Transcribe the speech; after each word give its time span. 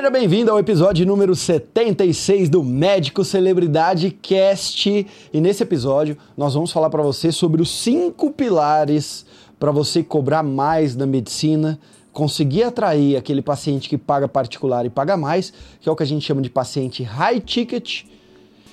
Seja 0.00 0.10
bem-vindo 0.10 0.50
ao 0.50 0.58
episódio 0.58 1.04
número 1.04 1.36
76 1.36 2.48
do 2.48 2.64
Médico 2.64 3.22
Celebridade 3.22 4.10
Cast. 4.10 5.06
E 5.30 5.40
nesse 5.42 5.62
episódio 5.62 6.16
nós 6.34 6.54
vamos 6.54 6.72
falar 6.72 6.88
para 6.88 7.02
você 7.02 7.30
sobre 7.30 7.60
os 7.60 7.70
cinco 7.70 8.30
pilares 8.30 9.26
para 9.58 9.70
você 9.70 10.02
cobrar 10.02 10.42
mais 10.42 10.96
da 10.96 11.06
medicina, 11.06 11.78
conseguir 12.14 12.62
atrair 12.62 13.14
aquele 13.14 13.42
paciente 13.42 13.90
que 13.90 13.98
paga 13.98 14.26
particular 14.26 14.86
e 14.86 14.88
paga 14.88 15.18
mais, 15.18 15.52
que 15.82 15.86
é 15.86 15.92
o 15.92 15.96
que 15.96 16.02
a 16.02 16.06
gente 16.06 16.24
chama 16.24 16.40
de 16.40 16.48
paciente 16.48 17.02
high 17.02 17.38
ticket. 17.38 18.04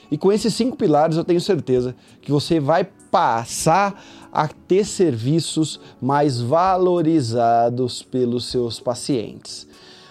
E 0.09 0.17
com 0.17 0.31
esses 0.31 0.53
cinco 0.53 0.77
pilares 0.77 1.17
eu 1.17 1.25
tenho 1.25 1.41
certeza 1.41 1.93
que 2.21 2.31
você 2.31 2.57
vai 2.57 2.87
passar 3.11 4.01
a 4.31 4.47
ter 4.47 4.85
serviços 4.85 5.77
mais 6.01 6.39
valorizados 6.39 8.01
pelos 8.01 8.45
seus 8.45 8.79
pacientes. 8.79 9.66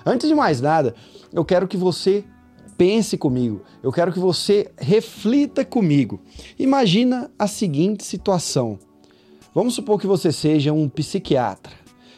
Antes 0.09 0.29
de 0.29 0.35
mais 0.37 0.61
nada, 0.61 0.95
eu 1.33 1.45
quero 1.45 1.67
que 1.67 1.77
você 1.77 2.25
pense 2.79 3.19
comigo, 3.19 3.63
eu 3.83 3.91
quero 3.91 4.13
que 4.13 4.21
você 4.21 4.71
reflita 4.79 5.65
comigo. 5.65 6.21
Imagina 6.57 7.29
a 7.37 7.49
seguinte 7.49 8.05
situação. 8.05 8.79
Vamos 9.53 9.75
supor 9.75 10.01
que 10.01 10.07
você 10.07 10.31
seja 10.31 10.73
um 10.73 10.89
psiquiatra 10.89 11.73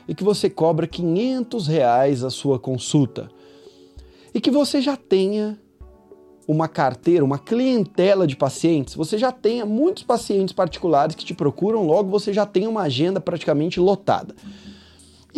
e 0.07 0.15
que 0.15 0.23
você 0.23 0.51
cobra 0.51 0.87
500 0.87 1.67
reais 1.67 2.23
a 2.23 2.29
sua 2.29 2.59
consulta 2.59 3.31
e 4.35 4.41
que 4.41 4.51
você 4.51 4.83
já 4.83 4.97
tenha 4.97 5.59
uma 6.47 6.69
carteira, 6.69 7.25
uma 7.25 7.39
clientela 7.39 8.27
de 8.27 8.37
pacientes, 8.37 8.95
você 8.95 9.17
já 9.17 9.33
tenha 9.33 9.65
muitos 9.65 10.03
pacientes 10.03 10.53
particulares 10.53 11.15
que 11.15 11.25
te 11.25 11.33
procuram, 11.33 11.87
logo 11.87 12.11
você 12.11 12.35
já 12.35 12.45
tem 12.45 12.67
uma 12.67 12.83
agenda 12.83 13.19
praticamente 13.21 13.81
lotada. 13.81 14.35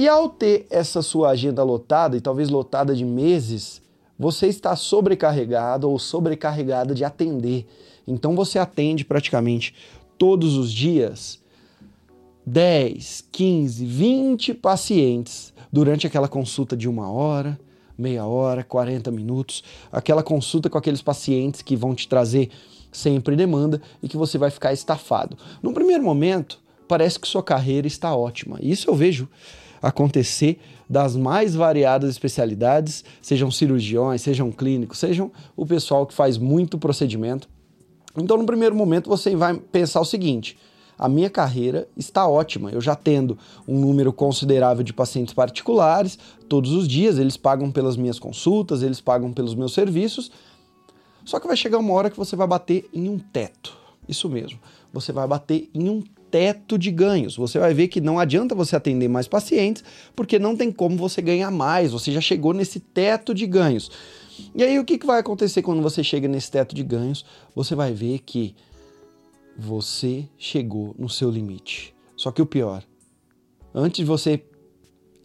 E 0.01 0.09
ao 0.09 0.31
ter 0.31 0.67
essa 0.71 1.03
sua 1.03 1.29
agenda 1.29 1.63
lotada, 1.63 2.17
e 2.17 2.23
talvez 2.23 2.49
lotada 2.49 2.97
de 2.97 3.05
meses, 3.05 3.83
você 4.19 4.47
está 4.47 4.75
sobrecarregado 4.75 5.91
ou 5.91 5.99
sobrecarregada 5.99 6.95
de 6.95 7.05
atender. 7.05 7.67
Então 8.09 8.35
você 8.35 8.59
atende 8.59 9.05
praticamente 9.05 9.75
todos 10.17 10.57
os 10.57 10.73
dias 10.73 11.39
10, 12.47 13.27
15, 13.31 13.85
20 13.85 14.55
pacientes 14.55 15.53
durante 15.71 16.07
aquela 16.07 16.29
consulta 16.29 16.75
de 16.75 16.89
uma 16.89 17.13
hora, 17.13 17.61
meia 17.99 18.25
hora, 18.25 18.65
40 18.65 19.11
minutos, 19.11 19.63
aquela 19.93 20.23
consulta 20.23 20.71
com 20.71 20.79
aqueles 20.79 21.03
pacientes 21.03 21.61
que 21.61 21.77
vão 21.77 21.95
te 21.95 22.09
trazer 22.09 22.49
sempre 22.91 23.37
demanda 23.37 23.83
e 24.03 24.09
que 24.09 24.17
você 24.17 24.39
vai 24.39 24.49
ficar 24.49 24.73
estafado. 24.73 25.37
No 25.63 25.75
primeiro 25.75 26.03
momento, 26.03 26.59
parece 26.89 27.21
que 27.21 27.29
sua 27.29 27.43
carreira 27.43 27.87
está 27.87 28.17
ótima. 28.17 28.57
Isso 28.63 28.89
eu 28.89 28.95
vejo 28.95 29.29
acontecer 29.81 30.59
das 30.89 31.17
mais 31.17 31.55
variadas 31.55 32.11
especialidades, 32.11 33.05
sejam 33.23 33.51
cirurgiões, 33.51 34.23
sejam 34.23 34.51
clínicos, 34.51 34.99
sejam 34.99 35.31
o 35.57 35.65
pessoal 35.65 36.07
que 36.07 36.15
faz 36.15 36.37
muito 36.37 36.79
procedimento. 36.79 37.49
Então, 38.17 38.37
no 38.37 38.45
primeiro 38.45 38.75
momento, 38.75 39.09
você 39.09 39.37
vai 39.37 39.55
pensar 39.57 40.01
o 40.01 40.05
seguinte: 40.05 40.59
a 40.99 41.09
minha 41.09 41.31
carreira 41.31 41.89
está 41.97 42.29
ótima. 42.29 42.71
Eu 42.71 42.81
já 42.81 42.95
tendo 42.95 43.39
um 43.67 43.79
número 43.79 44.13
considerável 44.13 44.85
de 44.85 44.93
pacientes 44.93 45.33
particulares, 45.33 46.19
todos 46.49 46.73
os 46.73 46.87
dias 46.87 47.19
eles 47.19 47.37
pagam 47.37 47.71
pelas 47.71 47.97
minhas 47.97 48.19
consultas, 48.19 48.83
eles 48.83 49.01
pagam 49.01 49.33
pelos 49.33 49.55
meus 49.55 49.73
serviços. 49.73 50.31
Só 51.25 51.39
que 51.39 51.47
vai 51.47 51.57
chegar 51.57 51.79
uma 51.79 51.95
hora 51.95 52.11
que 52.11 52.17
você 52.17 52.37
vai 52.37 52.47
bater 52.47 52.89
em 52.93 53.09
um 53.09 53.19
teto. 53.19 53.79
Isso 54.09 54.29
mesmo. 54.29 54.59
Você 54.93 55.13
vai 55.13 55.27
bater 55.27 55.71
em 55.73 55.89
um 55.89 56.03
teto 56.31 56.79
de 56.79 56.91
ganhos. 56.91 57.37
Você 57.37 57.59
vai 57.59 57.75
ver 57.75 57.89
que 57.89 58.01
não 58.01 58.19
adianta 58.19 58.55
você 58.55 58.77
atender 58.77 59.09
mais 59.09 59.27
pacientes, 59.27 59.83
porque 60.15 60.39
não 60.39 60.57
tem 60.57 60.71
como 60.71 60.97
você 60.97 61.21
ganhar 61.21 61.51
mais, 61.51 61.93
você 61.93 62.13
já 62.13 62.21
chegou 62.21 62.53
nesse 62.53 62.81
teto 62.81 63.35
de 63.35 63.47
ganhos. 63.47 63.91
E 64.55 64.63
aí 64.63 64.79
o 64.79 64.85
que, 64.85 64.99
vai 65.05 65.21
acontecer 65.21 65.63
quando 65.63 65.83
você 65.83 66.03
chega 66.03 66.27
nesse 66.27 66.51
teto 66.51 66.75
de 66.75 66.83
ganhos? 66.83 67.25
Você 67.55 67.75
vai 67.75 67.93
ver 67.93 68.21
que 68.21 68.55
você 69.57 70.29
chegou 70.39 70.95
no 70.99 71.09
seu 71.09 71.31
limite. 71.31 71.95
Só 72.17 72.31
que 72.31 72.41
o 72.41 72.47
pior, 72.47 72.83
antes 73.75 73.99
de 73.99 74.05
você 74.05 74.43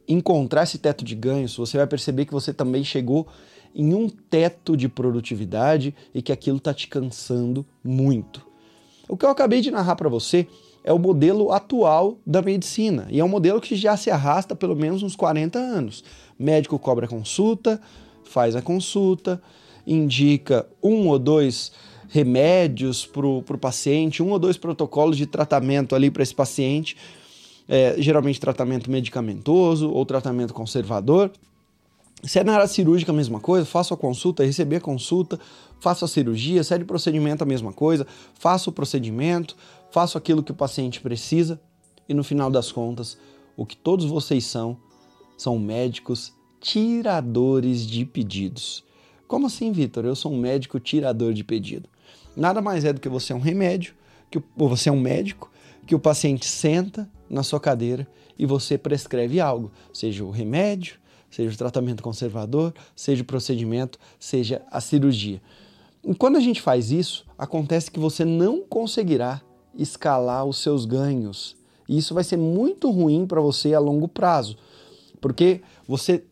encontrar 0.08 0.64
esse 0.64 0.78
teto 0.78 1.04
de 1.04 1.16
ganhos, 1.16 1.56
você 1.56 1.78
vai 1.78 1.88
perceber 1.88 2.26
que 2.26 2.34
você 2.34 2.54
também 2.54 2.84
chegou 2.84 3.28
em 3.74 3.94
um 3.94 4.08
teto 4.08 4.78
de 4.78 4.88
produtividade 4.88 5.94
e 6.14 6.22
que 6.22 6.32
aquilo 6.32 6.58
está 6.58 6.74
te 6.74 6.88
cansando 6.88 7.66
muito. 7.84 8.46
O 9.08 9.18
que 9.18 9.26
eu 9.26 9.30
acabei 9.30 9.62
de 9.62 9.70
narrar 9.70 9.96
para 9.96 10.10
você 10.10 10.48
é 10.86 10.94
o 10.94 11.00
modelo 11.00 11.52
atual 11.52 12.20
da 12.26 12.44
medicina 12.44 13.08
e 13.10 13.20
é 13.20 13.26
um 13.26 13.28
modelo 13.28 13.60
que 13.60 13.76
já 13.76 13.98
se 13.98 14.12
arrasta 14.12 14.56
pelo 14.56 14.76
menos 14.76 15.02
uns 15.02 15.16
40 15.16 15.58
anos. 15.58 16.04
médico 16.38 16.78
cobra 16.78 17.08
consulta, 17.08 17.82
faz 18.24 18.56
a 18.56 18.62
consulta, 18.62 19.42
indica 19.86 20.68
um 20.84 21.08
ou 21.08 21.18
dois 21.18 21.72
remédios 22.08 23.04
para 23.04 23.26
o 23.26 23.58
paciente, 23.60 24.22
um 24.22 24.30
ou 24.30 24.38
dois 24.38 24.58
protocolos 24.58 25.18
de 25.18 25.26
tratamento 25.26 25.96
ali 25.96 26.12
para 26.12 26.22
esse 26.22 26.36
paciente, 26.36 26.96
é, 27.68 27.96
geralmente 27.98 28.40
tratamento 28.40 28.90
medicamentoso 28.90 29.90
ou 29.92 30.06
tratamento 30.06 30.54
conservador. 30.54 31.32
Se 32.24 32.40
é 32.40 32.44
na 32.44 32.54
área 32.54 32.68
cirúrgica, 32.68 33.12
a 33.12 33.16
mesma 33.16 33.40
coisa, 33.40 33.66
faça 33.66 33.94
a 33.94 33.98
consulta, 33.98 34.46
receber 34.46 34.78
a 34.78 34.82
consulta, 34.82 35.40
faça 35.80 36.06
a 36.06 36.08
cirurgia, 36.08 36.64
se 36.64 36.74
é 36.74 36.78
de 36.78 36.86
procedimento, 36.86 37.44
a 37.44 37.46
mesma 37.46 37.74
coisa, 37.74 38.06
faça 38.34 38.70
o 38.70 38.74
procedimento, 38.74 39.56
faço 39.96 40.18
aquilo 40.18 40.44
que 40.44 40.52
o 40.52 40.56
paciente 40.56 41.00
precisa 41.00 41.58
e 42.10 42.14
no 42.14 42.22
final 42.22 42.52
das 42.52 42.70
contas, 42.70 43.18
o 43.56 43.66
que 43.66 43.78
todos 43.78 44.04
vocês 44.04 44.44
são, 44.44 44.78
são 45.38 45.58
médicos 45.58 46.34
tiradores 46.60 47.88
de 47.88 48.04
pedidos. 48.04 48.84
Como 49.26 49.48
assim, 49.48 49.72
Vitor? 49.72 50.04
Eu 50.04 50.14
sou 50.14 50.34
um 50.34 50.38
médico 50.38 50.82
tirador 50.82 51.34
de 51.34 51.46
pedido. 51.46 51.88
Nada 52.36 52.62
mais 52.62 52.84
é 52.84 52.92
do 52.92 53.00
que 53.00 53.08
você 53.08 53.32
é 53.32 53.36
um 53.38 53.40
remédio, 53.40 53.96
que 54.30 54.38
ou 54.58 54.68
você 54.68 54.90
é 54.90 54.92
um 54.92 55.00
médico, 55.00 55.50
que 55.88 55.96
o 55.96 56.00
paciente 56.00 56.46
senta 56.46 57.10
na 57.30 57.42
sua 57.42 57.62
cadeira 57.62 58.06
e 58.38 58.46
você 58.46 58.78
prescreve 58.78 59.40
algo, 59.40 59.72
seja 59.94 60.26
o 60.26 60.30
remédio, 60.30 60.98
seja 61.30 61.54
o 61.54 61.58
tratamento 61.58 62.04
conservador, 62.04 62.74
seja 62.94 63.24
o 63.24 63.26
procedimento, 63.26 63.98
seja 64.20 64.62
a 64.70 64.82
cirurgia. 64.82 65.42
E 66.04 66.14
quando 66.14 66.36
a 66.36 66.42
gente 66.42 66.62
faz 66.62 66.92
isso, 66.92 67.26
acontece 67.38 67.90
que 67.90 67.98
você 67.98 68.26
não 68.26 68.60
conseguirá 68.60 69.42
escalar 69.78 70.46
os 70.46 70.58
seus 70.58 70.86
ganhos. 70.86 71.56
E 71.88 71.98
isso 71.98 72.14
vai 72.14 72.24
ser 72.24 72.38
muito 72.38 72.90
ruim 72.90 73.26
para 73.26 73.42
você 73.42 73.74
a 73.74 73.80
longo 73.80 74.08
prazo, 74.08 74.58
porque 75.22 75.62
você 75.88 76.24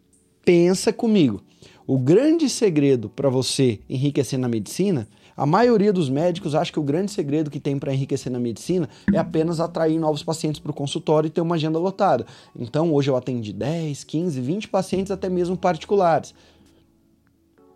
pensa 0.44 0.92
comigo. 0.92 1.42
O 1.86 1.98
grande 1.98 2.50
segredo 2.50 3.10
para 3.10 3.30
você 3.30 3.80
enriquecer 3.90 4.40
na 4.40 4.48
medicina, 4.48 5.08
a 5.36 5.46
maioria 5.46 5.92
dos 5.92 6.10
médicos 6.10 6.56
acha 6.56 6.72
que 6.72 6.80
o 6.80 6.84
grande 6.84 7.12
segredo 7.12 7.50
que 7.50 7.60
tem 7.60 7.78
para 7.78 7.94
enriquecer 7.94 8.32
na 8.32 8.40
medicina 8.40 8.88
é 9.12 9.18
apenas 9.18 9.60
atrair 9.60 10.00
novos 10.00 10.24
pacientes 10.24 10.60
para 10.60 10.72
o 10.72 10.76
consultório 10.76 11.28
e 11.28 11.32
ter 11.32 11.42
uma 11.42 11.56
agenda 11.56 11.80
lotada. 11.80 12.26
Então, 12.56 12.94
hoje 12.94 13.10
eu 13.10 13.18
atendi 13.18 13.52
10, 13.52 14.04
15, 14.04 14.40
20 14.40 14.68
pacientes, 14.70 15.12
até 15.12 15.30
mesmo 15.30 15.58
particulares. 15.58 16.34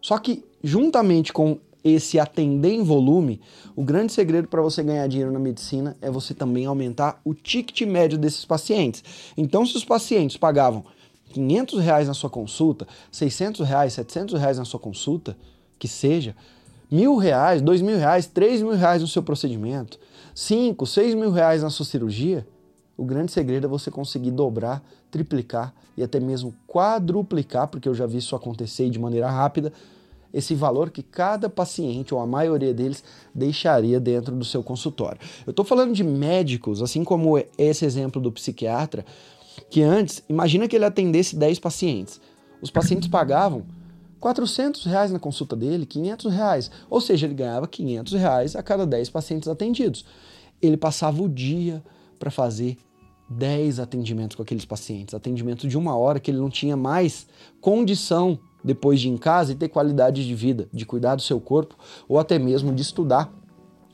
Só 0.01 0.17
que, 0.19 0.45
juntamente 0.63 1.34
com 1.34 1.57
esse 1.89 2.19
atender 2.19 2.73
em 2.73 2.83
volume, 2.83 3.41
o 3.75 3.83
grande 3.83 4.11
segredo 4.11 4.47
para 4.47 4.61
você 4.61 4.81
ganhar 4.83 5.07
dinheiro 5.07 5.31
na 5.31 5.39
medicina 5.39 5.95
é 6.01 6.09
você 6.09 6.33
também 6.33 6.65
aumentar 6.65 7.19
o 7.23 7.33
ticket 7.33 7.81
médio 7.87 8.17
desses 8.17 8.45
pacientes. 8.45 9.03
Então, 9.35 9.65
se 9.65 9.75
os 9.77 9.85
pacientes 9.85 10.37
pagavam 10.37 10.85
500 11.29 11.79
reais 11.79 12.07
na 12.07 12.13
sua 12.13 12.29
consulta, 12.29 12.87
600 13.11 13.67
reais, 13.67 13.93
700 13.93 14.39
reais 14.39 14.57
na 14.57 14.65
sua 14.65 14.79
consulta, 14.79 15.37
que 15.77 15.87
seja, 15.87 16.35
mil 16.89 17.17
reais, 17.17 17.61
dois 17.61 17.81
mil 17.81 17.97
reais, 17.97 18.25
três 18.25 18.61
mil 18.61 18.73
reais 18.73 19.01
no 19.01 19.07
seu 19.07 19.21
procedimento, 19.21 19.99
cinco, 20.33 20.85
seis 20.85 21.13
mil 21.13 21.31
reais 21.31 21.61
na 21.61 21.69
sua 21.69 21.85
cirurgia, 21.85 22.47
o 22.95 23.05
grande 23.05 23.31
segredo 23.31 23.67
é 23.67 23.69
você 23.69 23.91
conseguir 23.91 24.31
dobrar, 24.31 24.83
triplicar 25.11 25.73
e 25.95 26.01
até 26.01 26.19
mesmo 26.19 26.53
quadruplicar, 26.66 27.67
porque 27.67 27.87
eu 27.87 27.93
já 27.93 28.07
vi 28.07 28.17
isso 28.17 28.35
acontecer 28.35 28.90
de 28.90 28.97
maneira 28.97 29.29
rápida, 29.29 29.72
esse 30.34 30.53
valor 30.53 30.90
que 30.90 31.02
cada 31.02 31.50
paciente, 31.50 32.14
ou 32.14 32.20
a 32.20 32.28
maioria 32.28 32.74
deles, 32.74 33.03
deixaria 33.34 34.00
dentro 34.00 34.35
do 34.35 34.46
seu 34.46 34.62
consultório. 34.62 35.20
Eu 35.46 35.52
estou 35.52 35.66
falando 35.66 35.94
de 35.94 36.03
médicos, 36.03 36.82
assim 36.82 37.03
como 37.03 37.38
esse 37.58 37.85
exemplo 37.85 38.22
do 38.22 38.32
psiquiatra, 38.32 39.06
que 39.70 39.82
antes, 39.82 40.24
imagina 40.29 40.68
que 40.68 40.76
ele 40.76 40.85
atendesse 40.85 41.35
10 41.35 41.59
pacientes. 41.59 42.22
Os 42.62 42.72
pacientes 42.72 43.08
pagavam 43.08 43.66
400 44.20 44.85
reais 44.85 45.12
na 45.12 45.20
consulta 45.20 45.56
dele, 45.56 45.85
500 45.85 46.34
reais. 46.34 46.72
Ou 46.90 47.00
seja, 47.00 47.26
ele 47.26 47.35
ganhava 47.35 47.68
500 47.68 48.14
reais 48.14 48.56
a 48.56 48.64
cada 48.64 48.85
10 48.85 49.09
pacientes 49.09 49.47
atendidos. 49.47 50.06
Ele 50.62 50.78
passava 50.78 51.22
o 51.22 51.29
dia 51.29 51.84
para 52.18 52.32
fazer 52.32 52.78
10 53.29 53.79
atendimentos 53.79 54.35
com 54.35 54.41
aqueles 54.41 54.66
pacientes, 54.66 55.14
atendimento 55.14 55.68
de 55.68 55.78
uma 55.78 55.96
hora 55.96 56.20
que 56.20 56.32
ele 56.32 56.40
não 56.40 56.50
tinha 56.50 56.78
mais 56.78 57.28
condição 57.59 58.40
depois 58.67 58.99
de 58.99 59.09
em 59.09 59.17
casa 59.17 59.53
e 59.53 59.55
ter 59.55 59.69
qualidade 59.69 60.28
de 60.28 60.35
vida, 60.35 60.67
de 60.73 60.85
cuidar 60.85 61.16
do 61.16 61.22
seu 61.22 61.40
corpo 61.40 61.75
ou 62.08 62.19
até 62.19 62.37
mesmo 62.37 62.73
de 62.73 62.81
estudar 62.81 63.34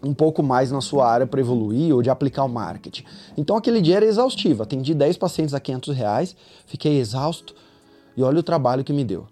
um 0.04 0.14
pouco 0.14 0.44
mais 0.44 0.72
na 0.72 0.82
sua 0.82 1.08
área 1.08 1.26
para 1.26 1.40
evoluir 1.40 1.94
ou 1.96 2.02
de 2.02 2.10
aplicar 2.10 2.44
o 2.44 2.50
marketing. 2.50 3.06
Então 3.38 3.56
aquele 3.56 3.80
dia 3.80 3.98
era 3.98 4.06
exaustivo, 4.06 4.64
atendi 4.64 4.94
10 4.94 5.16
pacientes 5.18 5.54
a 5.54 5.60
500 5.60 5.96
reais, 5.96 6.36
fiquei 6.66 7.00
exausto 7.00 7.56
e 8.18 8.24
olha 8.24 8.40
o 8.40 8.44
trabalho 8.44 8.84
que 8.84 8.92
me 8.92 9.06
deu. 9.06 9.28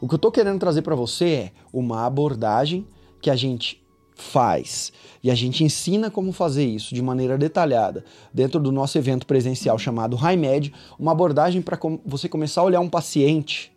O 0.00 0.06
que 0.06 0.14
eu 0.14 0.16
estou 0.16 0.30
querendo 0.30 0.60
trazer 0.60 0.82
para 0.82 0.94
você 0.94 1.28
é 1.30 1.52
uma 1.72 2.04
abordagem 2.04 2.86
que 3.20 3.30
a 3.30 3.36
gente 3.36 3.82
faz 4.14 4.92
e 5.22 5.30
a 5.30 5.34
gente 5.34 5.64
ensina 5.64 6.10
como 6.10 6.32
fazer 6.32 6.66
isso 6.66 6.94
de 6.94 7.02
maneira 7.02 7.38
detalhada 7.38 8.04
dentro 8.32 8.60
do 8.60 8.70
nosso 8.70 8.98
evento 8.98 9.26
presencial 9.26 9.78
chamado 9.78 10.16
HiMed, 10.16 10.72
uma 10.98 11.12
abordagem 11.12 11.62
para 11.62 11.78
você 12.04 12.28
começar 12.28 12.60
a 12.60 12.64
olhar 12.64 12.80
um 12.80 12.90
paciente 12.90 13.72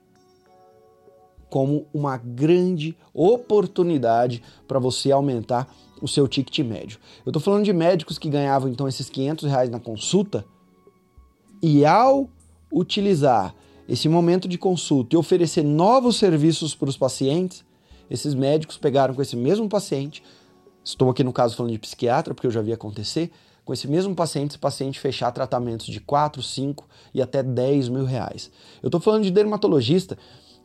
como 1.55 1.87
uma 1.93 2.17
grande 2.17 2.97
oportunidade 3.13 4.43
para 4.67 4.77
você 4.77 5.09
aumentar 5.09 5.73
o 6.01 6.05
seu 6.05 6.27
ticket 6.27 6.59
médio. 6.67 6.99
Eu 7.25 7.29
estou 7.29 7.41
falando 7.41 7.63
de 7.63 7.71
médicos 7.71 8.17
que 8.17 8.27
ganhavam 8.27 8.69
então 8.69 8.89
esses 8.89 9.09
500 9.09 9.49
reais 9.49 9.69
na 9.69 9.79
consulta 9.79 10.43
e 11.63 11.85
ao 11.85 12.29
utilizar 12.69 13.55
esse 13.87 14.09
momento 14.09 14.49
de 14.49 14.57
consulta 14.57 15.15
e 15.15 15.17
oferecer 15.17 15.63
novos 15.63 16.17
serviços 16.17 16.75
para 16.75 16.89
os 16.89 16.97
pacientes, 16.97 17.63
esses 18.09 18.33
médicos 18.33 18.75
pegaram 18.75 19.13
com 19.13 19.21
esse 19.21 19.37
mesmo 19.37 19.69
paciente, 19.69 20.21
estou 20.83 21.09
aqui 21.09 21.23
no 21.23 21.31
caso 21.31 21.55
falando 21.55 21.71
de 21.71 21.79
psiquiatra, 21.79 22.33
porque 22.33 22.47
eu 22.47 22.51
já 22.51 22.61
vi 22.61 22.73
acontecer, 22.73 23.31
com 23.63 23.71
esse 23.71 23.87
mesmo 23.87 24.13
paciente, 24.13 24.51
esse 24.51 24.59
paciente 24.59 24.99
fechar 24.99 25.31
tratamentos 25.31 25.85
de 25.85 26.01
4, 26.01 26.43
5 26.43 26.85
e 27.13 27.21
até 27.21 27.41
10 27.41 27.87
mil 27.87 28.03
reais. 28.03 28.51
Eu 28.83 28.89
estou 28.89 28.99
falando 28.99 29.23
de 29.23 29.31
dermatologista 29.31 30.17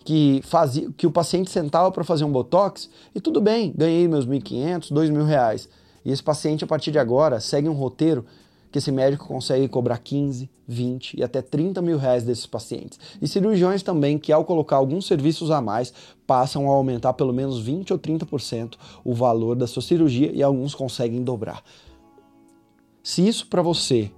que 0.04 0.40
fazia 0.44 0.90
que 0.96 1.06
o 1.06 1.10
paciente 1.10 1.50
sentava 1.50 1.90
para 1.90 2.04
fazer 2.04 2.24
um 2.24 2.32
botox 2.32 2.88
e 3.14 3.20
tudo 3.20 3.40
bem, 3.40 3.72
ganhei 3.76 4.08
meus 4.08 4.26
1.500, 4.26 4.92
2 4.92 5.10
reais. 5.26 5.68
E 6.04 6.10
esse 6.10 6.22
paciente, 6.22 6.64
a 6.64 6.66
partir 6.66 6.90
de 6.90 6.98
agora, 6.98 7.40
segue 7.40 7.68
um 7.68 7.74
roteiro 7.74 8.24
que 8.70 8.78
esse 8.78 8.92
médico 8.92 9.26
consegue 9.26 9.66
cobrar 9.68 9.98
15, 9.98 10.48
20 10.66 11.14
e 11.18 11.22
até 11.24 11.42
30 11.42 11.82
mil 11.82 11.98
reais 11.98 12.22
desses 12.22 12.46
pacientes. 12.46 12.98
E 13.20 13.26
cirurgiões 13.26 13.82
também 13.82 14.16
que, 14.16 14.32
ao 14.32 14.44
colocar 14.44 14.76
alguns 14.76 15.06
serviços 15.06 15.50
a 15.50 15.60
mais, 15.60 15.92
passam 16.26 16.70
a 16.70 16.74
aumentar 16.74 17.12
pelo 17.14 17.32
menos 17.32 17.60
20 17.60 17.92
ou 17.92 17.98
30% 17.98 18.74
o 19.04 19.12
valor 19.12 19.56
da 19.56 19.66
sua 19.66 19.82
cirurgia 19.82 20.30
e 20.32 20.42
alguns 20.42 20.74
conseguem 20.74 21.22
dobrar. 21.22 21.62
Se 23.02 23.26
isso 23.26 23.46
para 23.48 23.62
você 23.62 24.10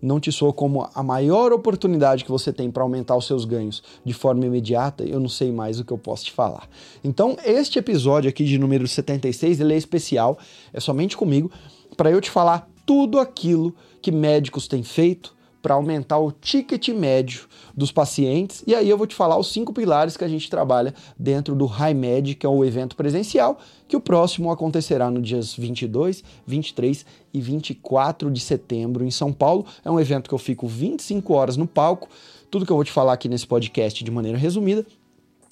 não 0.00 0.20
te 0.20 0.30
soa 0.30 0.52
como 0.52 0.88
a 0.94 1.02
maior 1.02 1.52
oportunidade 1.52 2.24
que 2.24 2.30
você 2.30 2.52
tem 2.52 2.70
para 2.70 2.82
aumentar 2.82 3.16
os 3.16 3.26
seus 3.26 3.44
ganhos 3.44 3.82
de 4.04 4.12
forma 4.12 4.46
imediata, 4.46 5.04
eu 5.04 5.18
não 5.20 5.28
sei 5.28 5.52
mais 5.52 5.80
o 5.80 5.84
que 5.84 5.92
eu 5.92 5.98
posso 5.98 6.26
te 6.26 6.32
falar. 6.32 6.68
Então, 7.02 7.36
este 7.44 7.78
episódio 7.78 8.28
aqui 8.28 8.44
de 8.44 8.58
número 8.58 8.86
76, 8.86 9.60
ele 9.60 9.74
é 9.74 9.76
especial, 9.76 10.38
é 10.72 10.80
somente 10.80 11.16
comigo, 11.16 11.50
para 11.96 12.10
eu 12.10 12.20
te 12.20 12.30
falar 12.30 12.68
tudo 12.86 13.18
aquilo 13.18 13.74
que 14.00 14.10
médicos 14.10 14.68
têm 14.68 14.82
feito 14.82 15.37
para 15.60 15.74
aumentar 15.74 16.18
o 16.18 16.30
ticket 16.30 16.88
médio 16.88 17.48
dos 17.76 17.90
pacientes. 17.92 18.62
E 18.66 18.74
aí 18.74 18.88
eu 18.88 18.96
vou 18.96 19.06
te 19.06 19.14
falar 19.14 19.38
os 19.38 19.52
cinco 19.52 19.72
pilares 19.72 20.16
que 20.16 20.24
a 20.24 20.28
gente 20.28 20.48
trabalha 20.48 20.94
dentro 21.18 21.54
do 21.54 21.66
HiMed, 21.66 22.34
que 22.34 22.46
é 22.46 22.48
o 22.48 22.64
evento 22.64 22.96
presencial, 22.96 23.58
que 23.86 23.96
o 23.96 24.00
próximo 24.00 24.50
acontecerá 24.50 25.10
no 25.10 25.20
dias 25.20 25.54
22, 25.54 26.22
23 26.46 27.06
e 27.32 27.40
24 27.40 28.30
de 28.30 28.40
setembro 28.40 29.04
em 29.04 29.10
São 29.10 29.32
Paulo. 29.32 29.66
É 29.84 29.90
um 29.90 30.00
evento 30.00 30.28
que 30.28 30.34
eu 30.34 30.38
fico 30.38 30.66
25 30.66 31.32
horas 31.34 31.56
no 31.56 31.66
palco. 31.66 32.08
Tudo 32.50 32.64
que 32.64 32.72
eu 32.72 32.76
vou 32.76 32.84
te 32.84 32.92
falar 32.92 33.12
aqui 33.12 33.28
nesse 33.28 33.46
podcast 33.46 34.02
de 34.02 34.10
maneira 34.10 34.38
resumida, 34.38 34.86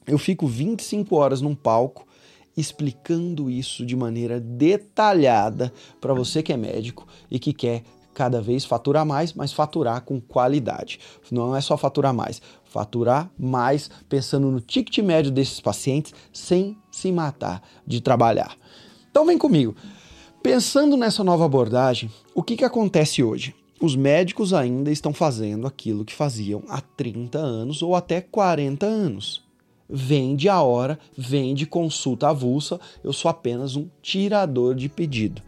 eu 0.07 0.19
fico 0.19 0.47
25 0.47 1.15
horas 1.17 1.41
num 1.41 1.55
palco 1.55 2.07
explicando 2.57 3.51
isso 3.51 3.85
de 3.85 3.95
maneira 3.95 4.41
detalhada 4.41 5.73
para 6.01 6.15
você 6.15 6.43
que 6.43 6.53
é 6.53 6.57
médico 6.57 7.07
e 7.31 7.39
que 7.39 7.53
quer 7.53 7.83
cada 8.17 8.41
vez 8.41 8.65
faturar 8.65 9.05
mais, 9.05 9.35
mas 9.35 9.53
faturar 9.53 10.01
com 10.01 10.19
qualidade. 10.19 10.99
Não 11.31 11.55
é 11.55 11.61
só 11.61 11.77
faturar 11.77 12.15
mais, 12.15 12.41
faturar 12.65 13.31
mais 13.39 13.91
pensando 14.09 14.51
no 14.51 14.59
ticket 14.59 15.05
médio 15.05 15.31
desses 15.31 15.61
pacientes 15.61 16.15
sem 16.33 16.79
se 16.91 17.13
matar 17.13 17.63
de 17.87 18.01
trabalhar. 18.01 18.57
Então 19.11 19.27
vem 19.27 19.37
comigo. 19.37 19.77
Pensando 20.43 20.97
nessa 20.97 21.23
nova 21.23 21.45
abordagem, 21.45 22.11
o 22.35 22.43
que, 22.43 22.57
que 22.57 22.65
acontece 22.65 23.23
hoje? 23.23 23.55
Os 23.83 23.95
médicos 23.95 24.55
ainda 24.55 24.91
estão 24.91 25.13
fazendo 25.13 25.67
aquilo 25.67 26.03
que 26.03 26.15
faziam 26.15 26.63
há 26.71 26.81
30 26.81 27.37
anos 27.37 27.83
ou 27.83 27.95
até 27.95 28.23
40 28.23 28.87
anos 28.87 29.45
vende 29.89 30.49
a 30.49 30.61
hora, 30.63 30.99
vende 31.17 31.65
consulta 31.65 32.29
avulsa, 32.29 32.81
eu 33.05 33.13
sou 33.13 33.31
apenas 33.31 33.77
um 33.77 33.87
tirador 34.03 34.75
de 34.75 34.89
pedido. 34.89 35.43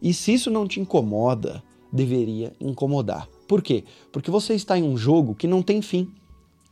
E 0.00 0.12
se 0.14 0.32
isso 0.32 0.50
não 0.50 0.66
te 0.66 0.80
incomoda, 0.80 1.62
deveria 1.92 2.52
incomodar. 2.60 3.28
Por 3.46 3.62
quê? 3.62 3.84
Porque 4.12 4.30
você 4.30 4.54
está 4.54 4.78
em 4.78 4.82
um 4.82 4.96
jogo 4.96 5.34
que 5.34 5.46
não 5.46 5.62
tem 5.62 5.82
fim. 5.82 6.08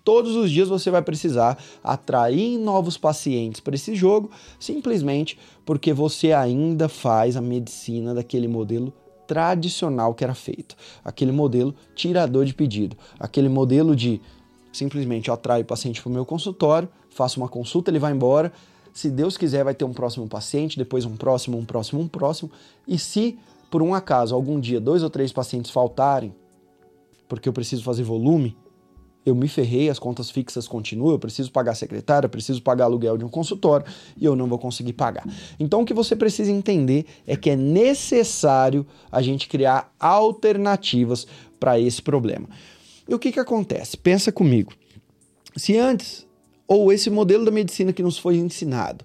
Todos 0.05 0.37
os 0.37 0.51
dias 0.51 0.69
você 0.69 0.91
vai 0.91 1.03
precisar 1.03 1.59
atrair 1.85 2.59
novos 2.59 2.97
pacientes 2.97 3.61
para 3.61 3.75
esse 3.75 3.95
jogo, 3.95 4.31
simplesmente 4.59 5.39
porque 5.67 5.93
você 5.93 6.33
ainda 6.33 6.89
faz 6.89 7.37
a 7.37 7.43
medicina 7.43 8.15
daquele 8.15 8.49
modelo 8.49 8.93
tradicional 9.27 10.15
que 10.15 10.25
era 10.25 10.35
feito, 10.35 10.75
aquele 11.05 11.31
modelo 11.31 11.75
tirador 11.95 12.47
de 12.47 12.55
pedido, 12.55 12.97
aquele 13.21 13.51
modelo 13.51 13.95
de 13.95 14.19
Simplesmente 14.73 15.29
eu 15.29 15.35
atraio 15.35 15.63
o 15.63 15.67
paciente 15.67 16.01
para 16.01 16.09
o 16.09 16.13
meu 16.13 16.25
consultório, 16.25 16.89
faço 17.11 17.41
uma 17.41 17.49
consulta, 17.49 17.91
ele 17.91 17.99
vai 17.99 18.13
embora. 18.13 18.53
Se 18.99 19.13
Deus 19.13 19.37
quiser, 19.37 19.63
vai 19.63 19.77
ter 19.77 19.85
um 19.85 19.93
próximo 19.93 20.27
paciente, 20.27 20.77
depois 20.77 21.05
um 21.05 21.17
próximo, 21.17 21.57
um 21.57 21.65
próximo, 21.65 22.01
um 22.01 22.09
próximo. 22.09 22.51
E 22.85 22.99
se 22.99 23.39
por 23.71 23.81
um 23.81 23.95
acaso 23.95 24.35
algum 24.35 24.59
dia 24.59 24.81
dois 24.81 25.05
ou 25.05 25.09
três 25.09 25.33
pacientes 25.33 25.71
faltarem, 25.71 26.35
porque 27.29 27.49
eu 27.49 27.53
preciso 27.53 27.85
fazer 27.85 28.03
volume, 28.03 28.57
eu 29.25 29.37
me 29.37 29.47
ferrei, 29.47 29.89
as 29.89 30.01
contas 30.01 30.33
fixas 30.33 30.67
continuam, 30.67 31.13
eu 31.13 31.19
preciso 31.21 31.53
pagar 31.53 31.71
a 31.71 31.75
secretária, 31.77 32.27
eu 32.27 32.31
preciso 32.31 32.61
pagar 32.61 32.87
aluguel 32.87 33.17
de 33.17 33.25
um 33.25 33.29
consultório 33.29 33.87
e 34.17 34.25
eu 34.25 34.35
não 34.35 34.49
vou 34.49 34.59
conseguir 34.59 34.95
pagar. 34.95 35.25
Então 35.61 35.83
o 35.83 35.85
que 35.85 35.95
você 35.95 36.17
precisa 36.17 36.51
entender 36.51 37.07
é 37.25 37.37
que 37.37 37.51
é 37.51 37.55
necessário 37.57 38.85
a 39.13 39.23
gente 39.23 39.47
criar 39.47 39.95
alternativas 40.01 41.25
para 41.61 41.79
esse 41.79 42.03
problema. 42.03 42.49
E 43.09 43.15
o 43.15 43.19
que, 43.21 43.31
que 43.31 43.39
acontece? 43.39 43.97
Pensa 43.97 44.33
comigo. 44.33 44.73
Se 45.55 45.79
antes, 45.79 46.27
ou 46.69 46.93
esse 46.93 47.09
modelo 47.09 47.47
da 47.47 47.51
medicina 47.51 47.93
que 47.93 48.03
nos 48.03 48.19
foi 48.19 48.37
ensinado, 48.37 49.05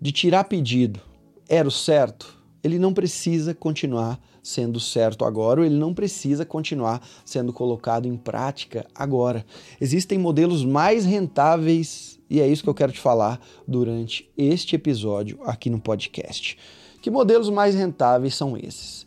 de 0.00 0.12
tirar 0.12 0.44
pedido, 0.44 1.00
era 1.48 1.66
o 1.66 1.70
certo, 1.70 2.38
ele 2.62 2.78
não 2.78 2.94
precisa 2.94 3.52
continuar 3.52 4.20
sendo 4.42 4.80
certo 4.80 5.24
agora, 5.24 5.60
ou 5.60 5.66
ele 5.66 5.76
não 5.76 5.92
precisa 5.92 6.44
continuar 6.44 7.06
sendo 7.24 7.52
colocado 7.52 8.06
em 8.06 8.16
prática 8.16 8.86
agora. 8.94 9.44
Existem 9.80 10.18
modelos 10.18 10.64
mais 10.64 11.04
rentáveis 11.04 12.18
e 12.30 12.40
é 12.40 12.48
isso 12.48 12.62
que 12.62 12.68
eu 12.68 12.74
quero 12.74 12.92
te 12.92 13.00
falar 13.00 13.40
durante 13.68 14.30
este 14.36 14.74
episódio 14.74 15.38
aqui 15.44 15.68
no 15.68 15.80
podcast. 15.80 16.56
Que 17.00 17.10
modelos 17.10 17.50
mais 17.50 17.74
rentáveis 17.74 18.34
são 18.34 18.56
esses? 18.56 19.06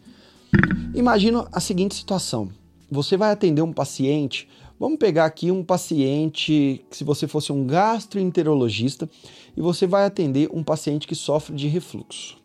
Imagina 0.93 1.47
a 1.51 1.59
seguinte 1.59 1.95
situação: 1.95 2.49
você 2.89 3.17
vai 3.17 3.31
atender 3.31 3.61
um 3.61 3.73
paciente. 3.73 4.47
Vamos 4.77 4.98
pegar 4.98 5.25
aqui 5.25 5.51
um 5.51 5.63
paciente, 5.63 6.86
se 6.91 7.03
você 7.05 7.27
fosse 7.27 7.51
um 7.51 7.65
gastroenterologista, 7.65 9.10
e 9.55 9.62
você 9.62 9.88
vai 9.88 10.05
atender 10.05 10.50
um 10.51 10.63
paciente 10.63 11.08
que 11.08 11.15
sofre 11.15 11.55
de 11.55 11.67
refluxo. 11.67 12.38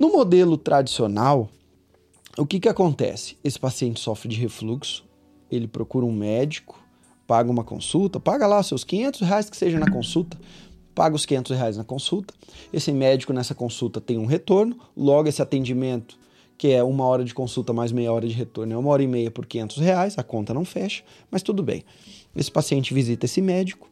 No 0.00 0.10
modelo 0.10 0.56
tradicional, 0.56 1.48
o 2.36 2.44
que, 2.44 2.58
que 2.58 2.68
acontece? 2.68 3.36
Esse 3.44 3.58
paciente 3.58 4.00
sofre 4.00 4.28
de 4.28 4.36
refluxo, 4.40 5.04
ele 5.48 5.68
procura 5.68 6.04
um 6.04 6.12
médico, 6.12 6.82
paga 7.24 7.50
uma 7.50 7.62
consulta, 7.62 8.18
paga 8.18 8.46
lá 8.46 8.60
seus 8.60 8.82
500 8.82 9.20
reais 9.20 9.48
que 9.48 9.56
seja 9.56 9.78
na 9.78 9.88
consulta, 9.88 10.36
paga 10.92 11.14
os 11.14 11.24
500 11.24 11.56
reais 11.56 11.76
na 11.76 11.84
consulta. 11.84 12.34
Esse 12.72 12.90
médico 12.90 13.32
nessa 13.32 13.54
consulta 13.54 14.00
tem 14.00 14.18
um 14.18 14.26
retorno, 14.26 14.76
logo 14.96 15.28
esse 15.28 15.40
atendimento 15.40 16.18
que 16.62 16.70
é 16.70 16.80
uma 16.80 17.04
hora 17.04 17.24
de 17.24 17.34
consulta 17.34 17.72
mais 17.72 17.90
meia 17.90 18.12
hora 18.12 18.24
de 18.24 18.32
retorno, 18.32 18.72
é 18.72 18.76
uma 18.76 18.88
hora 18.88 19.02
e 19.02 19.06
meia 19.08 19.32
por 19.32 19.46
500 19.46 19.78
reais, 19.78 20.16
a 20.16 20.22
conta 20.22 20.54
não 20.54 20.64
fecha, 20.64 21.02
mas 21.28 21.42
tudo 21.42 21.60
bem. 21.60 21.82
Esse 22.36 22.52
paciente 22.52 22.94
visita 22.94 23.26
esse 23.26 23.42
médico 23.42 23.90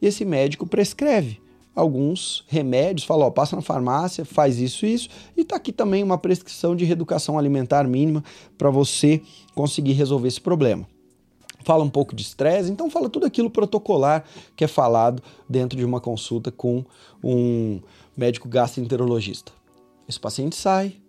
e 0.00 0.06
esse 0.06 0.24
médico 0.24 0.64
prescreve 0.64 1.40
alguns 1.74 2.44
remédios, 2.46 3.04
fala, 3.04 3.26
ó, 3.26 3.30
passa 3.32 3.56
na 3.56 3.62
farmácia, 3.62 4.24
faz 4.24 4.60
isso 4.60 4.86
isso, 4.86 5.08
e 5.36 5.42
tá 5.42 5.56
aqui 5.56 5.72
também 5.72 6.00
uma 6.04 6.16
prescrição 6.16 6.76
de 6.76 6.84
reeducação 6.84 7.36
alimentar 7.36 7.88
mínima 7.88 8.22
para 8.56 8.70
você 8.70 9.20
conseguir 9.52 9.94
resolver 9.94 10.28
esse 10.28 10.40
problema. 10.40 10.86
Fala 11.64 11.82
um 11.82 11.90
pouco 11.90 12.14
de 12.14 12.22
estresse, 12.22 12.70
então 12.70 12.88
fala 12.88 13.08
tudo 13.08 13.26
aquilo 13.26 13.50
protocolar 13.50 14.22
que 14.54 14.62
é 14.62 14.68
falado 14.68 15.20
dentro 15.48 15.76
de 15.76 15.84
uma 15.84 16.00
consulta 16.00 16.52
com 16.52 16.84
um 17.20 17.80
médico 18.16 18.48
gastroenterologista. 18.48 19.50
Esse 20.08 20.20
paciente 20.20 20.54
sai, 20.54 21.01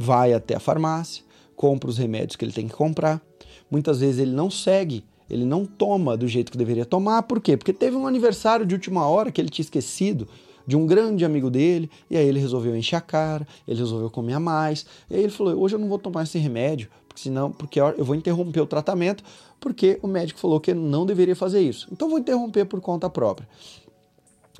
vai 0.00 0.32
até 0.32 0.54
a 0.54 0.60
farmácia, 0.60 1.24
compra 1.56 1.90
os 1.90 1.98
remédios 1.98 2.36
que 2.36 2.44
ele 2.44 2.52
tem 2.52 2.68
que 2.68 2.74
comprar. 2.74 3.20
Muitas 3.68 3.98
vezes 3.98 4.20
ele 4.20 4.30
não 4.30 4.48
segue, 4.48 5.04
ele 5.28 5.44
não 5.44 5.66
toma 5.66 6.16
do 6.16 6.28
jeito 6.28 6.52
que 6.52 6.56
deveria 6.56 6.86
tomar. 6.86 7.24
Por 7.24 7.40
quê? 7.40 7.56
Porque 7.56 7.72
teve 7.72 7.96
um 7.96 8.06
aniversário 8.06 8.64
de 8.64 8.74
última 8.74 9.06
hora 9.08 9.32
que 9.32 9.40
ele 9.40 9.48
tinha 9.48 9.64
esquecido 9.64 10.28
de 10.64 10.76
um 10.76 10.86
grande 10.86 11.24
amigo 11.24 11.50
dele, 11.50 11.90
e 12.08 12.16
aí 12.16 12.28
ele 12.28 12.38
resolveu 12.38 12.76
encher 12.76 12.96
a 12.96 13.00
cara, 13.00 13.46
ele 13.66 13.80
resolveu 13.80 14.08
comer 14.08 14.34
a 14.34 14.40
mais. 14.40 14.86
E 15.10 15.16
aí 15.16 15.22
ele 15.22 15.32
falou: 15.32 15.58
"Hoje 15.60 15.74
eu 15.74 15.78
não 15.80 15.88
vou 15.88 15.98
tomar 15.98 16.22
esse 16.22 16.38
remédio, 16.38 16.88
porque 17.08 17.22
senão, 17.22 17.50
porque 17.50 17.80
eu 17.80 18.04
vou 18.04 18.14
interromper 18.14 18.60
o 18.60 18.66
tratamento, 18.66 19.24
porque 19.58 19.98
o 20.00 20.06
médico 20.06 20.38
falou 20.38 20.60
que 20.60 20.72
não 20.72 21.04
deveria 21.04 21.34
fazer 21.34 21.60
isso. 21.60 21.88
Então 21.90 22.08
vou 22.08 22.18
interromper 22.18 22.66
por 22.66 22.80
conta 22.80 23.10
própria. 23.10 23.48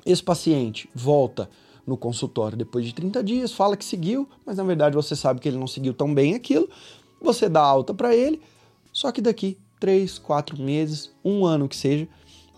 Esse 0.05 0.23
paciente 0.23 0.89
volta 0.93 1.49
no 1.89 1.97
consultório 1.97 2.57
depois 2.57 2.85
de 2.85 2.93
30 2.93 3.23
dias, 3.23 3.51
fala 3.51 3.75
que 3.75 3.83
seguiu, 3.83 4.29
mas 4.45 4.57
na 4.57 4.63
verdade 4.63 4.95
você 4.95 5.15
sabe 5.15 5.39
que 5.39 5.49
ele 5.49 5.57
não 5.57 5.67
seguiu 5.67 5.93
tão 5.93 6.13
bem 6.13 6.35
aquilo. 6.35 6.69
Você 7.19 7.49
dá 7.49 7.61
alta 7.61 7.93
para 7.93 8.15
ele, 8.15 8.39
só 8.93 9.11
que 9.11 9.19
daqui 9.19 9.57
3, 9.79 10.19
4 10.19 10.61
meses, 10.61 11.11
um 11.25 11.45
ano 11.45 11.67
que 11.67 11.75
seja, 11.75 12.07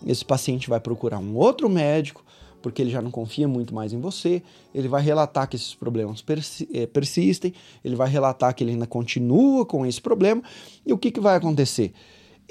esse 0.06 0.24
paciente 0.24 0.68
vai 0.68 0.78
procurar 0.78 1.18
um 1.18 1.34
outro 1.36 1.68
médico, 1.68 2.24
porque 2.60 2.80
ele 2.80 2.90
já 2.90 3.02
não 3.02 3.10
confia 3.10 3.48
muito 3.48 3.74
mais 3.74 3.92
em 3.92 4.00
você, 4.00 4.42
ele 4.72 4.86
vai 4.86 5.02
relatar 5.02 5.48
que 5.48 5.56
esses 5.56 5.74
problemas 5.74 6.24
eh, 6.72 6.86
persistem, 6.86 7.52
ele 7.84 7.96
vai 7.96 8.08
relatar 8.08 8.54
que 8.54 8.62
ele 8.62 8.72
ainda 8.72 8.86
continua 8.86 9.66
com 9.66 9.84
esse 9.84 10.00
problema, 10.00 10.42
e 10.86 10.92
o 10.92 10.98
que, 10.98 11.10
que 11.10 11.20
vai 11.20 11.36
acontecer? 11.36 11.92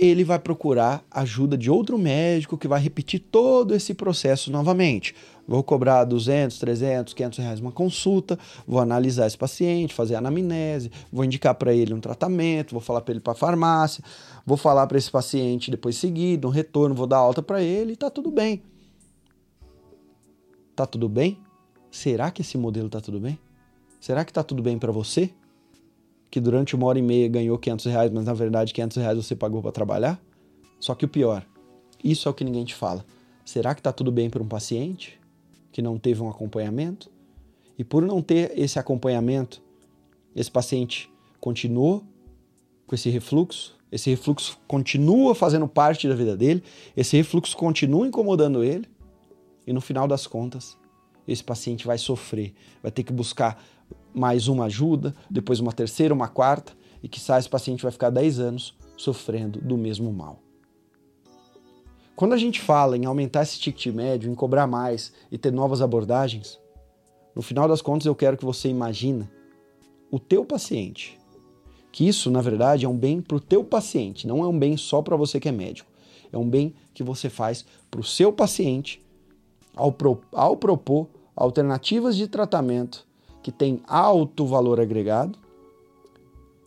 Ele 0.01 0.23
vai 0.23 0.39
procurar 0.39 1.05
ajuda 1.11 1.55
de 1.55 1.69
outro 1.69 1.95
médico 1.95 2.57
que 2.57 2.67
vai 2.67 2.81
repetir 2.81 3.19
todo 3.19 3.75
esse 3.75 3.93
processo 3.93 4.51
novamente. 4.51 5.13
Vou 5.47 5.63
cobrar 5.63 6.05
200, 6.05 6.57
300, 6.57 7.13
500 7.13 7.37
reais 7.39 7.59
uma 7.59 7.71
consulta, 7.71 8.39
vou 8.65 8.79
analisar 8.79 9.27
esse 9.27 9.37
paciente, 9.37 9.93
fazer 9.93 10.15
anamnese, 10.15 10.91
vou 11.11 11.23
indicar 11.23 11.53
para 11.53 11.71
ele 11.71 11.93
um 11.93 11.99
tratamento, 11.99 12.71
vou 12.71 12.81
falar 12.81 13.01
para 13.01 13.11
ele 13.11 13.19
para 13.19 13.33
a 13.33 13.35
farmácia, 13.35 14.03
vou 14.43 14.57
falar 14.57 14.87
para 14.87 14.97
esse 14.97 15.11
paciente 15.11 15.69
depois 15.69 15.97
seguir, 15.97 16.43
um 16.43 16.49
retorno, 16.49 16.95
vou 16.95 17.05
dar 17.05 17.17
alta 17.17 17.43
para 17.43 17.61
ele 17.61 17.93
e 17.93 17.95
tá 17.95 18.09
tudo 18.09 18.31
bem. 18.31 18.63
Tá 20.75 20.87
tudo 20.87 21.07
bem? 21.07 21.37
Será 21.91 22.31
que 22.31 22.41
esse 22.41 22.57
modelo 22.57 22.89
tá 22.89 22.99
tudo 22.99 23.19
bem? 23.19 23.37
Será 23.99 24.25
que 24.25 24.33
tá 24.33 24.41
tudo 24.41 24.63
bem 24.63 24.79
para 24.79 24.91
você? 24.91 25.31
Que 26.31 26.39
durante 26.39 26.75
uma 26.75 26.87
hora 26.87 26.97
e 26.97 27.01
meia 27.01 27.27
ganhou 27.27 27.57
500 27.57 27.85
reais, 27.87 28.11
mas 28.11 28.23
na 28.23 28.33
verdade 28.33 28.73
500 28.73 28.97
reais 28.97 29.17
você 29.17 29.35
pagou 29.35 29.61
para 29.61 29.71
trabalhar? 29.71 30.19
Só 30.79 30.95
que 30.95 31.03
o 31.03 31.07
pior, 31.07 31.45
isso 32.01 32.27
é 32.27 32.31
o 32.31 32.33
que 32.33 32.45
ninguém 32.45 32.63
te 32.63 32.73
fala. 32.73 33.05
Será 33.43 33.75
que 33.75 33.81
está 33.81 33.91
tudo 33.91 34.11
bem 34.11 34.29
para 34.29 34.41
um 34.41 34.47
paciente 34.47 35.19
que 35.73 35.81
não 35.81 35.99
teve 35.99 36.23
um 36.23 36.29
acompanhamento? 36.29 37.11
E 37.77 37.83
por 37.83 38.01
não 38.01 38.21
ter 38.21 38.57
esse 38.57 38.79
acompanhamento, 38.79 39.61
esse 40.33 40.49
paciente 40.49 41.11
continuou 41.39 42.03
com 42.87 42.95
esse 42.95 43.09
refluxo, 43.09 43.75
esse 43.91 44.09
refluxo 44.09 44.57
continua 44.67 45.35
fazendo 45.35 45.67
parte 45.67 46.07
da 46.07 46.15
vida 46.15 46.37
dele, 46.37 46.63
esse 46.95 47.17
refluxo 47.17 47.57
continua 47.57 48.07
incomodando 48.07 48.63
ele, 48.63 48.87
e 49.67 49.73
no 49.73 49.81
final 49.81 50.07
das 50.07 50.25
contas, 50.25 50.77
esse 51.27 51.43
paciente 51.43 51.85
vai 51.85 51.97
sofrer, 51.97 52.53
vai 52.81 52.91
ter 52.91 53.03
que 53.03 53.11
buscar 53.11 53.61
mais 54.13 54.47
uma 54.47 54.65
ajuda, 54.65 55.15
depois 55.29 55.59
uma 55.59 55.71
terceira, 55.71 56.13
uma 56.13 56.27
quarta, 56.27 56.73
e 57.01 57.07
que 57.07 57.19
esse 57.19 57.49
paciente 57.49 57.83
vai 57.83 57.91
ficar 57.91 58.09
10 58.09 58.39
anos 58.39 58.77
sofrendo 58.95 59.59
do 59.59 59.77
mesmo 59.77 60.11
mal. 60.11 60.39
Quando 62.15 62.33
a 62.33 62.37
gente 62.37 62.61
fala 62.61 62.95
em 62.95 63.05
aumentar 63.05 63.41
esse 63.41 63.59
ticket 63.59 63.93
médio, 63.93 64.31
em 64.31 64.35
cobrar 64.35 64.67
mais 64.67 65.11
e 65.31 65.37
ter 65.37 65.51
novas 65.51 65.81
abordagens, 65.81 66.59
no 67.35 67.41
final 67.41 67.67
das 67.67 67.81
contas 67.81 68.05
eu 68.05 68.13
quero 68.13 68.37
que 68.37 68.45
você 68.45 68.69
imagine 68.69 69.27
o 70.11 70.19
teu 70.19 70.45
paciente. 70.45 71.19
Que 71.91 72.07
isso, 72.07 72.29
na 72.29 72.41
verdade, 72.41 72.85
é 72.85 72.89
um 72.89 72.95
bem 72.95 73.21
para 73.21 73.37
o 73.37 73.39
teu 73.39 73.63
paciente, 73.63 74.27
não 74.27 74.43
é 74.43 74.47
um 74.47 74.57
bem 74.57 74.77
só 74.77 75.01
para 75.01 75.15
você 75.15 75.39
que 75.39 75.49
é 75.49 75.51
médico. 75.51 75.89
É 76.31 76.37
um 76.37 76.49
bem 76.49 76.73
que 76.93 77.03
você 77.03 77.29
faz 77.29 77.65
para 77.89 77.99
o 77.99 78.03
seu 78.03 78.31
paciente 78.31 79.03
ao, 79.75 79.91
pro, 79.91 80.21
ao 80.31 80.55
propor 80.55 81.09
alternativas 81.35 82.15
de 82.15 82.27
tratamento 82.27 83.05
que 83.41 83.51
tem 83.51 83.81
alto 83.87 84.45
valor 84.45 84.79
agregado 84.79 85.37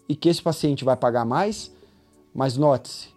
e 0.08 0.14
que 0.14 0.28
esse 0.28 0.42
paciente 0.42 0.84
vai 0.84 0.96
pagar 0.96 1.24
mais, 1.24 1.72
mas 2.34 2.56
note-se, 2.56 3.08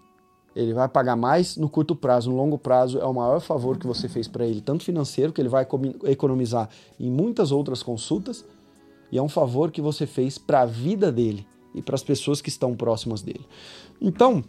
ele 0.55 0.73
vai 0.73 0.87
pagar 0.87 1.15
mais 1.15 1.55
no 1.55 1.69
curto 1.69 1.95
prazo, 1.95 2.31
no 2.31 2.37
longo 2.37 2.57
prazo 2.57 2.99
é 2.99 3.05
o 3.05 3.13
maior 3.13 3.39
favor 3.39 3.77
que 3.77 3.85
você 3.85 4.09
fez 4.09 4.27
para 4.27 4.45
ele, 4.45 4.59
tanto 4.59 4.83
financeiro, 4.83 5.31
que 5.31 5.39
ele 5.39 5.49
vai 5.49 5.67
economizar 6.05 6.69
em 6.99 7.11
muitas 7.11 7.51
outras 7.51 7.83
consultas, 7.83 8.43
e 9.11 9.17
é 9.17 9.21
um 9.21 9.29
favor 9.29 9.71
que 9.71 9.81
você 9.81 10.07
fez 10.07 10.37
para 10.37 10.61
a 10.61 10.65
vida 10.65 11.11
dele 11.11 11.45
e 11.75 11.81
para 11.81 11.95
as 11.95 12.03
pessoas 12.03 12.41
que 12.41 12.49
estão 12.49 12.75
próximas 12.75 13.21
dele. 13.21 13.45
Então, 14.01 14.43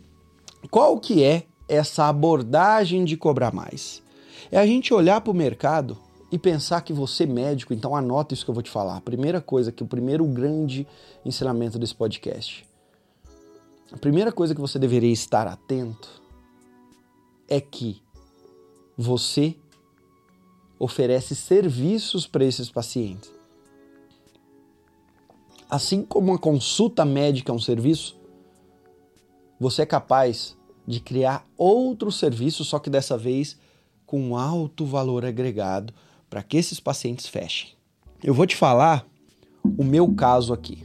qual 0.71 0.99
que 0.99 1.23
é 1.23 1.45
essa 1.69 2.09
abordagem 2.09 3.05
de 3.05 3.17
cobrar 3.17 3.53
mais? 3.53 4.03
É 4.50 4.59
a 4.59 4.67
gente 4.67 4.95
olhar 4.95 5.21
para 5.21 5.31
o 5.31 5.35
mercado 5.35 5.97
e 6.31 6.39
pensar 6.39 6.83
que 6.83 6.93
você 6.93 7.25
médico, 7.25 7.73
então 7.73 7.97
anota 7.97 8.35
isso 8.35 8.45
que 8.45 8.51
eu 8.51 8.55
vou 8.55 8.63
te 8.63 8.71
falar. 8.71 8.97
A 8.97 9.01
primeira 9.01 9.41
coisa, 9.41 9.73
que 9.73 9.83
o 9.83 9.87
primeiro 9.87 10.27
grande 10.27 10.87
ensinamento 11.25 11.79
desse 11.79 11.95
podcast. 11.95 12.67
A 13.91 13.97
primeira 13.97 14.31
coisa 14.31 14.55
que 14.55 14.61
você 14.61 14.79
deveria 14.79 15.13
estar 15.13 15.47
atento 15.47 16.23
é 17.49 17.61
que 17.61 18.03
você 18.97 19.57
oferece 20.79 21.35
serviços 21.35 22.27
para 22.27 22.45
esses 22.45 22.71
pacientes. 22.71 23.33
Assim 25.71 26.03
como 26.03 26.31
uma 26.33 26.39
consulta 26.39 27.05
médica 27.05 27.51
é 27.51 27.55
um 27.55 27.59
serviço, 27.59 28.17
você 29.59 29.83
é 29.83 29.87
capaz 29.87 30.57
de 30.87 31.01
criar 31.01 31.47
outro 31.57 32.13
serviço, 32.13 32.65
só 32.65 32.79
que 32.79 32.89
dessa 32.89 33.17
vez 33.17 33.59
com 34.07 34.37
alto 34.37 34.87
valor 34.87 35.25
agregado 35.25 35.93
para 36.29 36.43
que 36.43 36.57
esses 36.57 36.79
pacientes 36.81 37.27
fechem. 37.27 37.71
Eu 38.23 38.35
vou 38.35 38.47
te 38.47 38.57
falar 38.57 39.07
o 39.63 39.85
meu 39.85 40.15
caso 40.15 40.53
aqui. 40.53 40.85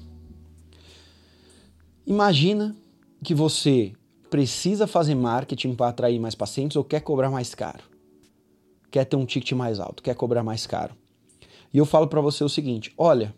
Imagina 2.06 2.76
que 3.24 3.34
você 3.34 3.94
precisa 4.30 4.88
fazer 4.88 5.16
marketing 5.16 5.76
para 5.76 5.90
atrair 5.90 6.20
mais 6.20 6.36
pacientes 6.36 6.76
ou 6.76 6.84
quer 6.84 7.02
cobrar 7.02 7.30
mais 7.30 7.56
caro. 7.56 7.84
Quer 8.92 9.06
ter 9.06 9.16
um 9.16 9.26
ticket 9.26 9.52
mais 9.54 9.80
alto, 9.80 10.04
quer 10.04 10.16
cobrar 10.16 10.44
mais 10.44 10.68
caro. 10.68 10.96
E 11.74 11.78
eu 11.78 11.86
falo 11.86 12.08
para 12.08 12.22
você 12.22 12.44
o 12.44 12.50
seguinte: 12.50 12.94
olha, 12.98 13.34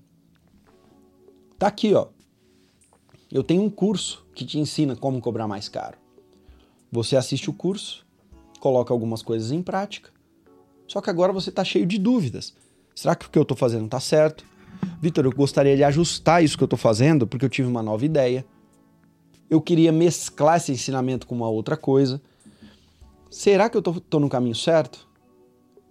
tá 1.58 1.68
aqui, 1.68 1.94
ó. 1.94 2.08
Eu 3.32 3.44
tenho 3.44 3.64
um 3.64 3.70
curso 3.70 4.26
que 4.36 4.46
te 4.46 4.60
ensina 4.60 4.96
como 4.96 5.22
cobrar 5.22 5.48
mais 5.48 5.68
caro. 5.70 5.98
Você 6.92 7.16
assiste 7.16 7.50
o 7.50 7.54
curso, 7.54 8.06
coloca 8.60 8.94
algumas 8.94 9.22
coisas 9.22 9.52
em 9.52 9.62
prática 9.62 10.15
só 10.88 11.02
que 11.02 11.10
agora 11.10 11.34
você 11.34 11.50
está 11.50 11.64
cheio 11.64 11.86
de 11.86 11.98
dúvidas. 11.98 12.54
Será 12.96 13.16
que 13.16 13.26
o 13.26 13.30
que 13.30 13.38
eu 13.38 13.44
estou 13.44 13.58
fazendo 13.58 13.86
está 13.86 14.00
certo? 14.00 14.46
Vitor, 15.02 15.26
eu 15.26 15.32
gostaria 15.32 15.76
de 15.76 15.84
ajustar 15.84 16.44
isso 16.44 16.58
que 16.58 16.64
eu 16.64 16.68
estou 16.68 16.78
fazendo 16.78 17.28
porque 17.28 17.46
eu 17.46 17.50
tive 17.50 17.68
uma 17.68 17.84
nova 17.84 18.06
ideia. 18.06 18.46
Eu 19.50 19.62
queria 19.62 19.92
mesclar 19.92 20.58
esse 20.58 20.72
ensinamento 20.72 21.28
com 21.28 21.36
uma 21.36 21.50
outra 21.50 21.76
coisa. 21.76 22.22
Será 23.30 23.70
que 23.70 23.78
eu 23.78 23.80
estou 23.80 24.20
no 24.20 24.30
caminho 24.30 24.56
certo? 24.56 25.08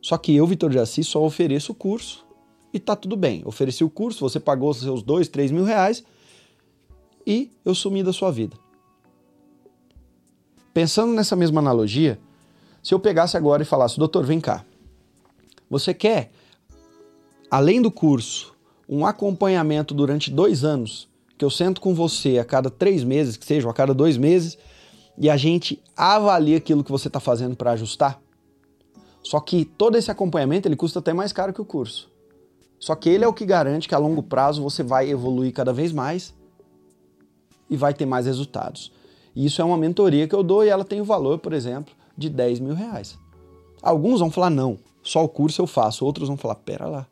Só 0.00 0.16
que 0.18 0.34
eu, 0.34 0.46
Vitor 0.46 0.70
de 0.70 0.78
Assis, 0.78 1.06
só 1.06 1.22
ofereço 1.24 1.72
o 1.72 1.74
curso 1.74 2.26
e 2.72 2.80
tá 2.80 2.96
tudo 2.96 3.16
bem. 3.16 3.42
Ofereci 3.44 3.84
o 3.84 3.90
curso, 3.90 4.20
você 4.20 4.40
pagou 4.40 4.70
os 4.70 4.80
seus 4.80 5.02
dois, 5.02 5.28
três 5.28 5.50
mil 5.50 5.64
reais 5.64 6.04
e 7.26 7.50
eu 7.64 7.74
sumi 7.74 8.02
da 8.02 8.12
sua 8.12 8.30
vida. 8.30 8.56
Pensando 10.72 11.12
nessa 11.14 11.36
mesma 11.36 11.60
analogia, 11.60 12.18
se 12.82 12.92
eu 12.92 12.98
pegasse 12.98 13.36
agora 13.36 13.62
e 13.62 13.66
falasse, 13.66 13.98
doutor, 13.98 14.24
vem 14.24 14.40
cá, 14.40 14.64
você 15.68 15.92
quer, 15.94 16.30
além 17.50 17.80
do 17.80 17.90
curso, 17.90 18.54
um 18.88 19.06
acompanhamento 19.06 19.94
durante 19.94 20.30
dois 20.30 20.64
anos, 20.64 21.08
que 21.36 21.44
eu 21.44 21.50
sento 21.50 21.80
com 21.80 21.94
você 21.94 22.38
a 22.38 22.44
cada 22.44 22.70
três 22.70 23.02
meses, 23.02 23.36
que 23.36 23.44
seja, 23.44 23.68
a 23.68 23.72
cada 23.72 23.94
dois 23.94 24.16
meses, 24.16 24.58
e 25.16 25.30
a 25.30 25.36
gente 25.36 25.82
avalia 25.96 26.56
aquilo 26.56 26.84
que 26.84 26.90
você 26.90 27.08
está 27.08 27.20
fazendo 27.20 27.56
para 27.56 27.72
ajustar? 27.72 28.20
Só 29.22 29.40
que 29.40 29.64
todo 29.64 29.96
esse 29.96 30.10
acompanhamento 30.10 30.68
ele 30.68 30.76
custa 30.76 30.98
até 30.98 31.12
mais 31.12 31.32
caro 31.32 31.52
que 31.52 31.60
o 31.60 31.64
curso. 31.64 32.12
Só 32.78 32.94
que 32.94 33.08
ele 33.08 33.24
é 33.24 33.28
o 33.28 33.32
que 33.32 33.46
garante 33.46 33.88
que 33.88 33.94
a 33.94 33.98
longo 33.98 34.22
prazo 34.22 34.62
você 34.62 34.82
vai 34.82 35.08
evoluir 35.08 35.52
cada 35.52 35.72
vez 35.72 35.92
mais 35.92 36.34
e 37.70 37.76
vai 37.76 37.94
ter 37.94 38.04
mais 38.04 38.26
resultados. 38.26 38.92
E 39.34 39.46
isso 39.46 39.62
é 39.62 39.64
uma 39.64 39.78
mentoria 39.78 40.28
que 40.28 40.34
eu 40.34 40.42
dou 40.42 40.64
e 40.64 40.68
ela 40.68 40.84
tem 40.84 41.00
o 41.00 41.04
valor, 41.04 41.38
por 41.38 41.52
exemplo, 41.52 41.94
de 42.16 42.28
10 42.28 42.60
mil 42.60 42.74
reais. 42.74 43.18
Alguns 43.82 44.20
vão 44.20 44.30
falar 44.30 44.50
não, 44.50 44.78
só 45.04 45.22
o 45.22 45.28
curso 45.28 45.62
eu 45.62 45.66
faço. 45.66 46.04
Outros 46.04 46.26
vão 46.26 46.36
falar: 46.36 46.56
pera 46.56 46.88
lá, 46.88 47.06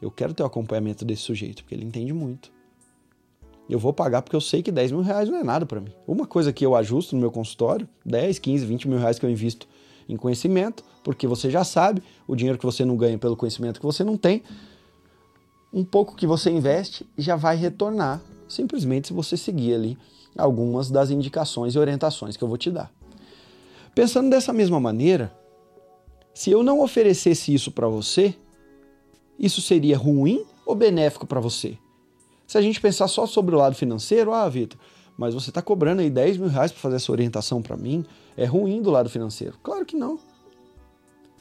eu 0.00 0.10
quero 0.10 0.32
ter 0.32 0.44
o 0.44 0.46
acompanhamento 0.46 1.04
desse 1.04 1.22
sujeito, 1.22 1.64
porque 1.64 1.74
ele 1.74 1.84
entende 1.84 2.12
muito. 2.12 2.52
Eu 3.68 3.78
vou 3.78 3.92
pagar 3.92 4.22
porque 4.22 4.36
eu 4.36 4.40
sei 4.40 4.62
que 4.62 4.70
10 4.70 4.92
mil 4.92 5.02
reais 5.02 5.28
não 5.28 5.38
é 5.38 5.44
nada 5.44 5.66
para 5.66 5.80
mim. 5.80 5.92
Uma 6.06 6.26
coisa 6.26 6.52
que 6.52 6.64
eu 6.64 6.74
ajusto 6.74 7.14
no 7.14 7.20
meu 7.20 7.30
consultório, 7.30 7.86
10, 8.04 8.38
15, 8.38 8.64
20 8.64 8.88
mil 8.88 8.98
reais 8.98 9.18
que 9.18 9.26
eu 9.26 9.30
invisto 9.30 9.68
em 10.08 10.16
conhecimento, 10.16 10.82
porque 11.04 11.26
você 11.26 11.50
já 11.50 11.64
sabe, 11.64 12.02
o 12.26 12.34
dinheiro 12.34 12.58
que 12.58 12.64
você 12.64 12.82
não 12.84 12.96
ganha 12.96 13.18
pelo 13.18 13.36
conhecimento 13.36 13.78
que 13.78 13.84
você 13.84 14.02
não 14.02 14.16
tem, 14.16 14.42
um 15.70 15.84
pouco 15.84 16.16
que 16.16 16.26
você 16.26 16.50
investe 16.50 17.06
já 17.16 17.36
vai 17.36 17.56
retornar, 17.56 18.22
simplesmente 18.48 19.08
se 19.08 19.12
você 19.12 19.36
seguir 19.36 19.74
ali 19.74 19.98
algumas 20.36 20.90
das 20.90 21.10
indicações 21.10 21.74
e 21.74 21.78
orientações 21.78 22.38
que 22.38 22.44
eu 22.44 22.48
vou 22.48 22.56
te 22.56 22.70
dar. 22.70 22.90
Pensando 23.94 24.30
dessa 24.30 24.52
mesma 24.52 24.80
maneira, 24.80 25.30
se 26.38 26.52
eu 26.52 26.62
não 26.62 26.78
oferecesse 26.78 27.52
isso 27.52 27.72
para 27.72 27.88
você, 27.88 28.32
isso 29.36 29.60
seria 29.60 29.98
ruim 29.98 30.44
ou 30.64 30.72
benéfico 30.72 31.26
para 31.26 31.40
você? 31.40 31.76
Se 32.46 32.56
a 32.56 32.62
gente 32.62 32.80
pensar 32.80 33.08
só 33.08 33.26
sobre 33.26 33.56
o 33.56 33.58
lado 33.58 33.74
financeiro, 33.74 34.32
ah, 34.32 34.48
Vitor, 34.48 34.78
mas 35.16 35.34
você 35.34 35.50
está 35.50 35.60
cobrando 35.60 36.00
aí 36.00 36.08
10 36.08 36.36
mil 36.36 36.48
reais 36.48 36.70
para 36.70 36.80
fazer 36.80 36.94
essa 36.94 37.10
orientação 37.10 37.60
para 37.60 37.76
mim, 37.76 38.04
é 38.36 38.44
ruim 38.44 38.80
do 38.80 38.88
lado 38.88 39.10
financeiro. 39.10 39.58
Claro 39.64 39.84
que 39.84 39.96
não. 39.96 40.16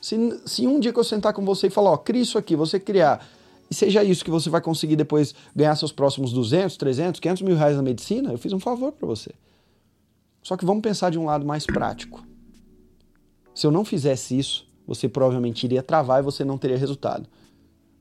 Se, 0.01 0.41
se 0.47 0.65
um 0.65 0.79
dia 0.79 0.91
que 0.91 0.97
eu 0.97 1.03
sentar 1.03 1.31
com 1.31 1.45
você 1.45 1.67
e 1.67 1.69
falar, 1.69 1.91
ó, 1.91 1.97
cria 1.97 2.23
isso 2.23 2.35
aqui, 2.35 2.55
você 2.55 2.79
criar, 2.79 3.23
e 3.69 3.75
seja 3.75 4.03
isso 4.03 4.25
que 4.25 4.31
você 4.31 4.49
vai 4.49 4.61
conseguir 4.61 4.95
depois 4.95 5.35
ganhar 5.55 5.75
seus 5.75 5.91
próximos 5.91 6.33
200, 6.33 6.75
300, 6.75 7.19
500 7.19 7.43
mil 7.43 7.55
reais 7.55 7.75
na 7.75 7.83
medicina, 7.83 8.31
eu 8.31 8.37
fiz 8.39 8.51
um 8.51 8.59
favor 8.59 8.91
para 8.93 9.05
você. 9.05 9.29
Só 10.41 10.57
que 10.57 10.65
vamos 10.65 10.81
pensar 10.81 11.11
de 11.11 11.19
um 11.19 11.25
lado 11.25 11.45
mais 11.45 11.67
prático. 11.67 12.25
Se 13.53 13.67
eu 13.67 13.69
não 13.69 13.85
fizesse 13.85 14.35
isso, 14.39 14.66
você 14.87 15.09
provavelmente 15.09 15.65
iria 15.65 15.83
travar 15.83 16.21
e 16.21 16.23
você 16.23 16.45
não 16.45 16.57
teria 16.57 16.77
resultado. 16.77 17.27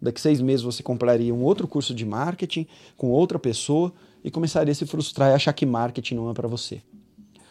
Daqui 0.01 0.21
seis 0.21 0.41
meses 0.41 0.63
você 0.63 0.83
compraria 0.83 1.35
um 1.35 1.43
outro 1.43 1.67
curso 1.67 1.95
de 1.95 2.05
marketing 2.05 2.67
com 2.97 3.11
outra 3.11 3.39
pessoa 3.39 3.93
e 4.23 4.31
começaria 4.31 4.73
a 4.73 4.75
se 4.75 4.87
frustrar 4.87 5.31
e 5.31 5.35
achar 5.35 5.53
que 5.53 5.67
marketing 5.67 6.15
não 6.15 6.31
é 6.31 6.35
para 6.35 6.47
você. 6.47 6.81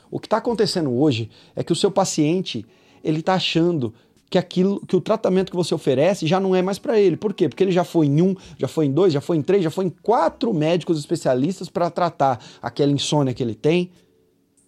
O 0.09 0.19
que 0.19 0.27
está 0.27 0.37
acontecendo 0.37 0.93
hoje 0.93 1.29
é 1.55 1.63
que 1.63 1.73
o 1.73 1.75
seu 1.75 1.91
paciente 1.91 2.65
ele 3.03 3.19
está 3.19 3.33
achando 3.33 3.93
que 4.29 4.37
aquilo, 4.37 4.79
que 4.85 4.95
o 4.95 5.01
tratamento 5.01 5.51
que 5.51 5.55
você 5.55 5.73
oferece 5.73 6.25
já 6.27 6.39
não 6.39 6.55
é 6.55 6.61
mais 6.61 6.79
para 6.79 6.99
ele. 6.99 7.17
Por 7.17 7.33
quê? 7.33 7.47
Porque 7.47 7.63
ele 7.63 7.71
já 7.71 7.83
foi 7.83 8.07
em 8.07 8.21
um, 8.21 8.35
já 8.57 8.67
foi 8.67 8.85
em 8.85 8.91
dois, 8.91 9.13
já 9.13 9.21
foi 9.21 9.37
em 9.37 9.41
três, 9.41 9.63
já 9.63 9.69
foi 9.69 9.85
em 9.85 9.89
quatro 9.89 10.53
médicos 10.53 10.99
especialistas 10.99 11.69
para 11.69 11.89
tratar 11.89 12.43
aquela 12.61 12.91
insônia 12.91 13.33
que 13.33 13.43
ele 13.43 13.55
tem, 13.55 13.91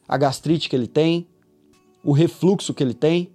a 0.07 0.17
gastrite 0.17 0.69
que 0.69 0.75
ele 0.75 0.87
tem, 0.87 1.27
o 2.03 2.11
refluxo 2.11 2.73
que 2.73 2.83
ele 2.83 2.93
tem, 2.93 3.31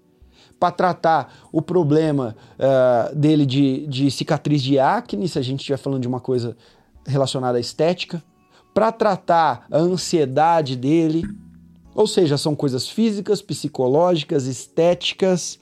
para 0.62 0.70
tratar 0.70 1.34
o 1.50 1.60
problema 1.60 2.36
uh, 2.56 3.16
dele 3.16 3.44
de, 3.44 3.84
de 3.88 4.08
cicatriz 4.12 4.62
de 4.62 4.78
acne, 4.78 5.26
se 5.26 5.36
a 5.36 5.42
gente 5.42 5.58
estiver 5.58 5.76
falando 5.76 6.02
de 6.02 6.06
uma 6.06 6.20
coisa 6.20 6.56
relacionada 7.04 7.58
à 7.58 7.60
estética 7.60 8.22
para 8.72 8.92
tratar 8.92 9.66
a 9.68 9.76
ansiedade 9.76 10.76
dele. 10.76 11.24
Ou 11.96 12.06
seja, 12.06 12.38
são 12.38 12.54
coisas 12.54 12.88
físicas, 12.88 13.42
psicológicas, 13.42 14.46
estéticas 14.46 15.58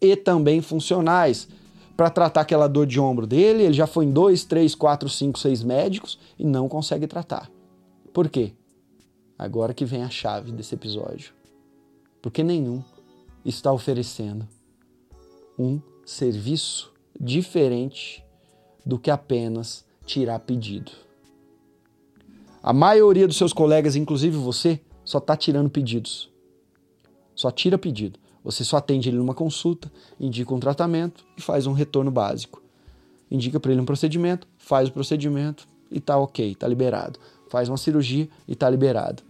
e 0.00 0.14
também 0.14 0.60
funcionais. 0.60 1.48
Para 1.96 2.08
tratar 2.08 2.42
aquela 2.42 2.68
dor 2.68 2.86
de 2.86 3.00
ombro 3.00 3.26
dele, 3.26 3.64
ele 3.64 3.74
já 3.74 3.88
foi 3.88 4.04
em 4.04 4.12
dois, 4.12 4.44
três, 4.44 4.76
quatro, 4.76 5.08
cinco, 5.08 5.40
seis 5.40 5.60
médicos 5.64 6.20
e 6.38 6.46
não 6.46 6.68
consegue 6.68 7.08
tratar. 7.08 7.50
Por 8.14 8.28
quê? 8.28 8.52
Agora 9.36 9.74
que 9.74 9.84
vem 9.84 10.04
a 10.04 10.08
chave 10.08 10.52
desse 10.52 10.76
episódio. 10.76 11.32
Porque 12.22 12.44
nenhum 12.44 12.80
está 13.44 13.72
oferecendo 13.72 14.46
um 15.58 15.80
serviço 16.04 16.92
diferente 17.18 18.24
do 18.84 18.98
que 18.98 19.10
apenas 19.10 19.84
tirar 20.06 20.38
pedido. 20.40 20.92
A 22.62 22.72
maioria 22.72 23.26
dos 23.26 23.36
seus 23.36 23.52
colegas, 23.52 23.96
inclusive 23.96 24.36
você, 24.36 24.80
só 25.04 25.18
está 25.18 25.36
tirando 25.36 25.70
pedidos. 25.70 26.30
Só 27.34 27.50
tira 27.50 27.78
pedido. 27.78 28.18
Você 28.44 28.64
só 28.64 28.78
atende 28.78 29.08
ele 29.08 29.18
numa 29.18 29.34
consulta, 29.34 29.90
indica 30.18 30.54
um 30.54 30.60
tratamento 30.60 31.24
e 31.36 31.42
faz 31.42 31.66
um 31.66 31.72
retorno 31.72 32.10
básico. 32.10 32.62
Indica 33.30 33.60
para 33.60 33.72
ele 33.72 33.80
um 33.80 33.86
procedimento, 33.86 34.46
faz 34.58 34.88
o 34.88 34.92
procedimento 34.92 35.66
e 35.90 35.98
está 35.98 36.18
ok, 36.18 36.52
está 36.52 36.66
liberado. 36.66 37.18
Faz 37.48 37.68
uma 37.68 37.76
cirurgia 37.76 38.28
e 38.46 38.52
está 38.52 38.68
liberado. 38.68 39.22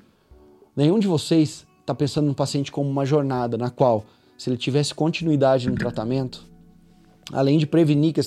Nenhum 0.74 0.98
de 0.98 1.06
vocês 1.06 1.66
está 1.90 1.94
pensando 1.94 2.26
no 2.26 2.35
paciente 2.35 2.70
como 2.70 2.88
uma 2.88 3.04
jornada 3.04 3.59
na 3.59 3.70
qual, 3.70 4.04
se 4.38 4.49
ele 4.49 4.56
tivesse 4.56 4.94
continuidade 4.94 5.68
no 5.68 5.76
tratamento, 5.76 6.47
além 7.32 7.59
de 7.59 7.66
prevenir 7.66 8.14
que, 8.14 8.20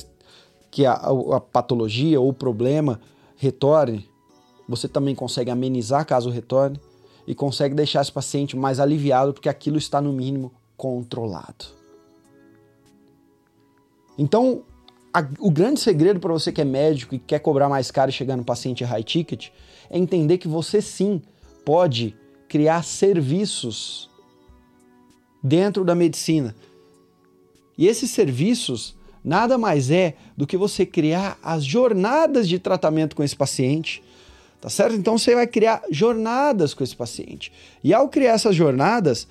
que 0.70 0.86
a, 0.86 0.94
a, 0.94 1.40
patologia 1.40 2.20
ou 2.20 2.30
o 2.30 2.34
problema 2.34 3.00
retorne, 3.38 4.08
você 4.68 4.88
também 4.88 5.16
consegue 5.16 5.50
amenizar 5.50 6.06
caso 6.06 6.30
retorne 6.30 6.80
e 7.26 7.34
consegue 7.34 7.74
deixar 7.74 8.02
esse 8.02 8.12
paciente 8.12 8.56
mais 8.56 8.80
aliviado 8.80 9.34
porque 9.34 9.50
aquilo 9.50 9.78
está 9.78 10.02
no 10.02 10.12
mínimo 10.12 10.52
controlado. 10.76 11.66
Então, 14.18 14.64
a, 15.14 15.26
o 15.40 15.50
grande 15.50 15.80
segredo 15.80 16.20
para 16.20 16.34
você 16.34 16.52
que 16.52 16.62
é 16.62 16.66
médico 16.66 17.16
e 17.16 17.20
quer 17.20 17.40
cobrar 17.40 17.70
mais 17.70 17.90
caro 17.92 18.10
e 18.10 18.14
chegar 18.14 18.36
no 18.36 18.44
paciente 18.44 18.84
high 18.84 19.04
ticket 19.04 19.50
é 19.90 19.98
entender 19.98 20.38
que 20.38 20.48
você 20.48 20.82
sim 20.82 21.22
pode 21.66 22.16
criar 22.54 22.84
serviços 22.84 24.08
dentro 25.42 25.84
da 25.84 25.96
medicina. 25.96 26.56
E 27.76 27.88
esses 27.88 28.12
serviços 28.12 28.96
nada 29.24 29.58
mais 29.58 29.90
é 29.90 30.16
do 30.38 30.46
que 30.46 30.56
você 30.56 30.86
criar 30.86 31.40
as 31.42 31.66
jornadas 31.66 32.48
de 32.48 32.60
tratamento 32.60 33.16
com 33.16 33.24
esse 33.24 33.36
paciente, 33.36 34.04
Tá 34.62 34.70
certo? 34.70 34.96
Então 34.96 35.18
você 35.18 35.36
vai 35.36 35.46
criar 35.46 35.84
jornadas 35.92 36.74
com 36.74 36.86
esse 36.86 36.96
paciente. 36.96 37.52
E 37.84 37.94
ao 37.94 38.08
criar 38.08 38.32
essas 38.32 38.56
jornadas, 38.56 39.28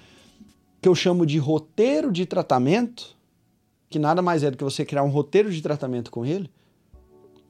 que 0.83 0.87
eu 0.87 0.95
chamo 0.95 1.25
de 1.25 1.39
roteiro 1.39 2.13
de 2.13 2.27
tratamento, 2.27 3.17
que 3.89 3.99
nada 3.99 4.21
mais 4.21 4.43
é 4.43 4.51
do 4.51 4.59
que 4.59 4.65
você 4.65 4.85
criar 4.85 5.05
um 5.05 5.09
roteiro 5.09 5.51
de 5.51 5.63
tratamento 5.63 6.11
com 6.11 6.27
ele, 6.27 6.51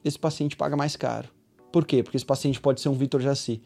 esse 0.05 0.17
paciente 0.17 0.55
paga 0.55 0.77
mais 0.77 0.95
caro. 0.95 1.27
Por 1.73 1.83
quê? 1.85 2.01
Porque 2.01 2.15
esse 2.15 2.25
paciente 2.25 2.61
pode 2.61 2.79
ser 2.79 2.87
um 2.87 2.93
Vitor 2.93 3.19
Jaci, 3.19 3.61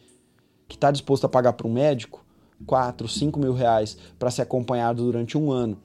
que 0.68 0.76
está 0.76 0.90
disposto 0.90 1.24
a 1.24 1.28
pagar 1.28 1.54
para 1.54 1.66
um 1.66 1.72
médico 1.72 2.24
4, 2.66 3.08
5 3.08 3.40
mil 3.40 3.54
reais 3.54 3.96
para 4.18 4.30
ser 4.30 4.42
acompanhado 4.42 5.02
durante 5.02 5.38
um 5.38 5.50
ano, 5.50 5.78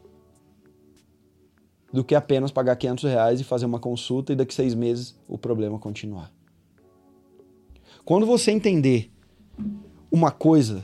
do 1.91 2.03
que 2.03 2.15
apenas 2.15 2.51
pagar 2.51 2.75
500 2.75 3.03
reais 3.03 3.39
e 3.39 3.43
fazer 3.43 3.65
uma 3.65 3.79
consulta 3.79 4.33
e 4.33 4.35
daqui 4.35 4.53
seis 4.53 4.73
meses 4.73 5.15
o 5.27 5.37
problema 5.37 5.77
continuar. 5.77 6.31
Quando 8.03 8.25
você 8.25 8.51
entender 8.51 9.11
uma 10.11 10.31
coisa, 10.31 10.83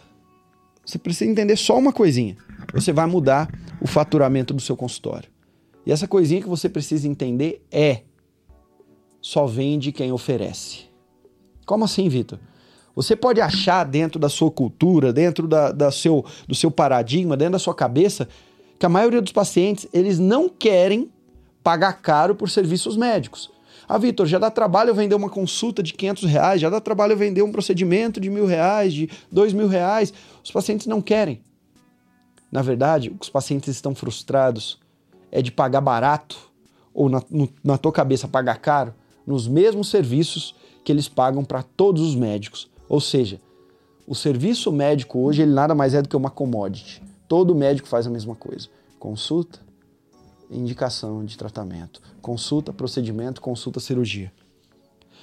você 0.85 0.97
precisa 0.97 1.29
entender 1.29 1.57
só 1.57 1.77
uma 1.77 1.91
coisinha. 1.91 2.37
Você 2.73 2.93
vai 2.93 3.07
mudar 3.07 3.49
o 3.81 3.87
faturamento 3.87 4.53
do 4.53 4.61
seu 4.61 4.77
consultório. 4.77 5.29
E 5.85 5.91
essa 5.91 6.07
coisinha 6.07 6.41
que 6.41 6.47
você 6.47 6.69
precisa 6.69 7.07
entender 7.07 7.65
é: 7.71 8.03
só 9.19 9.45
vende 9.45 9.91
quem 9.91 10.11
oferece. 10.11 10.85
Como 11.65 11.83
assim, 11.83 12.07
Vitor? 12.07 12.39
Você 12.95 13.15
pode 13.15 13.39
achar 13.39 13.83
dentro 13.83 14.19
da 14.19 14.29
sua 14.29 14.51
cultura, 14.51 15.13
dentro 15.13 15.47
da, 15.47 15.71
da 15.71 15.91
seu, 15.91 16.25
do 16.47 16.55
seu 16.55 16.69
paradigma, 16.69 17.37
dentro 17.37 17.53
da 17.53 17.59
sua 17.59 17.73
cabeça, 17.73 18.27
que 18.77 18.85
a 18.85 18.89
maioria 18.89 19.21
dos 19.21 19.31
pacientes 19.31 19.87
eles 19.93 20.19
não 20.19 20.49
querem 20.49 21.09
pagar 21.63 21.93
caro 21.93 22.35
por 22.35 22.49
serviços 22.49 22.97
médicos. 22.97 23.51
Ah, 23.87 23.97
Vitor, 23.97 24.27
já 24.27 24.37
dá 24.37 24.51
trabalho 24.51 24.91
eu 24.91 24.95
vender 24.95 25.15
uma 25.15 25.29
consulta 25.29 25.81
de 25.81 25.93
500 25.93 26.23
reais, 26.25 26.61
já 26.61 26.69
dá 26.69 26.79
trabalho 26.79 27.13
eu 27.13 27.17
vender 27.17 27.41
um 27.41 27.51
procedimento 27.51 28.19
de 28.19 28.29
mil 28.29 28.45
reais, 28.45 28.93
de 28.93 29.09
dois 29.31 29.51
mil 29.51 29.67
reais. 29.67 30.13
Os 30.43 30.51
pacientes 30.51 30.85
não 30.85 31.01
querem. 31.01 31.41
Na 32.51 32.61
verdade, 32.61 33.09
o 33.09 33.15
que 33.15 33.23
os 33.23 33.29
pacientes 33.29 33.67
estão 33.69 33.95
frustrados 33.95 34.79
é 35.31 35.41
de 35.41 35.51
pagar 35.51 35.81
barato, 35.81 36.37
ou 36.93 37.09
na, 37.09 37.21
no, 37.29 37.49
na 37.63 37.77
tua 37.77 37.91
cabeça 37.91 38.27
pagar 38.27 38.59
caro, 38.59 38.93
nos 39.25 39.47
mesmos 39.47 39.89
serviços 39.89 40.55
que 40.83 40.91
eles 40.91 41.07
pagam 41.07 41.43
para 41.43 41.63
todos 41.63 42.01
os 42.01 42.15
médicos. 42.15 42.68
Ou 42.89 42.99
seja, 42.99 43.39
o 44.07 44.15
serviço 44.15 44.71
médico 44.71 45.19
hoje 45.19 45.43
ele 45.43 45.53
nada 45.53 45.75
mais 45.75 45.93
é 45.93 46.01
do 46.01 46.09
que 46.09 46.17
uma 46.17 46.31
commodity. 46.31 47.03
Todo 47.27 47.53
médico 47.53 47.87
faz 47.87 48.07
a 48.07 48.09
mesma 48.09 48.35
coisa. 48.35 48.67
Consulta, 48.97 49.59
indicação 50.49 51.23
de 51.23 51.37
tratamento. 51.37 52.01
Consulta, 52.19 52.73
procedimento, 52.73 53.39
consulta, 53.39 53.79
cirurgia. 53.79 54.33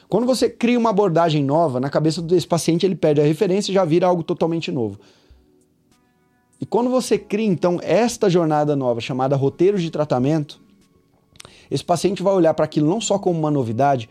Quando 0.08 0.24
você 0.24 0.48
cria 0.48 0.78
uma 0.78 0.90
abordagem 0.90 1.42
nova, 1.42 1.80
na 1.80 1.90
cabeça 1.90 2.22
desse 2.22 2.46
paciente 2.46 2.86
ele 2.86 2.94
perde 2.94 3.20
a 3.20 3.24
referência 3.24 3.72
e 3.72 3.74
já 3.74 3.84
vira 3.84 4.06
algo 4.06 4.22
totalmente 4.22 4.70
novo. 4.70 5.00
E 6.60 6.64
quando 6.64 6.88
você 6.88 7.18
cria 7.18 7.44
então 7.44 7.80
esta 7.82 8.30
jornada 8.30 8.76
nova 8.76 9.00
chamada 9.00 9.34
roteiro 9.34 9.76
de 9.76 9.90
tratamento, 9.90 10.60
esse 11.68 11.84
paciente 11.84 12.22
vai 12.22 12.32
olhar 12.32 12.54
para 12.54 12.64
aquilo 12.64 12.88
não 12.88 13.00
só 13.00 13.18
como 13.18 13.36
uma 13.36 13.50
novidade, 13.50 14.08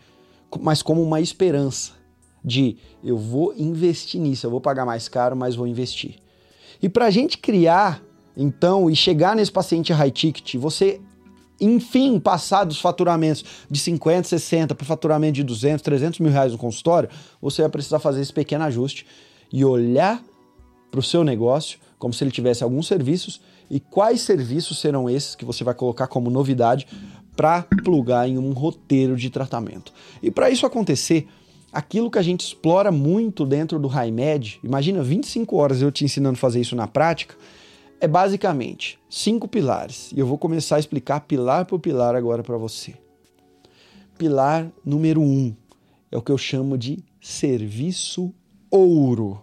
mas 0.60 0.82
como 0.82 1.02
uma 1.02 1.18
esperança 1.22 1.95
de 2.46 2.76
eu 3.02 3.18
vou 3.18 3.52
investir 3.58 4.20
nisso, 4.20 4.46
eu 4.46 4.50
vou 4.50 4.60
pagar 4.60 4.86
mais 4.86 5.08
caro, 5.08 5.36
mas 5.36 5.56
vou 5.56 5.66
investir. 5.66 6.14
E 6.80 6.88
para 6.88 7.06
a 7.06 7.10
gente 7.10 7.38
criar 7.38 8.00
então, 8.36 8.90
e 8.90 8.94
chegar 8.94 9.34
nesse 9.34 9.50
paciente 9.50 9.92
high 9.92 10.10
ticket, 10.10 10.56
você, 10.56 11.00
enfim, 11.58 12.20
passar 12.20 12.64
dos 12.64 12.78
faturamentos 12.78 13.44
de 13.70 13.80
50, 13.80 14.28
60 14.28 14.74
para 14.74 14.86
faturamento 14.86 15.32
de 15.32 15.42
200, 15.42 15.82
300 15.82 16.20
mil 16.20 16.30
reais 16.30 16.52
no 16.52 16.58
consultório, 16.58 17.08
você 17.40 17.62
vai 17.62 17.70
precisar 17.70 17.98
fazer 17.98 18.20
esse 18.20 18.32
pequeno 18.32 18.64
ajuste 18.64 19.06
e 19.50 19.64
olhar 19.64 20.22
para 20.90 21.00
o 21.00 21.02
seu 21.02 21.24
negócio 21.24 21.78
como 21.98 22.12
se 22.12 22.22
ele 22.22 22.30
tivesse 22.30 22.62
alguns 22.62 22.86
serviços 22.86 23.40
e 23.70 23.80
quais 23.80 24.20
serviços 24.20 24.78
serão 24.78 25.08
esses 25.08 25.34
que 25.34 25.46
você 25.46 25.64
vai 25.64 25.74
colocar 25.74 26.06
como 26.06 26.30
novidade 26.30 26.86
para 27.34 27.62
plugar 27.62 28.28
em 28.28 28.38
um 28.38 28.52
roteiro 28.52 29.16
de 29.16 29.30
tratamento. 29.30 29.92
E 30.22 30.30
para 30.30 30.50
isso 30.50 30.66
acontecer, 30.66 31.26
aquilo 31.72 32.10
que 32.10 32.18
a 32.18 32.22
gente 32.22 32.40
explora 32.40 32.90
muito 32.90 33.44
dentro 33.44 33.78
do 33.78 33.88
HighMed, 33.88 34.60
imagina 34.62 35.02
25 35.02 35.56
horas 35.56 35.82
eu 35.82 35.90
te 35.90 36.04
ensinando 36.04 36.34
a 36.34 36.40
fazer 36.40 36.60
isso 36.60 36.76
na 36.76 36.86
prática, 36.86 37.36
é 38.00 38.06
basicamente 38.06 38.98
cinco 39.08 39.48
pilares. 39.48 40.10
E 40.12 40.20
eu 40.20 40.26
vou 40.26 40.38
começar 40.38 40.76
a 40.76 40.78
explicar 40.78 41.20
pilar 41.20 41.64
por 41.64 41.78
pilar 41.78 42.14
agora 42.14 42.42
para 42.42 42.56
você. 42.56 42.94
Pilar 44.18 44.70
número 44.84 45.20
um 45.20 45.54
é 46.10 46.16
o 46.16 46.22
que 46.22 46.32
eu 46.32 46.38
chamo 46.38 46.78
de 46.78 46.98
serviço 47.20 48.32
ouro. 48.70 49.42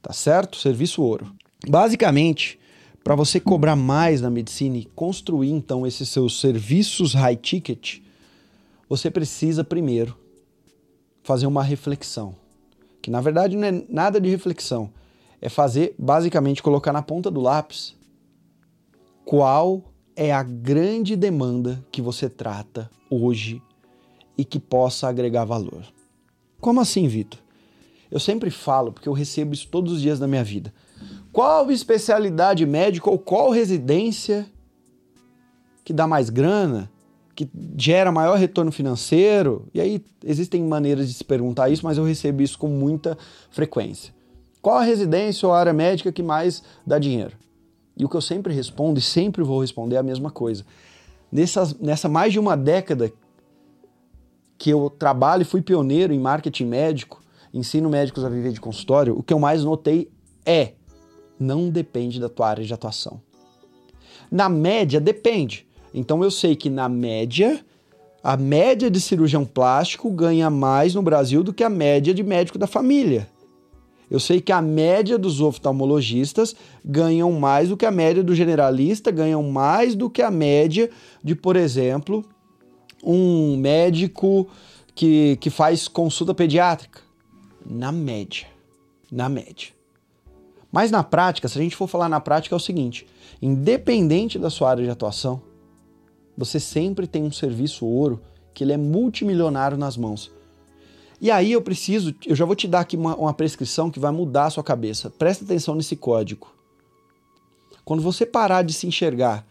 tá 0.00 0.12
certo? 0.12 0.56
Serviço 0.56 1.02
ouro. 1.02 1.32
Basicamente, 1.68 2.58
para 3.04 3.14
você 3.14 3.38
cobrar 3.38 3.76
mais 3.76 4.20
na 4.20 4.30
medicina 4.30 4.76
e 4.76 4.84
construir 4.84 5.50
então 5.50 5.86
esses 5.86 6.08
seus 6.08 6.40
serviços 6.40 7.14
high 7.14 7.36
ticket, 7.36 8.00
você 8.88 9.10
precisa 9.10 9.62
primeiro 9.62 10.16
fazer 11.22 11.46
uma 11.46 11.62
reflexão. 11.62 12.34
Que 13.00 13.10
na 13.10 13.20
verdade 13.20 13.56
não 13.56 13.66
é 13.66 13.84
nada 13.88 14.20
de 14.20 14.28
reflexão, 14.28 14.90
é 15.40 15.48
fazer 15.48 15.94
basicamente 15.98 16.62
colocar 16.62 16.92
na 16.92 17.02
ponta 17.02 17.30
do 17.30 17.40
lápis 17.40 17.96
qual 19.24 19.82
é 20.14 20.32
a 20.32 20.42
grande 20.42 21.16
demanda 21.16 21.84
que 21.90 22.02
você 22.02 22.28
trata 22.28 22.90
hoje 23.10 23.62
e 24.36 24.44
que 24.44 24.60
possa 24.60 25.08
agregar 25.08 25.44
valor. 25.44 25.84
Como 26.60 26.80
assim, 26.80 27.08
Vitor? 27.08 27.40
Eu 28.10 28.20
sempre 28.20 28.50
falo, 28.50 28.92
porque 28.92 29.08
eu 29.08 29.12
recebo 29.12 29.54
isso 29.54 29.66
todos 29.68 29.94
os 29.94 30.02
dias 30.02 30.18
da 30.18 30.28
minha 30.28 30.44
vida. 30.44 30.72
Qual 31.32 31.70
especialidade 31.70 32.64
médica 32.66 33.10
ou 33.10 33.18
qual 33.18 33.50
residência 33.50 34.46
que 35.82 35.92
dá 35.92 36.06
mais 36.06 36.28
grana, 36.28 36.91
que 37.46 37.50
gera 37.76 38.12
maior 38.12 38.36
retorno 38.36 38.70
financeiro? 38.70 39.68
E 39.74 39.80
aí 39.80 40.04
existem 40.24 40.62
maneiras 40.62 41.08
de 41.08 41.14
se 41.14 41.24
perguntar 41.24 41.70
isso, 41.70 41.84
mas 41.84 41.98
eu 41.98 42.04
recebo 42.04 42.42
isso 42.42 42.58
com 42.58 42.68
muita 42.68 43.16
frequência. 43.50 44.14
Qual 44.60 44.76
a 44.76 44.82
residência 44.82 45.46
ou 45.46 45.54
área 45.54 45.72
médica 45.72 46.12
que 46.12 46.22
mais 46.22 46.62
dá 46.86 46.98
dinheiro? 46.98 47.36
E 47.96 48.04
o 48.04 48.08
que 48.08 48.16
eu 48.16 48.20
sempre 48.20 48.54
respondo 48.54 48.98
e 48.98 49.02
sempre 49.02 49.42
vou 49.42 49.60
responder 49.60 49.96
é 49.96 49.98
a 49.98 50.02
mesma 50.02 50.30
coisa. 50.30 50.64
Nessas, 51.30 51.74
nessa 51.74 52.08
mais 52.08 52.32
de 52.32 52.38
uma 52.38 52.56
década 52.56 53.12
que 54.56 54.70
eu 54.70 54.88
trabalho 54.88 55.42
e 55.42 55.44
fui 55.44 55.60
pioneiro 55.60 56.12
em 56.12 56.18
marketing 56.18 56.66
médico, 56.66 57.22
ensino 57.52 57.90
médicos 57.90 58.24
a 58.24 58.28
viver 58.28 58.52
de 58.52 58.60
consultório, 58.60 59.18
o 59.18 59.22
que 59.22 59.32
eu 59.32 59.38
mais 59.38 59.64
notei 59.64 60.10
é 60.46 60.74
não 61.38 61.68
depende 61.68 62.20
da 62.20 62.28
tua 62.28 62.48
área 62.48 62.64
de 62.64 62.72
atuação. 62.72 63.20
Na 64.30 64.48
média, 64.48 65.00
depende. 65.00 65.66
Então 65.94 66.22
eu 66.22 66.30
sei 66.30 66.56
que 66.56 66.70
na 66.70 66.88
média, 66.88 67.64
a 68.22 68.36
média 68.36 68.90
de 68.90 69.00
cirurgião 69.00 69.44
plástico 69.44 70.10
ganha 70.10 70.48
mais 70.48 70.94
no 70.94 71.02
Brasil 71.02 71.42
do 71.42 71.52
que 71.52 71.64
a 71.64 71.68
média 71.68 72.14
de 72.14 72.22
médico 72.22 72.58
da 72.58 72.66
família. 72.66 73.28
Eu 74.10 74.20
sei 74.20 74.42
que 74.42 74.52
a 74.52 74.60
média 74.60 75.16
dos 75.16 75.40
oftalmologistas 75.40 76.54
ganham 76.84 77.32
mais 77.32 77.70
do 77.70 77.76
que 77.76 77.86
a 77.86 77.90
média 77.90 78.22
do 78.22 78.34
generalista, 78.34 79.10
ganham 79.10 79.42
mais 79.42 79.94
do 79.94 80.10
que 80.10 80.20
a 80.20 80.30
média 80.30 80.90
de, 81.24 81.34
por 81.34 81.56
exemplo, 81.56 82.22
um 83.02 83.56
médico 83.56 84.46
que, 84.94 85.36
que 85.40 85.48
faz 85.48 85.88
consulta 85.88 86.34
pediátrica. 86.34 87.00
Na 87.64 87.90
média. 87.90 88.46
Na 89.10 89.28
média. 89.28 89.68
Mas 90.70 90.90
na 90.90 91.02
prática, 91.02 91.48
se 91.48 91.58
a 91.58 91.62
gente 91.62 91.76
for 91.76 91.86
falar 91.86 92.08
na 92.08 92.20
prática, 92.20 92.54
é 92.54 92.56
o 92.56 92.60
seguinte: 92.60 93.06
independente 93.40 94.38
da 94.38 94.50
sua 94.50 94.70
área 94.70 94.84
de 94.84 94.90
atuação, 94.90 95.40
você 96.36 96.58
sempre 96.58 97.06
tem 97.06 97.22
um 97.22 97.32
serviço 97.32 97.86
ouro 97.86 98.20
que 98.54 98.64
ele 98.64 98.72
é 98.72 98.76
multimilionário 98.76 99.76
nas 99.76 99.96
mãos. 99.96 100.30
E 101.20 101.30
aí 101.30 101.52
eu 101.52 101.62
preciso, 101.62 102.14
eu 102.26 102.34
já 102.34 102.44
vou 102.44 102.56
te 102.56 102.66
dar 102.66 102.80
aqui 102.80 102.96
uma, 102.96 103.14
uma 103.16 103.32
prescrição 103.32 103.90
que 103.90 104.00
vai 104.00 104.10
mudar 104.10 104.46
a 104.46 104.50
sua 104.50 104.64
cabeça. 104.64 105.08
Presta 105.08 105.44
atenção 105.44 105.74
nesse 105.74 105.94
código. 105.94 106.52
Quando 107.84 108.02
você 108.02 108.26
parar 108.26 108.62
de 108.62 108.72
se 108.72 108.86
enxergar 108.86 109.46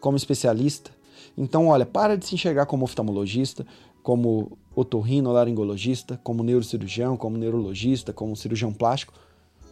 como 0.00 0.16
especialista, 0.16 0.90
então 1.36 1.68
olha, 1.68 1.84
para 1.84 2.16
de 2.16 2.26
se 2.26 2.34
enxergar 2.34 2.66
como 2.66 2.84
oftalmologista, 2.84 3.66
como 4.02 4.56
otorrinolaringologista, 4.74 6.20
como 6.22 6.42
neurocirurgião, 6.42 7.16
como 7.16 7.36
neurologista, 7.36 8.12
como 8.12 8.36
cirurgião 8.36 8.72
plástico 8.72 9.12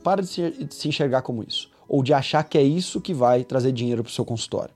para 0.06 0.22
de 0.22 0.28
se, 0.28 0.50
de 0.50 0.72
se 0.72 0.86
enxergar 0.88 1.22
como 1.22 1.42
isso. 1.42 1.68
Ou 1.88 2.00
de 2.00 2.12
achar 2.12 2.44
que 2.44 2.56
é 2.56 2.62
isso 2.62 3.00
que 3.00 3.12
vai 3.12 3.42
trazer 3.42 3.72
dinheiro 3.72 4.04
para 4.04 4.10
o 4.10 4.12
seu 4.12 4.24
consultório. 4.24 4.72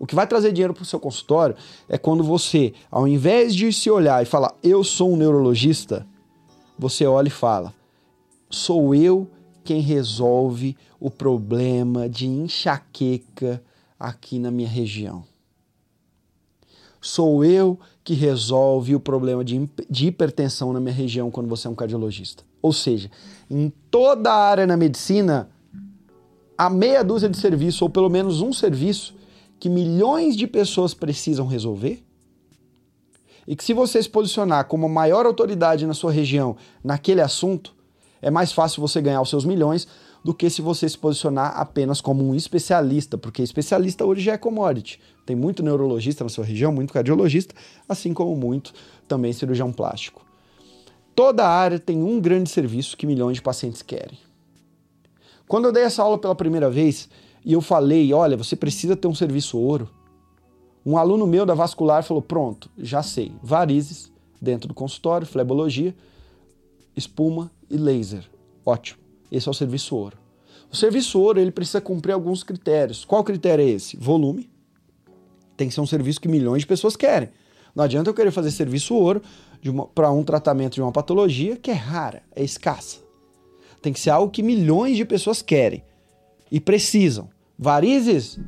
O 0.00 0.06
que 0.06 0.14
vai 0.14 0.26
trazer 0.26 0.50
dinheiro 0.50 0.72
para 0.72 0.82
o 0.82 0.86
seu 0.86 0.98
consultório 0.98 1.54
é 1.86 1.98
quando 1.98 2.24
você, 2.24 2.72
ao 2.90 3.06
invés 3.06 3.54
de 3.54 3.70
se 3.70 3.90
olhar 3.90 4.22
e 4.22 4.26
falar, 4.26 4.54
eu 4.62 4.82
sou 4.82 5.12
um 5.12 5.16
neurologista, 5.16 6.06
você 6.78 7.04
olha 7.04 7.28
e 7.28 7.30
fala, 7.30 7.74
sou 8.48 8.94
eu 8.94 9.28
quem 9.62 9.82
resolve 9.82 10.74
o 10.98 11.10
problema 11.10 12.08
de 12.08 12.26
enxaqueca 12.26 13.62
aqui 13.98 14.38
na 14.38 14.50
minha 14.50 14.68
região. 14.68 15.22
Sou 16.98 17.44
eu 17.44 17.78
que 18.02 18.14
resolve 18.14 18.94
o 18.94 19.00
problema 19.00 19.44
de, 19.44 19.68
de 19.88 20.06
hipertensão 20.06 20.72
na 20.72 20.80
minha 20.80 20.94
região 20.94 21.30
quando 21.30 21.48
você 21.48 21.68
é 21.68 21.70
um 21.70 21.74
cardiologista. 21.74 22.42
Ou 22.62 22.72
seja, 22.72 23.10
em 23.50 23.70
toda 23.90 24.32
a 24.32 24.48
área 24.48 24.66
na 24.66 24.78
medicina, 24.78 25.50
há 26.56 26.70
meia 26.70 27.04
dúzia 27.04 27.28
de 27.28 27.36
serviços, 27.36 27.82
ou 27.82 27.90
pelo 27.90 28.08
menos 28.08 28.40
um 28.40 28.50
serviço, 28.50 29.19
que 29.60 29.68
milhões 29.68 30.36
de 30.36 30.46
pessoas 30.46 30.94
precisam 30.94 31.46
resolver. 31.46 32.02
E 33.46 33.54
que 33.54 33.62
se 33.62 33.74
você 33.74 34.02
se 34.02 34.08
posicionar 34.08 34.64
como 34.64 34.86
a 34.86 34.88
maior 34.88 35.26
autoridade 35.26 35.86
na 35.86 35.92
sua 35.92 36.10
região 36.10 36.56
naquele 36.82 37.20
assunto, 37.20 37.74
é 38.22 38.30
mais 38.30 38.52
fácil 38.52 38.80
você 38.80 39.00
ganhar 39.00 39.20
os 39.20 39.28
seus 39.28 39.44
milhões 39.44 39.86
do 40.24 40.34
que 40.34 40.48
se 40.50 40.62
você 40.62 40.88
se 40.88 40.96
posicionar 40.96 41.58
apenas 41.58 42.00
como 42.00 42.26
um 42.26 42.34
especialista, 42.34 43.16
porque 43.18 43.42
especialista 43.42 44.04
hoje 44.04 44.22
já 44.22 44.32
é 44.32 44.38
commodity. 44.38 45.00
Tem 45.26 45.36
muito 45.36 45.62
neurologista 45.62 46.24
na 46.24 46.30
sua 46.30 46.44
região, 46.44 46.72
muito 46.72 46.92
cardiologista, 46.92 47.54
assim 47.88 48.14
como 48.14 48.34
muito 48.36 48.72
também 49.06 49.32
cirurgião 49.32 49.72
plástico. 49.72 50.24
Toda 51.14 51.46
área 51.46 51.78
tem 51.78 52.02
um 52.02 52.20
grande 52.20 52.48
serviço 52.48 52.96
que 52.96 53.06
milhões 53.06 53.36
de 53.36 53.42
pacientes 53.42 53.82
querem. 53.82 54.18
Quando 55.48 55.66
eu 55.66 55.72
dei 55.72 55.82
essa 55.82 56.02
aula 56.02 56.18
pela 56.18 56.34
primeira 56.34 56.70
vez 56.70 57.08
e 57.44 57.52
eu 57.52 57.60
falei, 57.60 58.12
olha, 58.12 58.36
você 58.36 58.54
precisa 58.54 58.96
ter 58.96 59.08
um 59.08 59.14
serviço 59.14 59.58
ouro, 59.58 59.88
um 60.84 60.96
aluno 60.96 61.26
meu 61.26 61.44
da 61.44 61.54
vascular 61.54 62.02
falou: 62.02 62.22
pronto, 62.22 62.70
já 62.78 63.02
sei, 63.02 63.32
varizes 63.42 64.10
dentro 64.40 64.68
do 64.68 64.74
consultório, 64.74 65.26
flebologia, 65.26 65.94
espuma 66.96 67.50
e 67.68 67.76
laser. 67.76 68.24
Ótimo. 68.64 68.98
Esse 69.30 69.46
é 69.48 69.50
o 69.50 69.54
serviço 69.54 69.94
ouro. 69.94 70.16
O 70.72 70.76
serviço 70.76 71.20
ouro 71.20 71.38
ele 71.38 71.50
precisa 71.50 71.80
cumprir 71.80 72.12
alguns 72.12 72.42
critérios. 72.42 73.04
Qual 73.04 73.22
critério 73.22 73.64
é 73.64 73.68
esse? 73.68 73.96
Volume. 73.96 74.50
Tem 75.56 75.68
que 75.68 75.74
ser 75.74 75.80
um 75.80 75.86
serviço 75.86 76.20
que 76.20 76.28
milhões 76.28 76.62
de 76.62 76.66
pessoas 76.66 76.96
querem. 76.96 77.28
Não 77.74 77.84
adianta 77.84 78.08
eu 78.08 78.14
querer 78.14 78.30
fazer 78.30 78.50
serviço 78.50 78.94
ouro 78.94 79.22
para 79.94 80.10
um 80.10 80.24
tratamento 80.24 80.74
de 80.74 80.82
uma 80.82 80.90
patologia 80.90 81.56
que 81.56 81.70
é 81.70 81.74
rara, 81.74 82.22
é 82.34 82.42
escassa. 82.42 82.98
Tem 83.82 83.92
que 83.92 84.00
ser 84.00 84.10
algo 84.10 84.32
que 84.32 84.42
milhões 84.42 84.96
de 84.96 85.04
pessoas 85.04 85.42
querem 85.42 85.82
e 86.50 86.60
precisam. 86.60 87.28
Varizes? 87.58 88.38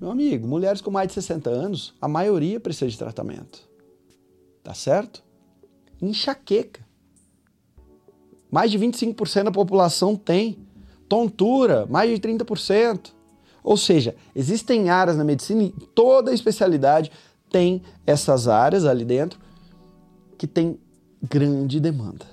Meu 0.00 0.10
amigo, 0.10 0.46
mulheres 0.46 0.80
com 0.80 0.90
mais 0.90 1.08
de 1.08 1.14
60 1.14 1.50
anos, 1.50 1.94
a 2.00 2.06
maioria 2.06 2.60
precisa 2.60 2.90
de 2.90 2.98
tratamento. 2.98 3.66
Tá 4.62 4.74
certo? 4.74 5.22
Enxaqueca. 6.00 6.84
Mais 8.50 8.70
de 8.70 8.78
25% 8.78 9.44
da 9.44 9.50
população 9.50 10.14
tem. 10.14 10.58
Tontura, 11.08 11.86
mais 11.86 12.10
de 12.10 12.16
30%. 12.16 13.12
Ou 13.62 13.76
seja, 13.76 14.14
existem 14.34 14.90
áreas 14.90 15.16
na 15.16 15.24
medicina 15.24 15.62
e 15.62 15.70
toda 15.94 16.32
especialidade 16.32 17.10
tem 17.50 17.82
essas 18.06 18.48
áreas 18.48 18.84
ali 18.84 19.04
dentro 19.04 19.40
que 20.36 20.46
tem 20.46 20.78
grande 21.22 21.80
demanda. 21.80 22.26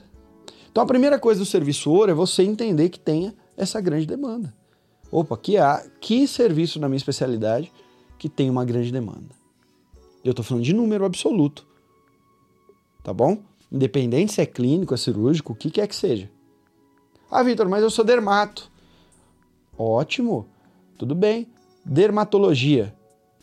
Então 0.72 0.84
a 0.84 0.88
primeira 0.88 1.18
coisa 1.18 1.40
do 1.40 1.46
serviço 1.46 1.92
ouro 1.92 2.12
é 2.12 2.14
você 2.14 2.44
entender 2.44 2.90
que 2.90 3.00
tenha 3.00 3.34
essa 3.58 3.80
grande 3.82 4.06
demanda. 4.06 4.54
Opa, 5.12 5.38
que 5.38 5.58
há 5.58 5.86
que 6.02 6.28
serviço 6.28 6.80
na 6.80 6.88
minha 6.88 6.98
especialidade 6.98 7.72
que 8.18 8.28
tem 8.28 8.50
uma 8.50 8.66
grande 8.66 8.92
demanda. 8.92 9.36
Eu 10.24 10.32
estou 10.32 10.44
falando 10.44 10.64
de 10.64 10.74
número 10.74 11.06
absoluto. 11.06 11.68
Tá 13.04 13.14
bom? 13.14 13.38
Independente 13.72 14.34
se 14.34 14.42
é 14.42 14.46
clínico, 14.46 14.94
é 14.94 14.98
cirúrgico, 14.98 15.54
o 15.54 15.56
que 15.56 15.70
quer 15.70 15.88
que 15.88 15.96
seja. 15.96 16.30
Ah, 17.30 17.44
Vitor, 17.44 17.68
mas 17.68 17.84
eu 17.84 17.90
sou 17.90 18.06
dermato. 18.06 18.72
Ótimo, 19.78 20.48
tudo 20.98 21.16
bem. 21.16 21.48
Dermatologia. 21.84 22.96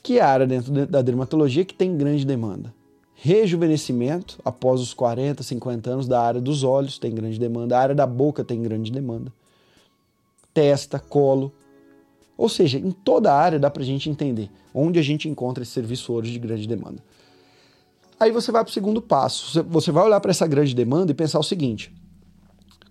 Que 0.03 0.19
é 0.19 0.23
área 0.23 0.47
dentro 0.47 0.87
da 0.87 1.03
dermatologia 1.03 1.65
que 1.65 1.75
tem 1.75 1.97
grande 1.97 2.25
demanda? 2.25 2.73
Rejuvenescimento, 3.15 4.39
após 4.43 4.81
os 4.81 4.95
40, 4.95 5.43
50 5.43 5.91
anos, 5.91 6.09
da 6.09 6.23
área 6.23 6.41
dos 6.41 6.65
olhos 6.65 6.99
tem 6.99 7.15
grande 7.15 7.39
demanda, 7.39 7.77
a 7.77 7.81
área 7.81 7.95
da 7.95 8.07
boca 8.07 8.43
tem 8.43 8.63
grande 8.63 8.91
demanda, 8.91 9.31
testa, 10.53 10.99
colo. 10.99 11.53
Ou 12.37 12.49
seja, 12.49 12.79
em 12.79 12.91
toda 12.91 13.33
a 13.33 13.37
área 13.37 13.59
dá 13.59 13.71
para 13.71 13.83
a 13.83 13.87
gente 13.87 14.09
entender 14.09 14.51
onde 14.75 14.99
a 14.99 15.03
gente 15.03 15.29
encontra 15.29 15.63
esse 15.63 15.73
serviço 15.73 16.13
hoje 16.13 16.33
de 16.33 16.39
grande 16.39 16.67
demanda. 16.67 17.03
Aí 18.19 18.31
você 18.31 18.53
vai 18.53 18.63
para 18.63 18.71
o 18.71 18.75
segundo 18.75 19.01
passo. 19.01 19.63
Você 19.65 19.91
vai 19.91 20.05
olhar 20.05 20.21
para 20.21 20.31
essa 20.31 20.47
grande 20.47 20.75
demanda 20.75 21.11
e 21.11 21.15
pensar 21.15 21.39
o 21.39 21.45
seguinte: 21.45 21.93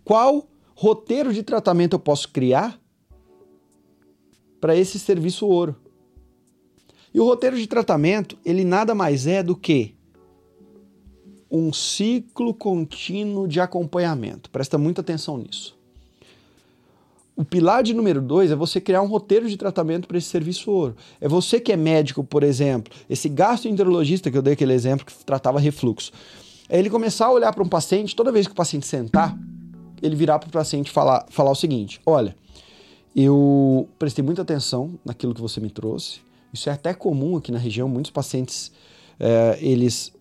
qual 0.04 0.48
roteiro 0.76 1.34
de 1.34 1.43
tratamento 1.43 1.93
eu 1.93 2.00
posso 2.00 2.30
criar 2.30 2.80
para 4.60 4.76
esse 4.76 5.00
serviço 5.00 5.48
ouro? 5.48 5.76
E 7.13 7.19
o 7.19 7.26
roteiro 7.26 7.58
de 7.58 7.65
tratamento, 7.65 8.38
ele 8.45 8.63
nada 8.63 8.93
mais 8.93 9.26
é 9.26 9.41
do 9.41 9.56
que 9.56 9.95
um 11.50 11.74
ciclo 11.74 12.54
contínuo 12.54 13.48
de 13.48 13.60
acompanhamento. 13.60 14.50
Presta 14.52 14.78
muita 14.78 15.02
atenção 15.02 15.38
nisso. 15.38 15.79
O 17.39 17.45
pilar 17.45 17.82
de 17.84 17.93
número 17.93 18.21
dois 18.21 18.52
é 18.52 18.56
você 18.56 18.82
criar 18.82 19.02
um 19.02 19.08
roteiro 19.08 19.47
de 19.47 19.56
tratamento 19.56 20.10
para 20.10 20.17
esse 20.17 20.28
serviço 20.28 20.69
ouro. 20.69 20.97
É 21.21 21.28
você 21.30 21.58
que 21.58 21.71
é 21.71 21.78
médico, 21.78 22.21
por 22.21 22.43
exemplo, 22.43 22.93
esse 23.10 23.30
gastroenterologista 23.30 24.30
que 24.30 24.38
eu 24.38 24.41
dei 24.41 24.56
aquele 24.56 24.73
exemplo 24.73 25.06
que 25.06 25.13
tratava 25.23 25.58
refluxo. 25.58 26.12
É 26.67 26.78
ele 26.78 26.89
começar 26.89 27.28
a 27.28 27.32
olhar 27.32 27.54
para 27.54 27.63
um 27.63 27.69
paciente, 27.69 28.13
toda 28.13 28.30
vez 28.30 28.45
que 28.45 28.52
o 28.52 28.56
paciente 28.56 28.86
sentar, 28.86 29.39
ele 30.02 30.17
virar 30.17 30.38
para 30.38 30.49
o 30.49 30.52
paciente 30.52 30.91
falar, 30.91 31.28
falar 31.30 31.52
o 31.52 31.56
seguinte: 31.56 32.02
olha, 32.06 32.36
eu 33.15 33.88
prestei 33.97 34.21
muita 34.21 34.41
atenção 34.41 34.99
naquilo 35.06 35.34
que 35.34 35.39
você 35.39 35.62
me 35.62 35.69
trouxe. 35.69 36.19
Isso 36.54 36.69
é 36.69 36.73
até 36.73 36.93
comum 36.93 37.38
aqui 37.38 37.54
na 37.54 37.58
região. 37.58 37.88
Muitos 37.88 38.12
pacientes 38.12 38.69
é, 39.17 39.58
eles 39.62 40.12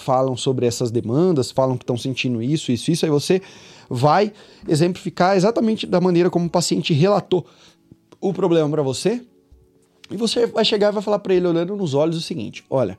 falam 0.00 0.36
sobre 0.36 0.66
essas 0.66 0.90
demandas, 0.90 1.50
falam 1.50 1.76
que 1.76 1.82
estão 1.82 1.96
sentindo 1.96 2.42
isso, 2.42 2.70
isso, 2.70 2.90
isso. 2.90 3.04
Aí 3.04 3.10
você 3.10 3.42
vai 3.88 4.32
exemplificar 4.68 5.36
exatamente 5.36 5.86
da 5.86 6.00
maneira 6.00 6.30
como 6.30 6.46
o 6.46 6.50
paciente 6.50 6.92
relatou 6.92 7.46
o 8.20 8.32
problema 8.32 8.68
para 8.68 8.82
você. 8.82 9.22
E 10.10 10.16
você 10.16 10.46
vai 10.46 10.64
chegar 10.64 10.90
e 10.90 10.92
vai 10.92 11.02
falar 11.02 11.18
para 11.18 11.34
ele, 11.34 11.46
olhando 11.46 11.74
nos 11.76 11.94
olhos, 11.94 12.16
o 12.16 12.20
seguinte: 12.20 12.64
olha, 12.70 12.96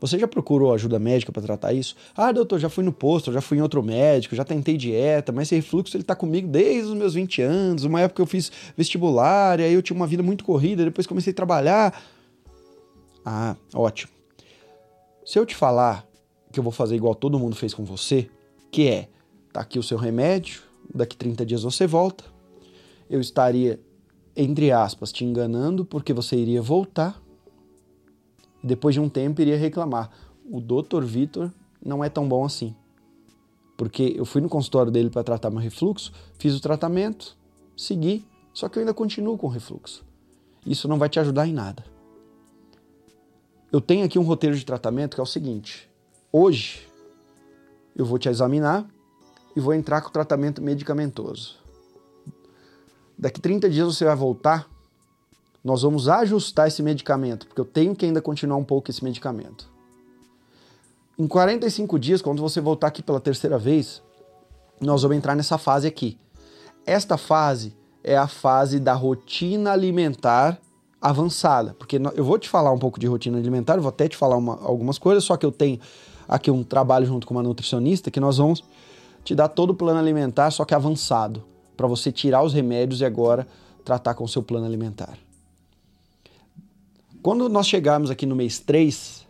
você 0.00 0.18
já 0.18 0.28
procurou 0.28 0.72
ajuda 0.72 0.98
médica 0.98 1.32
para 1.32 1.42
tratar 1.42 1.72
isso? 1.72 1.96
Ah, 2.16 2.32
doutor, 2.32 2.58
já 2.58 2.68
fui 2.68 2.84
no 2.84 2.92
posto, 2.92 3.32
já 3.32 3.40
fui 3.40 3.58
em 3.58 3.60
outro 3.60 3.82
médico, 3.82 4.34
já 4.34 4.44
tentei 4.44 4.76
dieta, 4.76 5.32
mas 5.32 5.48
esse 5.48 5.56
refluxo 5.56 5.96
ele 5.96 6.04
tá 6.04 6.14
comigo 6.14 6.48
desde 6.48 6.90
os 6.90 6.94
meus 6.94 7.14
20 7.14 7.42
anos, 7.42 7.84
uma 7.84 8.00
época 8.00 8.22
eu 8.22 8.26
fiz 8.26 8.50
vestibular, 8.76 9.60
e 9.60 9.64
aí 9.64 9.74
eu 9.74 9.82
tinha 9.82 9.96
uma 9.96 10.06
vida 10.06 10.22
muito 10.22 10.44
corrida, 10.44 10.84
depois 10.84 11.06
comecei 11.06 11.32
a 11.32 11.36
trabalhar. 11.36 12.00
Ah, 13.24 13.56
ótimo. 13.74 14.12
Se 15.26 15.38
eu 15.38 15.44
te 15.44 15.54
falar 15.54 16.07
que 16.52 16.58
eu 16.58 16.64
vou 16.64 16.72
fazer 16.72 16.96
igual 16.96 17.14
todo 17.14 17.38
mundo 17.38 17.56
fez 17.56 17.74
com 17.74 17.84
você, 17.84 18.28
que 18.70 18.88
é 18.88 19.08
Tá 19.52 19.62
aqui 19.62 19.78
o 19.78 19.82
seu 19.82 19.98
remédio, 19.98 20.62
daqui 20.94 21.16
30 21.16 21.44
dias 21.44 21.62
você 21.62 21.86
volta. 21.86 22.24
Eu 23.08 23.20
estaria, 23.20 23.80
entre 24.36 24.70
aspas, 24.70 25.10
te 25.10 25.24
enganando 25.24 25.84
porque 25.84 26.12
você 26.12 26.36
iria 26.36 26.60
voltar. 26.60 27.20
Depois 28.62 28.94
de 28.94 29.00
um 29.00 29.08
tempo 29.08 29.40
iria 29.40 29.56
reclamar. 29.56 30.10
O 30.50 30.60
Dr. 30.60 31.02
Vitor 31.04 31.52
não 31.84 32.04
é 32.04 32.08
tão 32.08 32.28
bom 32.28 32.44
assim. 32.44 32.74
Porque 33.76 34.14
eu 34.16 34.24
fui 34.24 34.40
no 34.40 34.48
consultório 34.48 34.92
dele 34.92 35.08
para 35.08 35.22
tratar 35.22 35.50
meu 35.50 35.60
refluxo, 35.60 36.12
fiz 36.38 36.54
o 36.54 36.60
tratamento, 36.60 37.36
segui, 37.76 38.24
só 38.52 38.68
que 38.68 38.78
eu 38.78 38.80
ainda 38.80 38.92
continuo 38.92 39.38
com 39.38 39.46
refluxo. 39.46 40.04
Isso 40.66 40.88
não 40.88 40.98
vai 40.98 41.08
te 41.08 41.20
ajudar 41.20 41.46
em 41.46 41.52
nada. 41.52 41.84
Eu 43.70 43.80
tenho 43.80 44.04
aqui 44.04 44.18
um 44.18 44.22
roteiro 44.22 44.56
de 44.56 44.64
tratamento 44.64 45.14
que 45.14 45.20
é 45.20 45.22
o 45.22 45.26
seguinte: 45.26 45.87
hoje 46.32 46.86
eu 47.96 48.04
vou 48.04 48.18
te 48.18 48.28
examinar 48.28 48.86
e 49.56 49.60
vou 49.60 49.74
entrar 49.74 50.00
com 50.00 50.08
o 50.08 50.12
tratamento 50.12 50.62
medicamentoso. 50.62 51.56
Daqui 53.18 53.40
30 53.40 53.68
dias 53.68 53.86
você 53.96 54.04
vai 54.04 54.14
voltar, 54.14 54.68
nós 55.64 55.82
vamos 55.82 56.08
ajustar 56.08 56.68
esse 56.68 56.82
medicamento, 56.82 57.46
porque 57.46 57.60
eu 57.60 57.64
tenho 57.64 57.96
que 57.96 58.06
ainda 58.06 58.22
continuar 58.22 58.56
um 58.56 58.64
pouco 58.64 58.90
esse 58.90 59.02
medicamento. 59.02 59.68
Em 61.18 61.26
45 61.26 61.98
dias, 61.98 62.22
quando 62.22 62.40
você 62.40 62.60
voltar 62.60 62.86
aqui 62.86 63.02
pela 63.02 63.18
terceira 63.18 63.58
vez, 63.58 64.00
nós 64.80 65.02
vamos 65.02 65.16
entrar 65.16 65.34
nessa 65.34 65.58
fase 65.58 65.88
aqui. 65.88 66.16
Esta 66.86 67.18
fase 67.18 67.74
é 68.04 68.16
a 68.16 68.28
fase 68.28 68.78
da 68.78 68.94
rotina 68.94 69.72
alimentar 69.72 70.58
avançada, 71.00 71.74
porque 71.74 72.00
eu 72.14 72.24
vou 72.24 72.38
te 72.38 72.48
falar 72.48 72.70
um 72.70 72.78
pouco 72.78 73.00
de 73.00 73.06
rotina 73.08 73.38
alimentar, 73.38 73.78
vou 73.78 73.88
até 73.88 74.08
te 74.08 74.16
falar 74.16 74.36
uma, 74.36 74.60
algumas 74.62 74.98
coisas, 74.98 75.24
só 75.24 75.36
que 75.36 75.44
eu 75.44 75.52
tenho 75.52 75.80
aqui 76.28 76.50
um 76.50 76.62
trabalho 76.62 77.06
junto 77.06 77.26
com 77.26 77.34
uma 77.34 77.42
nutricionista 77.42 78.10
que 78.10 78.20
nós 78.20 78.36
vamos 78.36 78.62
te 79.24 79.34
dá 79.34 79.48
todo 79.48 79.70
o 79.70 79.74
plano 79.74 79.98
alimentar, 79.98 80.50
só 80.50 80.64
que 80.64 80.74
avançado, 80.74 81.44
para 81.76 81.86
você 81.86 82.10
tirar 82.10 82.42
os 82.42 82.54
remédios 82.54 83.00
e 83.00 83.04
agora 83.04 83.46
tratar 83.84 84.14
com 84.14 84.24
o 84.24 84.28
seu 84.28 84.42
plano 84.42 84.64
alimentar. 84.64 85.18
Quando 87.22 87.48
nós 87.48 87.66
chegarmos 87.66 88.10
aqui 88.10 88.24
no 88.24 88.34
mês 88.34 88.58
3, 88.58 89.26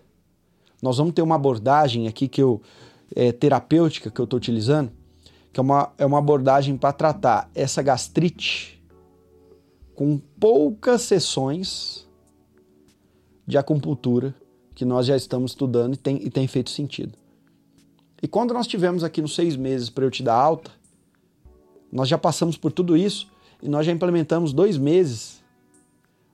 nós 0.80 0.98
vamos 0.98 1.14
ter 1.14 1.22
uma 1.22 1.34
abordagem 1.34 2.06
aqui 2.06 2.28
que 2.28 2.40
eu 2.40 2.60
é, 3.16 3.32
terapêutica 3.32 4.10
que 4.10 4.20
eu 4.20 4.24
estou 4.24 4.36
utilizando, 4.36 4.92
que 5.52 5.58
é 5.58 5.62
uma, 5.62 5.90
é 5.98 6.06
uma 6.06 6.18
abordagem 6.18 6.76
para 6.76 6.92
tratar 6.92 7.50
essa 7.54 7.82
gastrite 7.82 8.80
com 9.94 10.18
poucas 10.38 11.02
sessões 11.02 12.06
de 13.46 13.58
acupuntura 13.58 14.34
que 14.78 14.84
nós 14.84 15.06
já 15.06 15.16
estamos 15.16 15.50
estudando 15.50 15.94
e 15.94 15.96
tem, 15.96 16.24
e 16.24 16.30
tem 16.30 16.46
feito 16.46 16.70
sentido. 16.70 17.12
E 18.22 18.28
quando 18.28 18.54
nós 18.54 18.64
tivemos 18.64 19.02
aqui 19.02 19.20
nos 19.20 19.34
seis 19.34 19.56
meses 19.56 19.90
para 19.90 20.04
eu 20.04 20.10
te 20.10 20.22
dar 20.22 20.36
alta, 20.36 20.70
nós 21.90 22.08
já 22.08 22.16
passamos 22.16 22.56
por 22.56 22.70
tudo 22.70 22.96
isso 22.96 23.26
e 23.60 23.68
nós 23.68 23.84
já 23.84 23.90
implementamos 23.90 24.52
dois 24.52 24.78
meses 24.78 25.42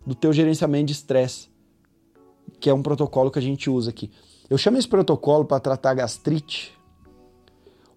do 0.04 0.14
teu 0.14 0.30
gerenciamento 0.30 0.88
de 0.88 0.92
estresse, 0.92 1.48
que 2.60 2.68
é 2.68 2.74
um 2.74 2.82
protocolo 2.82 3.30
que 3.30 3.38
a 3.38 3.42
gente 3.42 3.70
usa 3.70 3.88
aqui. 3.88 4.10
Eu 4.50 4.58
chamo 4.58 4.76
esse 4.76 4.88
protocolo 4.88 5.46
para 5.46 5.58
tratar 5.58 5.94
gastrite, 5.94 6.78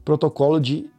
protocolo 0.05 0.62
de 0.62 0.89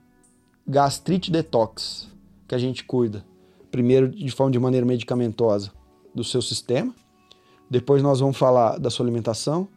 gastrite 0.66 1.30
detox, 1.30 2.06
que 2.46 2.54
a 2.54 2.58
gente 2.58 2.84
cuida. 2.84 3.24
Primeiro 3.70 4.11
de 4.11 4.30
forma 4.30 4.52
de 4.52 4.58
maneira 4.58 4.84
medicamentosa 4.84 5.72
do 6.14 6.22
seu 6.22 6.42
sistema, 6.42 6.94
depois 7.70 8.02
nós 8.02 8.20
vamos 8.20 8.37
falar 8.37 8.78
da 8.78 8.90
sua 8.90 9.04
alimentação 9.04 9.68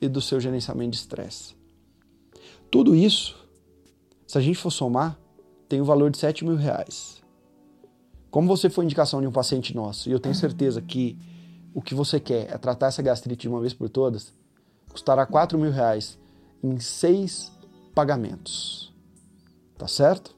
e 0.00 0.08
do 0.08 0.20
seu 0.20 0.40
gerenciamento 0.40 0.90
de 0.90 0.96
estresse. 0.96 1.54
Tudo 2.70 2.94
isso, 2.94 3.36
se 4.26 4.36
a 4.36 4.40
gente 4.40 4.58
for 4.58 4.70
somar, 4.70 5.18
tem 5.68 5.80
o 5.80 5.84
valor 5.84 6.10
de 6.10 6.18
7 6.18 6.44
mil 6.44 6.56
reais. 6.56 7.22
Como 8.30 8.48
você 8.48 8.68
foi 8.68 8.84
indicação 8.84 9.20
de 9.20 9.26
um 9.26 9.32
paciente 9.32 9.74
nosso, 9.74 10.08
e 10.08 10.12
eu 10.12 10.18
tenho 10.18 10.34
certeza 10.34 10.80
que 10.80 11.16
o 11.74 11.80
que 11.80 11.94
você 11.94 12.18
quer 12.18 12.50
é 12.50 12.58
tratar 12.58 12.88
essa 12.88 13.02
gastrite 13.02 13.42
de 13.42 13.48
uma 13.48 13.60
vez 13.60 13.72
por 13.72 13.88
todas, 13.88 14.32
custará 14.90 15.24
4 15.24 15.58
mil 15.58 15.70
reais 15.70 16.18
em 16.62 16.78
seis 16.80 17.52
pagamentos. 17.94 18.92
Tá 19.78 19.86
certo? 19.86 20.34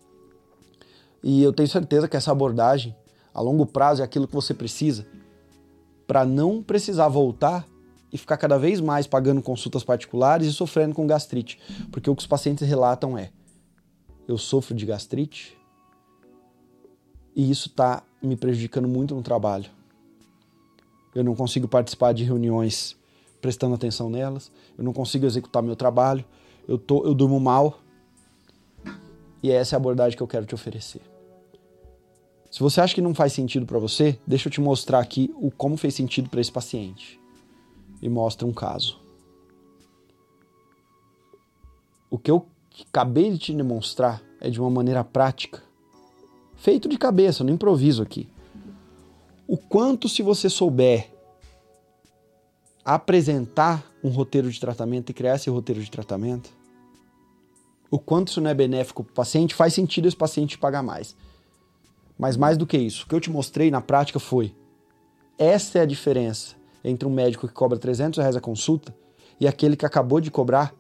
E 1.23 1.43
eu 1.43 1.53
tenho 1.53 1.69
certeza 1.69 2.07
que 2.07 2.17
essa 2.17 2.31
abordagem, 2.31 2.95
a 3.33 3.41
longo 3.41 3.65
prazo, 3.65 4.03
é 4.03 4.05
aquilo 4.05 4.29
que 4.29 4.35
você 4.35 4.53
precisa 4.53 5.07
para 6.07 6.25
não 6.25 6.63
precisar 6.63 7.09
voltar 7.09 7.67
e 8.13 8.19
ficar 8.19 8.37
cada 8.37 8.59
vez 8.59 8.81
mais 8.81 9.07
pagando 9.07 9.43
consultas 9.43 9.83
particulares 9.83 10.47
e 10.47 10.53
sofrendo 10.53 10.95
com 10.95 11.07
gastrite. 11.07 11.59
Porque 11.91 12.09
o 12.09 12.15
que 12.15 12.23
os 12.23 12.27
pacientes 12.27 12.67
relatam 12.67 13.19
é: 13.19 13.31
eu 14.29 14.39
sofro 14.39 14.75
de 14.75 14.87
gastrite 14.87 15.59
e 17.35 17.51
isso 17.51 17.69
está 17.69 18.03
me 18.23 18.37
prejudicando 18.37 18.87
muito 18.87 19.15
no 19.15 19.23
trabalho. 19.23 19.69
Eu 21.15 21.25
não 21.25 21.35
consigo 21.35 21.69
participar 21.69 22.13
de 22.13 22.25
reuniões 22.25 22.97
prestando 23.41 23.75
atenção 23.75 24.09
nelas, 24.09 24.51
eu 24.77 24.83
não 24.83 24.93
consigo 24.93 25.27
executar 25.27 25.63
meu 25.63 25.77
trabalho, 25.77 26.25
eu, 26.67 26.79
tô, 26.79 27.05
eu 27.05 27.15
durmo 27.15 27.39
mal. 27.39 27.79
E 29.43 29.51
essa 29.51 29.75
é 29.75 29.77
a 29.77 29.79
abordagem 29.79 30.17
que 30.17 30.23
eu 30.23 30.27
quero 30.27 30.47
te 30.47 30.55
oferecer. 30.55 31.03
Se 32.55 32.61
você 32.61 32.81
acha 32.81 32.95
que 32.95 33.01
não 33.01 33.13
faz 33.13 33.33
sentido 33.33 33.67
para 33.67 33.81
você, 33.81 34.17
deixa 34.25 34.47
eu 34.47 34.53
te 34.53 34.61
mostrar 34.61 35.01
aqui 35.01 35.29
o 35.35 35.51
como 35.51 35.77
fez 35.77 35.93
sentido 35.93 36.29
para 36.31 36.41
esse 36.41 36.53
paciente 36.53 37.21
e 38.01 38.09
mostra 38.09 38.47
um 38.47 38.53
caso. 38.53 39.01
O 42.09 42.17
que 42.17 42.31
eu 42.31 42.47
acabei 42.89 43.33
de 43.33 43.39
te 43.39 43.53
demonstrar 43.53 44.23
é 44.41 44.49
de 44.51 44.61
uma 44.61 44.71
maneira 44.71 45.03
prática, 45.03 45.65
feito 46.55 46.89
de 46.89 46.97
cabeça, 46.97 47.43
no 47.43 47.51
improviso 47.51 48.05
aqui. 48.05 48.29
O 49.49 49.57
quanto, 49.57 50.09
se 50.09 50.23
você 50.23 50.49
souber 50.49 51.11
apresentar 52.85 53.85
um 54.01 54.11
roteiro 54.11 54.49
de 54.49 54.61
tratamento 54.61 55.11
e 55.11 55.13
criar 55.13 55.35
esse 55.35 55.51
roteiro 55.51 55.83
de 55.83 55.91
tratamento, 55.91 56.51
o 57.91 57.99
quanto 57.99 58.29
isso 58.29 58.41
não 58.41 58.51
é 58.51 58.55
benéfico 58.55 59.03
para 59.03 59.11
o 59.11 59.15
paciente, 59.15 59.57
faz 59.57 59.75
sentido 59.75 60.07
esse 60.07 60.17
paciente 60.17 60.57
pagar 60.57 60.85
mais. 60.85 61.17
Mas 62.19 62.37
mais 62.37 62.57
do 62.57 62.67
que 62.67 62.77
isso, 62.77 63.05
o 63.05 63.09
que 63.09 63.15
eu 63.15 63.21
te 63.21 63.31
mostrei 63.31 63.71
na 63.71 63.81
prática 63.81 64.19
foi: 64.19 64.55
essa 65.39 65.79
é 65.79 65.83
a 65.83 65.87
diferença 65.87 66.55
entre 66.85 67.09
um 67.09 67.13
médico 67.13 67.49
que 67.49 67.55
cobra 67.55 67.79
300 67.79 68.19
reais 68.19 68.37
a 68.37 68.41
consulta 68.41 68.95
e 69.41 69.49
aquele 69.49 69.77
que 69.77 69.87
acabou 69.87 70.21
de 70.21 70.31
cobrar 70.31 70.75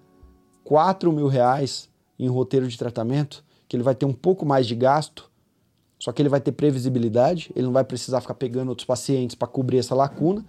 4 0.63 1.13
mil 1.13 1.27
reais 1.27 1.89
em 2.19 2.29
um 2.29 2.33
roteiro 2.33 2.69
de 2.69 2.79
tratamento, 2.79 3.45
que 3.67 3.77
ele 3.77 3.83
vai 3.83 3.95
ter 3.95 4.07
um 4.07 4.13
pouco 4.13 4.47
mais 4.47 4.67
de 4.67 4.75
gasto, 4.75 5.31
só 5.99 6.13
que 6.13 6.23
ele 6.23 6.29
vai 6.29 6.41
ter 6.41 6.53
previsibilidade, 6.53 7.51
ele 7.57 7.67
não 7.67 7.73
vai 7.73 7.85
precisar 7.85 8.21
ficar 8.21 8.35
pegando 8.35 8.69
outros 8.69 8.87
pacientes 8.87 9.35
para 9.35 9.49
cobrir 9.49 9.79
essa 9.79 9.95
lacuna, 9.95 10.45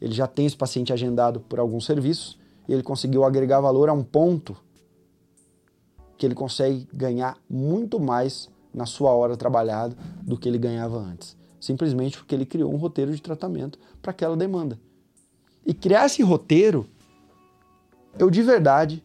ele 0.00 0.14
já 0.14 0.26
tem 0.26 0.46
esse 0.46 0.56
paciente 0.56 0.92
agendado 0.92 1.40
por 1.40 1.58
alguns 1.58 1.84
serviços 1.84 2.38
e 2.68 2.72
ele 2.72 2.82
conseguiu 2.82 3.24
agregar 3.24 3.60
valor 3.60 3.88
a 3.88 3.92
um 3.92 4.02
ponto 4.02 4.56
que 6.16 6.24
ele 6.24 6.34
consegue 6.34 6.88
ganhar 6.92 7.36
muito 7.48 8.00
mais 8.00 8.48
na 8.74 8.86
sua 8.86 9.12
hora 9.12 9.36
trabalhada 9.36 9.96
do 10.22 10.36
que 10.36 10.48
ele 10.48 10.58
ganhava 10.58 10.98
antes 10.98 11.36
simplesmente 11.64 12.18
porque 12.18 12.34
ele 12.34 12.44
criou 12.44 12.72
um 12.72 12.76
roteiro 12.76 13.14
de 13.14 13.22
tratamento 13.22 13.78
para 14.02 14.10
aquela 14.10 14.36
demanda. 14.36 14.78
E 15.64 15.72
criar 15.72 16.06
esse 16.06 16.22
roteiro, 16.22 16.86
eu 18.18 18.30
de 18.30 18.42
verdade, 18.42 19.02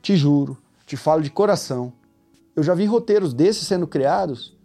te 0.00 0.16
juro, 0.16 0.56
te 0.86 0.96
falo 0.96 1.22
de 1.22 1.30
coração, 1.30 1.92
eu 2.56 2.62
já 2.62 2.74
vi 2.74 2.86
roteiros 2.86 3.34
desses 3.34 3.68
sendo 3.68 3.86
criados 3.86 4.56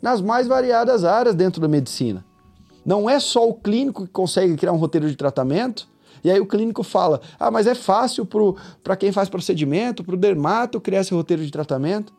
nas 0.00 0.20
mais 0.20 0.46
variadas 0.46 1.04
áreas 1.04 1.34
dentro 1.34 1.60
da 1.60 1.68
medicina. 1.68 2.24
Não 2.84 3.10
é 3.10 3.18
só 3.18 3.48
o 3.48 3.54
clínico 3.54 4.06
que 4.06 4.12
consegue 4.12 4.56
criar 4.56 4.72
um 4.72 4.76
roteiro 4.76 5.08
de 5.08 5.16
tratamento, 5.16 5.88
e 6.24 6.30
aí 6.30 6.40
o 6.40 6.46
clínico 6.46 6.82
fala: 6.82 7.20
ah, 7.38 7.50
mas 7.50 7.66
é 7.66 7.74
fácil 7.74 8.26
para 8.82 8.96
quem 8.96 9.12
faz 9.12 9.28
procedimento, 9.28 10.04
para 10.04 10.14
o 10.14 10.18
dermato 10.18 10.80
criar 10.80 11.00
esse 11.00 11.12
roteiro 11.12 11.44
de 11.44 11.50
tratamento. 11.50 12.12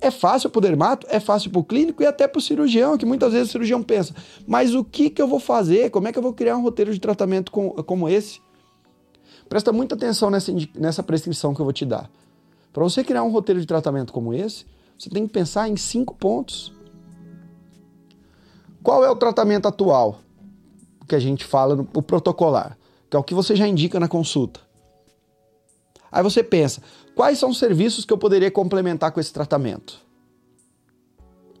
É 0.00 0.10
fácil 0.10 0.48
para 0.48 0.58
o 0.58 0.62
dermato, 0.62 1.06
é 1.10 1.18
fácil 1.18 1.50
para 1.50 1.58
o 1.60 1.64
clínico 1.64 2.02
e 2.02 2.06
até 2.06 2.28
para 2.28 2.38
o 2.38 2.42
cirurgião, 2.42 2.96
que 2.96 3.04
muitas 3.04 3.32
vezes 3.32 3.48
o 3.48 3.52
cirurgião 3.52 3.82
pensa: 3.82 4.14
mas 4.46 4.74
o 4.74 4.84
que, 4.84 5.10
que 5.10 5.20
eu 5.20 5.26
vou 5.26 5.40
fazer? 5.40 5.90
Como 5.90 6.06
é 6.06 6.12
que 6.12 6.18
eu 6.18 6.22
vou 6.22 6.32
criar 6.32 6.56
um 6.56 6.62
roteiro 6.62 6.92
de 6.92 7.00
tratamento 7.00 7.50
com, 7.50 7.70
como 7.70 8.08
esse? 8.08 8.40
Presta 9.48 9.72
muita 9.72 9.94
atenção 9.94 10.30
nessa, 10.30 10.52
nessa 10.74 11.02
prescrição 11.02 11.54
que 11.54 11.60
eu 11.60 11.64
vou 11.64 11.72
te 11.72 11.84
dar. 11.84 12.08
Para 12.72 12.84
você 12.84 13.02
criar 13.02 13.24
um 13.24 13.30
roteiro 13.30 13.60
de 13.60 13.66
tratamento 13.66 14.12
como 14.12 14.32
esse, 14.32 14.66
você 14.96 15.10
tem 15.10 15.26
que 15.26 15.32
pensar 15.32 15.68
em 15.68 15.76
cinco 15.76 16.14
pontos. 16.14 16.72
Qual 18.82 19.04
é 19.04 19.10
o 19.10 19.16
tratamento 19.16 19.66
atual 19.66 20.20
que 21.08 21.14
a 21.14 21.18
gente 21.18 21.44
fala 21.44 21.74
no 21.74 21.88
o 21.94 22.02
protocolar, 22.02 22.78
que 23.10 23.16
é 23.16 23.18
o 23.18 23.24
que 23.24 23.34
você 23.34 23.56
já 23.56 23.66
indica 23.66 23.98
na 23.98 24.06
consulta? 24.06 24.60
Aí 26.10 26.22
você 26.22 26.42
pensa, 26.42 26.82
quais 27.18 27.36
são 27.36 27.50
os 27.50 27.58
serviços 27.58 28.04
que 28.04 28.12
eu 28.12 28.16
poderia 28.16 28.48
complementar 28.48 29.10
com 29.10 29.18
esse 29.18 29.32
tratamento? 29.32 30.00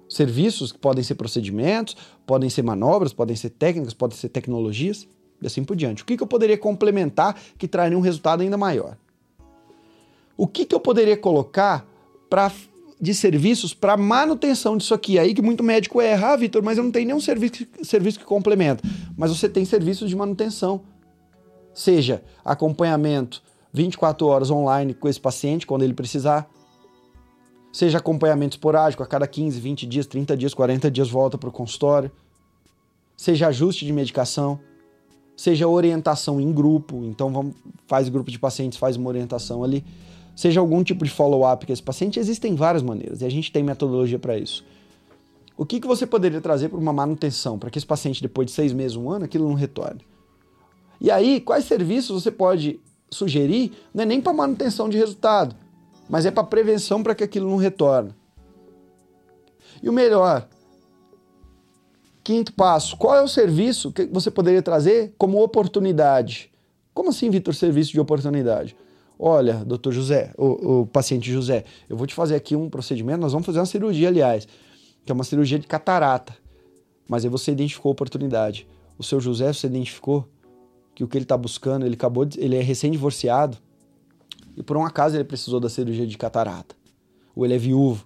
Serviços 0.08 0.70
que 0.70 0.78
podem 0.78 1.02
ser 1.02 1.16
procedimentos, 1.16 1.96
podem 2.24 2.48
ser 2.48 2.62
manobras, 2.62 3.12
podem 3.12 3.34
ser 3.34 3.50
técnicas, 3.50 3.92
podem 3.92 4.16
ser 4.16 4.28
tecnologias 4.28 5.08
e 5.42 5.48
assim 5.48 5.64
por 5.64 5.74
diante. 5.74 6.04
O 6.04 6.06
que, 6.06 6.16
que 6.16 6.22
eu 6.22 6.28
poderia 6.28 6.56
complementar 6.56 7.36
que 7.58 7.66
traria 7.66 7.98
um 7.98 8.00
resultado 8.00 8.40
ainda 8.40 8.56
maior? 8.56 8.96
O 10.36 10.46
que, 10.46 10.64
que 10.64 10.72
eu 10.72 10.78
poderia 10.78 11.16
colocar 11.16 11.84
para 12.30 12.52
de 13.00 13.12
serviços 13.12 13.74
para 13.74 13.96
manutenção 13.96 14.76
disso 14.76 14.92
aqui. 14.92 15.20
Aí 15.20 15.32
que 15.32 15.40
muito 15.40 15.62
médico 15.62 16.00
erra, 16.00 16.32
ah, 16.32 16.36
Vitor, 16.36 16.64
mas 16.64 16.78
eu 16.78 16.84
não 16.84 16.90
tenho 16.90 17.06
nenhum 17.06 17.20
serviço, 17.20 17.64
serviço 17.82 18.18
que 18.18 18.24
complementa. 18.24 18.82
Mas 19.16 19.36
você 19.36 19.48
tem 19.48 19.64
serviços 19.64 20.08
de 20.08 20.16
manutenção. 20.16 20.82
Seja 21.72 22.22
acompanhamento 22.44 23.40
24 23.72 24.26
horas 24.26 24.50
online 24.50 24.94
com 24.94 25.08
esse 25.08 25.20
paciente 25.20 25.66
quando 25.66 25.82
ele 25.82 25.94
precisar. 25.94 26.48
Seja 27.72 27.98
acompanhamento 27.98 28.56
esporádico, 28.56 29.02
a 29.02 29.06
cada 29.06 29.26
15, 29.26 29.60
20 29.60 29.86
dias, 29.86 30.06
30 30.06 30.36
dias, 30.36 30.54
40 30.54 30.90
dias 30.90 31.08
volta 31.08 31.36
para 31.36 31.48
o 31.48 31.52
consultório. 31.52 32.10
Seja 33.16 33.48
ajuste 33.48 33.84
de 33.84 33.92
medicação. 33.92 34.58
Seja 35.36 35.68
orientação 35.68 36.40
em 36.40 36.52
grupo, 36.52 37.04
então 37.04 37.32
vamos, 37.32 37.54
faz 37.86 38.08
grupo 38.08 38.28
de 38.28 38.38
pacientes, 38.38 38.76
faz 38.76 38.96
uma 38.96 39.08
orientação 39.08 39.62
ali 39.62 39.84
seja 40.38 40.60
algum 40.60 40.84
tipo 40.84 41.04
de 41.04 41.10
follow-up 41.10 41.66
com 41.66 41.72
esse 41.72 41.82
paciente, 41.82 42.20
existem 42.20 42.54
várias 42.54 42.80
maneiras 42.80 43.22
e 43.22 43.24
a 43.24 43.28
gente 43.28 43.50
tem 43.50 43.60
metodologia 43.64 44.20
para 44.20 44.38
isso. 44.38 44.64
O 45.56 45.66
que, 45.66 45.80
que 45.80 45.86
você 45.88 46.06
poderia 46.06 46.40
trazer 46.40 46.68
para 46.68 46.78
uma 46.78 46.92
manutenção, 46.92 47.58
para 47.58 47.68
que 47.68 47.76
esse 47.76 47.84
paciente, 47.84 48.22
depois 48.22 48.46
de 48.46 48.52
seis 48.52 48.72
meses, 48.72 48.96
um 48.96 49.10
ano, 49.10 49.24
aquilo 49.24 49.48
não 49.48 49.56
retorne? 49.56 50.00
E 51.00 51.10
aí, 51.10 51.40
quais 51.40 51.64
serviços 51.64 52.22
você 52.22 52.30
pode 52.30 52.78
sugerir, 53.10 53.72
não 53.94 54.02
é 54.02 54.06
nem 54.06 54.20
para 54.20 54.32
manutenção 54.32 54.88
de 54.88 54.96
resultado, 54.96 55.54
mas 56.08 56.26
é 56.26 56.30
para 56.30 56.44
prevenção 56.44 57.02
para 57.02 57.14
que 57.14 57.24
aquilo 57.24 57.48
não 57.48 57.56
retorne. 57.56 58.14
E 59.82 59.88
o 59.88 59.92
melhor, 59.92 60.48
quinto 62.24 62.52
passo, 62.52 62.96
qual 62.96 63.14
é 63.14 63.22
o 63.22 63.28
serviço 63.28 63.92
que 63.92 64.06
você 64.06 64.30
poderia 64.30 64.62
trazer 64.62 65.14
como 65.16 65.42
oportunidade? 65.42 66.50
Como 66.92 67.10
assim, 67.10 67.30
Vitor, 67.30 67.54
serviço 67.54 67.92
de 67.92 68.00
oportunidade? 68.00 68.76
Olha, 69.18 69.64
doutor 69.64 69.92
José, 69.92 70.32
o, 70.36 70.80
o, 70.80 70.86
paciente 70.86 71.30
José, 71.30 71.64
eu 71.88 71.96
vou 71.96 72.06
te 72.06 72.14
fazer 72.14 72.36
aqui 72.36 72.54
um 72.54 72.68
procedimento, 72.68 73.20
nós 73.20 73.32
vamos 73.32 73.46
fazer 73.46 73.58
uma 73.58 73.66
cirurgia, 73.66 74.08
aliás, 74.08 74.46
que 75.04 75.10
é 75.10 75.14
uma 75.14 75.24
cirurgia 75.24 75.58
de 75.58 75.66
catarata. 75.66 76.36
Mas 77.08 77.24
aí 77.24 77.30
você 77.30 77.50
identificou 77.50 77.90
a 77.90 77.92
oportunidade. 77.92 78.68
O 78.98 79.02
seu 79.02 79.20
José, 79.20 79.52
você 79.52 79.66
identificou 79.66 80.28
que 80.98 81.04
o 81.04 81.06
que 81.06 81.16
ele 81.16 81.24
está 81.24 81.36
buscando, 81.36 81.86
ele 81.86 81.94
acabou 81.94 82.24
de, 82.24 82.40
ele 82.40 82.56
é 82.56 82.60
recém-divorciado 82.60 83.56
e 84.56 84.64
por 84.64 84.76
um 84.76 84.84
acaso 84.84 85.16
ele 85.16 85.22
precisou 85.22 85.60
da 85.60 85.68
cirurgia 85.68 86.04
de 86.04 86.18
catarata. 86.18 86.74
Ou 87.36 87.44
ele 87.44 87.54
é 87.54 87.58
viúvo. 87.58 88.04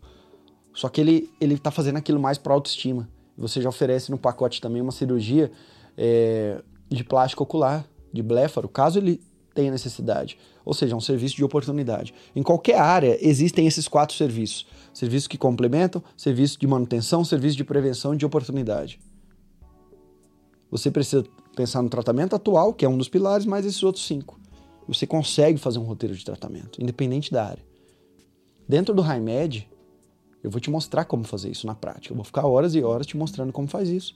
Só 0.75 0.91
que 0.91 1.01
ele 1.01 1.31
ele 1.41 1.55
está 1.55 1.71
fazendo 1.71 1.97
aquilo 1.97 2.21
mais 2.21 2.37
para 2.37 2.53
autoestima. 2.53 3.09
Você 3.39 3.63
já 3.63 3.71
oferece 3.71 4.11
no 4.11 4.19
pacote 4.19 4.61
também 4.61 4.83
uma 4.83 4.93
cirurgia 4.93 5.51
é, 5.97 6.61
de 6.87 7.03
plástico 7.03 7.45
ocular, 7.45 7.89
de 8.13 8.23
bléfaro, 8.23 8.69
caso 8.69 8.99
ele 8.99 9.23
tenha 9.55 9.71
necessidade. 9.71 10.37
Ou 10.63 10.75
seja, 10.75 10.93
é 10.93 10.97
um 10.97 11.01
serviço 11.01 11.35
de 11.35 11.45
oportunidade. 11.45 12.13
Em 12.37 12.43
qualquer 12.43 12.79
área 12.79 13.17
existem 13.27 13.67
esses 13.67 13.89
quatro 13.89 14.15
serviços: 14.15 14.67
serviços 14.93 15.27
que 15.27 15.39
complementam, 15.39 16.05
serviço 16.15 16.61
de 16.61 16.67
manutenção, 16.67 17.25
serviço 17.25 17.57
de 17.57 17.65
prevenção 17.65 18.13
e 18.13 18.19
de 18.19 18.27
oportunidade. 18.27 19.01
Você 20.71 20.91
precisa 20.91 21.25
pensar 21.55 21.83
no 21.83 21.88
tratamento 21.88 22.35
atual, 22.35 22.73
que 22.73 22.85
é 22.85 22.88
um 22.88 22.99
dos 22.99 23.09
pilares, 23.09 23.47
mais 23.47 23.65
esses 23.65 23.83
outros 23.83 24.07
cinco. 24.07 24.41
Você 24.88 25.07
consegue 25.07 25.59
fazer 25.59 25.79
um 25.79 25.85
roteiro 25.85 26.15
de 26.15 26.25
tratamento, 26.25 26.83
independente 26.83 27.31
da 27.31 27.45
área. 27.45 27.65
Dentro 28.69 28.95
do 28.95 29.03
HiMed, 29.03 29.69
eu 30.43 30.51
vou 30.51 30.61
te 30.61 30.71
mostrar 30.71 31.05
como 31.05 31.25
fazer 31.25 31.51
isso 31.51 31.67
na 31.67 31.75
prática. 31.75 32.12
Eu 32.12 32.17
vou 32.17 32.25
ficar 32.25 32.47
horas 32.47 32.75
e 32.75 32.83
horas 32.83 33.07
te 33.07 33.17
mostrando 33.17 33.53
como 33.53 33.69
faz 33.69 33.88
isso 33.88 34.15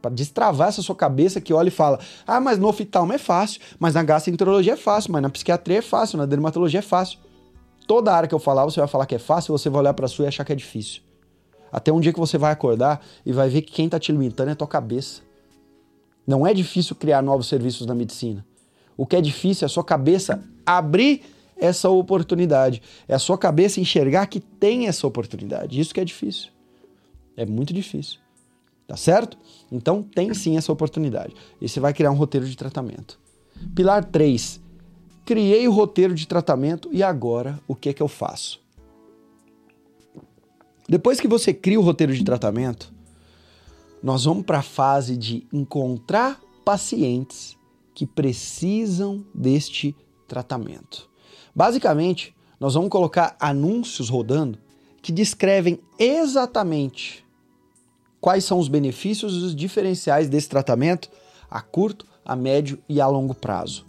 para 0.00 0.10
destravar 0.10 0.68
essa 0.68 0.82
sua 0.82 0.94
cabeça 0.94 1.40
que 1.40 1.52
olha 1.52 1.68
e 1.68 1.70
fala: 1.70 1.98
ah, 2.26 2.40
mas 2.40 2.58
no 2.58 2.68
oftalmo 2.68 3.12
é 3.12 3.18
fácil, 3.18 3.60
mas 3.78 3.94
na 3.94 4.02
gastroenterologia 4.02 4.72
é 4.74 4.76
fácil, 4.76 5.12
mas 5.12 5.22
na 5.22 5.30
psiquiatria 5.30 5.78
é 5.78 5.82
fácil, 5.82 6.18
na 6.18 6.26
dermatologia 6.26 6.80
é 6.80 6.82
fácil. 6.82 7.18
Toda 7.86 8.14
área 8.14 8.28
que 8.28 8.34
eu 8.34 8.38
falar, 8.38 8.64
você 8.64 8.80
vai 8.80 8.88
falar 8.88 9.06
que 9.06 9.14
é 9.14 9.18
fácil, 9.18 9.56
você 9.56 9.68
vai 9.68 9.80
olhar 9.80 9.94
para 9.94 10.08
sua 10.08 10.26
e 10.26 10.28
achar 10.28 10.44
que 10.44 10.52
é 10.52 10.56
difícil. 10.56 11.02
Até 11.72 11.92
um 11.92 12.00
dia 12.00 12.12
que 12.12 12.18
você 12.18 12.38
vai 12.38 12.52
acordar 12.52 13.04
e 13.24 13.32
vai 13.32 13.48
ver 13.48 13.62
que 13.62 13.72
quem 13.72 13.86
está 13.86 13.98
te 13.98 14.10
limitando 14.12 14.50
é 14.50 14.52
a 14.52 14.56
tua 14.56 14.66
cabeça. 14.66 15.22
Não 16.30 16.46
é 16.46 16.54
difícil 16.54 16.94
criar 16.94 17.22
novos 17.22 17.48
serviços 17.48 17.88
na 17.88 17.92
medicina. 17.92 18.46
O 18.96 19.04
que 19.04 19.16
é 19.16 19.20
difícil 19.20 19.64
é 19.64 19.66
a 19.66 19.68
sua 19.68 19.82
cabeça 19.82 20.40
abrir 20.64 21.22
essa 21.56 21.90
oportunidade. 21.90 22.80
É 23.08 23.14
a 23.16 23.18
sua 23.18 23.36
cabeça 23.36 23.80
enxergar 23.80 24.26
que 24.26 24.38
tem 24.38 24.86
essa 24.86 25.08
oportunidade. 25.08 25.80
Isso 25.80 25.92
que 25.92 25.98
é 25.98 26.04
difícil. 26.04 26.52
É 27.36 27.44
muito 27.44 27.74
difícil. 27.74 28.20
Tá 28.86 28.96
certo? 28.96 29.36
Então 29.72 30.04
tem 30.04 30.32
sim 30.32 30.56
essa 30.56 30.70
oportunidade. 30.70 31.34
E 31.60 31.68
você 31.68 31.80
vai 31.80 31.92
criar 31.92 32.12
um 32.12 32.16
roteiro 32.16 32.46
de 32.46 32.56
tratamento. 32.56 33.18
Pilar 33.74 34.04
3. 34.04 34.60
Criei 35.24 35.66
o 35.66 35.72
roteiro 35.72 36.14
de 36.14 36.28
tratamento 36.28 36.88
e 36.92 37.02
agora 37.02 37.58
o 37.66 37.74
que 37.74 37.88
é 37.88 37.92
que 37.92 38.02
eu 38.04 38.08
faço? 38.08 38.60
Depois 40.88 41.18
que 41.18 41.26
você 41.26 41.52
cria 41.52 41.80
o 41.80 41.82
roteiro 41.82 42.14
de 42.14 42.22
tratamento, 42.22 42.99
nós 44.02 44.24
vamos 44.24 44.44
para 44.44 44.58
a 44.58 44.62
fase 44.62 45.16
de 45.16 45.46
encontrar 45.52 46.40
pacientes 46.64 47.56
que 47.94 48.06
precisam 48.06 49.24
deste 49.34 49.94
tratamento. 50.26 51.08
Basicamente, 51.54 52.34
nós 52.58 52.74
vamos 52.74 52.90
colocar 52.90 53.36
anúncios 53.40 54.08
rodando 54.08 54.58
que 55.02 55.12
descrevem 55.12 55.80
exatamente 55.98 57.24
quais 58.20 58.44
são 58.44 58.58
os 58.58 58.68
benefícios 58.68 59.34
e 59.34 59.38
os 59.38 59.54
diferenciais 59.54 60.28
desse 60.28 60.48
tratamento 60.48 61.10
a 61.50 61.60
curto, 61.60 62.06
a 62.24 62.36
médio 62.36 62.78
e 62.88 63.00
a 63.00 63.06
longo 63.06 63.34
prazo. 63.34 63.86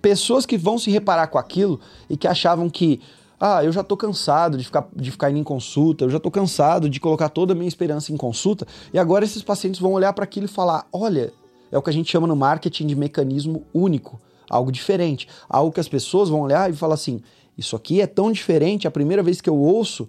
Pessoas 0.00 0.46
que 0.46 0.56
vão 0.56 0.78
se 0.78 0.90
reparar 0.90 1.26
com 1.28 1.38
aquilo 1.38 1.80
e 2.08 2.16
que 2.16 2.26
achavam 2.26 2.70
que 2.70 3.00
ah, 3.44 3.64
eu 3.64 3.72
já 3.72 3.80
estou 3.80 3.96
cansado 3.96 4.56
de 4.56 4.62
ficar, 4.62 4.88
de 4.94 5.10
ficar 5.10 5.28
indo 5.28 5.40
em 5.40 5.42
consulta, 5.42 6.04
eu 6.04 6.10
já 6.10 6.18
estou 6.18 6.30
cansado 6.30 6.88
de 6.88 7.00
colocar 7.00 7.28
toda 7.28 7.52
a 7.52 7.56
minha 7.56 7.66
esperança 7.66 8.12
em 8.12 8.16
consulta, 8.16 8.64
e 8.94 8.98
agora 9.00 9.24
esses 9.24 9.42
pacientes 9.42 9.80
vão 9.80 9.94
olhar 9.94 10.12
para 10.12 10.22
aquilo 10.22 10.46
e 10.46 10.48
falar: 10.48 10.86
olha, 10.92 11.32
é 11.68 11.76
o 11.76 11.82
que 11.82 11.90
a 11.90 11.92
gente 11.92 12.08
chama 12.08 12.28
no 12.28 12.36
marketing 12.36 12.86
de 12.86 12.94
mecanismo 12.94 13.66
único, 13.74 14.20
algo 14.48 14.70
diferente, 14.70 15.26
algo 15.48 15.72
que 15.72 15.80
as 15.80 15.88
pessoas 15.88 16.28
vão 16.28 16.42
olhar 16.42 16.70
e 16.70 16.72
falar 16.72 16.94
assim: 16.94 17.20
isso 17.58 17.74
aqui 17.74 18.00
é 18.00 18.06
tão 18.06 18.30
diferente, 18.30 18.86
é 18.86 18.88
a 18.88 18.92
primeira 18.92 19.24
vez 19.24 19.40
que 19.40 19.50
eu 19.50 19.58
ouço 19.58 20.08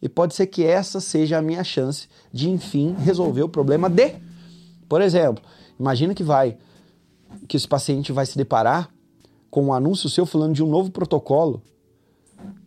e 0.00 0.08
pode 0.08 0.34
ser 0.34 0.46
que 0.46 0.64
essa 0.64 1.00
seja 1.00 1.36
a 1.36 1.42
minha 1.42 1.62
chance 1.62 2.08
de, 2.32 2.48
enfim, 2.48 2.96
resolver 2.98 3.42
o 3.42 3.48
problema 3.50 3.90
de. 3.90 4.14
Por 4.88 5.02
exemplo, 5.02 5.44
imagina 5.78 6.14
que 6.14 6.24
vai 6.24 6.56
que 7.46 7.58
esse 7.58 7.68
paciente 7.68 8.10
vai 8.10 8.24
se 8.24 8.38
deparar 8.38 8.88
com 9.50 9.66
um 9.66 9.72
anúncio 9.74 10.08
seu 10.08 10.24
falando 10.24 10.54
de 10.54 10.62
um 10.62 10.66
novo 10.66 10.90
protocolo 10.90 11.62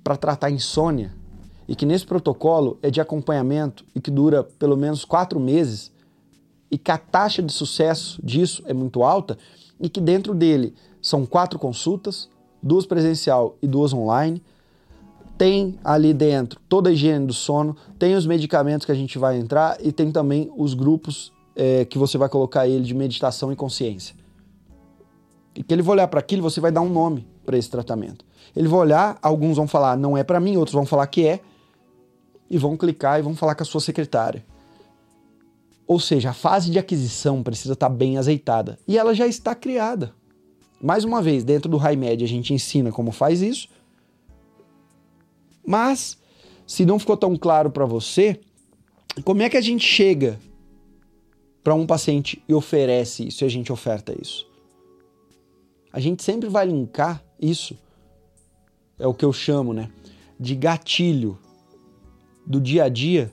para 0.04 0.18
tratar 0.18 0.50
insônia 0.50 1.14
e 1.68 1.76
que 1.76 1.86
nesse 1.86 2.06
protocolo 2.06 2.78
é 2.82 2.90
de 2.90 3.00
acompanhamento 3.00 3.86
e 3.96 4.02
que 4.02 4.12
dura 4.12 4.44
pelo 4.44 4.76
menos 4.76 5.06
quatro 5.06 5.40
meses 5.40 5.92
e 6.70 6.78
que 6.78 6.92
a 6.92 6.98
taxa 6.98 7.42
de 7.42 7.52
sucesso 7.52 8.20
disso 8.24 8.64
é 8.66 8.74
muito 8.74 9.04
alta 9.04 9.38
e 9.80 9.88
que 9.90 10.02
dentro 10.02 10.34
dele 10.34 10.74
são 11.02 11.26
quatro 11.26 11.60
consultas, 11.60 12.30
duas 12.62 12.86
presencial 12.86 13.58
e 13.62 13.68
duas 13.68 13.94
online, 13.94 14.42
tem 15.38 15.78
ali 15.84 16.14
dentro 16.14 16.60
toda 16.70 16.90
a 16.90 16.94
higiene 16.94 17.26
do 17.26 17.34
sono, 17.34 17.76
tem 17.98 18.16
os 18.16 18.26
medicamentos 18.26 18.86
que 18.86 18.92
a 18.92 18.96
gente 18.96 19.18
vai 19.18 19.38
entrar 19.38 19.78
e 19.82 19.92
tem 19.92 20.12
também 20.12 20.52
os 20.56 20.74
grupos 20.74 21.34
é, 21.56 21.86
que 21.86 21.98
você 21.98 22.18
vai 22.18 22.30
colocar 22.30 22.68
ele 22.68 22.84
de 22.84 22.94
meditação 22.94 23.52
e 23.52 23.56
consciência. 23.56 24.16
E 25.56 25.64
que 25.64 25.74
ele 25.74 25.82
vai 25.82 25.94
olhar 25.96 26.08
para 26.08 26.20
aquilo, 26.20 26.42
você 26.42 26.60
vai 26.60 26.72
dar 26.72 26.82
um 26.82 26.90
nome 26.90 27.28
para 27.46 27.58
esse 27.58 27.70
tratamento. 27.70 28.26
Ele 28.56 28.68
vai 28.68 28.80
olhar, 28.80 29.18
alguns 29.22 29.58
vão 29.58 29.68
falar 29.68 29.98
não 29.98 30.18
é 30.18 30.24
para 30.24 30.40
mim, 30.40 30.58
outros 30.58 30.74
vão 30.74 30.86
falar 30.86 31.08
que 31.08 31.26
é. 31.26 31.40
e 32.50 32.58
vão 32.58 32.78
clicar 32.78 33.20
e 33.20 33.24
vão 33.24 33.36
falar 33.36 33.56
com 33.56 33.64
a 33.64 33.66
sua 33.66 33.82
secretária. 33.82 34.46
Ou 35.86 36.00
seja, 36.00 36.30
a 36.30 36.34
fase 36.34 36.72
de 36.72 36.80
aquisição 36.80 37.44
precisa 37.44 37.74
estar 37.74 37.90
bem 37.90 38.18
azeitada 38.18 38.80
e 38.88 38.98
ela 38.98 39.14
já 39.14 39.28
está 39.28 39.54
criada. 39.54 40.14
Mais 40.82 41.04
uma 41.04 41.22
vez, 41.22 41.44
dentro 41.44 41.70
do 41.70 41.78
HiMed 41.78 42.24
a 42.24 42.28
gente 42.28 42.54
ensina 42.54 42.92
como 42.92 43.12
faz 43.12 43.42
isso, 43.42 43.68
mas 45.66 46.18
se 46.68 46.86
não 46.86 47.00
ficou 47.00 47.16
tão 47.16 47.38
claro 47.38 47.72
para 47.72 47.86
você, 47.86 48.40
como 49.24 49.42
é 49.42 49.50
que 49.50 49.58
a 49.58 49.62
gente 49.62 49.86
chega 49.86 50.40
para 51.64 51.74
um 51.74 51.86
paciente 51.86 52.44
e 52.48 52.54
oferece 52.54 53.28
isso 53.28 53.44
e 53.44 53.46
a 53.46 53.50
gente 53.50 53.72
oferta 53.72 54.14
isso? 54.20 54.48
A 55.92 56.00
gente 56.00 56.24
sempre 56.24 56.50
vai 56.50 56.66
linkar 56.66 57.24
isso, 57.40 57.78
é 58.98 59.08
o 59.08 59.14
que 59.14 59.26
eu 59.26 59.34
chamo, 59.34 59.74
né, 59.74 59.90
de 60.40 60.56
gatilho 60.56 61.38
do 62.46 62.60
dia 62.60 62.86
a 62.86 62.90
dia. 62.90 63.32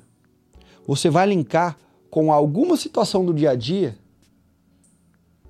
Você 0.86 1.10
vai 1.10 1.26
linkar 1.26 1.78
com 2.10 2.32
alguma 2.32 2.76
situação 2.76 3.24
do 3.24 3.32
dia 3.32 3.50
a 3.50 3.54
dia 3.54 3.96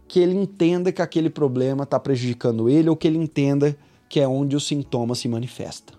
que 0.06 0.18
ele 0.18 0.34
entenda 0.34 0.90
que 0.90 1.00
aquele 1.00 1.30
problema 1.30 1.84
está 1.84 1.98
prejudicando 1.98 2.68
ele 2.68 2.90
ou 2.90 2.96
que 2.96 3.06
ele 3.06 3.18
entenda 3.18 3.76
que 4.08 4.18
é 4.18 4.26
onde 4.26 4.56
o 4.56 4.60
sintoma 4.60 5.14
se 5.14 5.28
manifesta. 5.28 5.94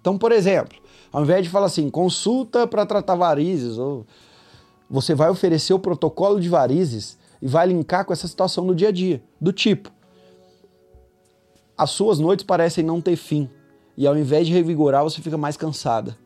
Então, 0.00 0.16
por 0.16 0.30
exemplo, 0.30 0.78
ao 1.12 1.22
invés 1.22 1.42
de 1.42 1.50
falar 1.50 1.66
assim, 1.66 1.90
consulta 1.90 2.66
para 2.66 2.86
tratar 2.86 3.16
varizes, 3.16 3.76
ou 3.76 4.06
você 4.88 5.14
vai 5.14 5.30
oferecer 5.30 5.74
o 5.74 5.78
protocolo 5.78 6.40
de 6.40 6.48
varizes 6.48 7.18
e 7.42 7.48
vai 7.48 7.66
linkar 7.66 8.04
com 8.04 8.12
essa 8.12 8.28
situação 8.28 8.66
do 8.66 8.74
dia 8.74 8.88
a 8.88 8.92
dia, 8.92 9.22
do 9.40 9.52
tipo, 9.52 9.90
as 11.76 11.90
suas 11.90 12.18
noites 12.18 12.44
parecem 12.44 12.84
não 12.84 13.00
ter 13.00 13.16
fim 13.16 13.48
e 13.96 14.06
ao 14.06 14.16
invés 14.16 14.46
de 14.46 14.52
revigorar, 14.52 15.02
você 15.04 15.20
fica 15.20 15.36
mais 15.36 15.56
cansada 15.56 16.16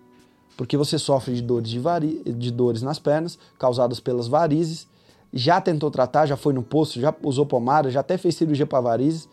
porque 0.59 0.77
você 0.77 0.99
sofre 0.99 1.37
de 1.37 1.41
dores, 1.41 1.71
de, 1.71 1.79
vari... 1.79 2.21
de 2.27 2.51
dores 2.51 2.83
nas 2.83 2.99
pernas 2.99 3.39
causadas 3.57 4.01
pelas 4.01 4.27
varizes, 4.27 4.89
já 5.33 5.61
tentou 5.61 5.89
tratar, 5.89 6.27
já 6.27 6.37
foi 6.37 6.53
no 6.53 6.65
posto, 6.65 7.01
já 7.01 7.15
usou 7.23 7.47
pomada, 7.47 7.93
já 7.93 8.01
até 8.01 8.19
fez 8.19 8.35
cirurgia 8.35 8.67
para 8.67 8.81
varizes, 8.81 9.29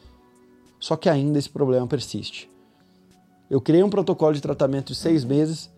só 0.79 0.95
que 0.95 1.09
ainda 1.09 1.39
esse 1.39 1.49
problema 1.49 1.87
persiste. 1.87 2.47
Eu 3.49 3.59
criei 3.59 3.81
um 3.81 3.89
protocolo 3.89 4.35
de 4.35 4.41
tratamento 4.41 4.93
de 4.93 4.95
seis 4.99 5.25
meses 5.25 5.71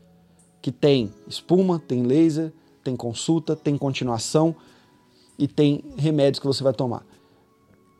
que 0.61 0.69
tem 0.69 1.13
espuma, 1.25 1.79
tem 1.79 2.03
laser, 2.03 2.51
tem 2.83 2.97
consulta, 2.97 3.55
tem 3.55 3.77
continuação 3.77 4.53
e 5.39 5.47
tem 5.47 5.81
remédios 5.95 6.39
que 6.39 6.47
você 6.47 6.61
vai 6.61 6.73
tomar. 6.73 7.05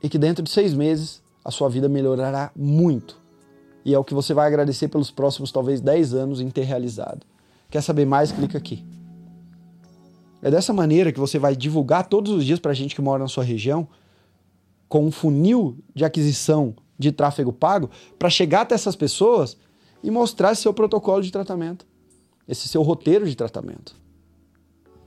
E 0.03 0.09
que 0.09 0.17
dentro 0.17 0.43
de 0.43 0.49
seis 0.49 0.73
meses 0.73 1.21
a 1.47 1.51
sua 1.51 1.69
vida 1.69 1.87
melhorará 1.87 2.51
muito. 2.53 3.17
E 3.85 3.93
é 3.93 3.97
o 3.97 4.03
que 4.03 4.13
você 4.13 4.33
vai 4.33 4.45
agradecer 4.45 4.89
pelos 4.89 5.09
próximos 5.09 5.49
talvez 5.49 5.79
10 5.79 6.13
anos 6.13 6.41
em 6.41 6.49
ter 6.49 6.63
realizado. 6.63 7.25
Quer 7.71 7.79
saber 7.79 8.05
mais? 8.05 8.33
Clica 8.33 8.57
aqui. 8.57 8.85
É 10.41 10.51
dessa 10.51 10.73
maneira 10.73 11.09
que 11.09 11.19
você 11.21 11.39
vai 11.39 11.55
divulgar 11.55 12.09
todos 12.09 12.33
os 12.33 12.43
dias 12.43 12.59
para 12.59 12.71
a 12.71 12.73
gente 12.73 12.93
que 12.93 13.01
mora 13.01 13.23
na 13.23 13.29
sua 13.29 13.45
região, 13.45 13.87
com 14.89 15.05
um 15.05 15.11
funil 15.11 15.77
de 15.95 16.03
aquisição 16.03 16.75
de 16.99 17.13
tráfego 17.13 17.53
pago, 17.53 17.89
para 18.19 18.29
chegar 18.29 18.61
até 18.61 18.75
essas 18.75 18.97
pessoas 18.97 19.55
e 20.03 20.11
mostrar 20.11 20.53
seu 20.53 20.73
protocolo 20.73 21.21
de 21.21 21.31
tratamento, 21.31 21.87
esse 22.45 22.67
seu 22.67 22.81
roteiro 22.81 23.25
de 23.25 23.37
tratamento. 23.37 23.95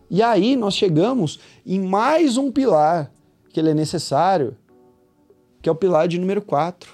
E 0.08 0.22
aí 0.22 0.56
nós 0.56 0.72
chegamos 0.72 1.38
em 1.66 1.80
mais 1.80 2.38
um 2.38 2.50
pilar 2.50 3.12
que 3.52 3.60
ele 3.60 3.70
é 3.70 3.74
necessário, 3.74 4.56
que 5.60 5.68
é 5.68 5.72
o 5.72 5.74
pilar 5.74 6.08
de 6.08 6.18
número 6.18 6.42
4. 6.42 6.90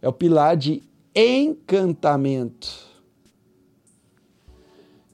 É 0.00 0.08
o 0.08 0.12
pilar 0.12 0.56
de 0.56 0.82
encantamento 1.14 2.94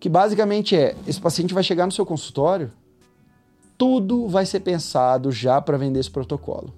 que 0.00 0.08
basicamente 0.08 0.74
é: 0.74 0.96
esse 1.06 1.20
paciente 1.20 1.52
vai 1.52 1.62
chegar 1.62 1.84
no 1.84 1.92
seu 1.92 2.06
consultório, 2.06 2.72
tudo 3.76 4.26
vai 4.26 4.46
ser 4.46 4.60
pensado 4.60 5.30
já 5.30 5.60
para 5.60 5.76
vender 5.76 6.00
esse 6.00 6.10
protocolo. 6.10 6.72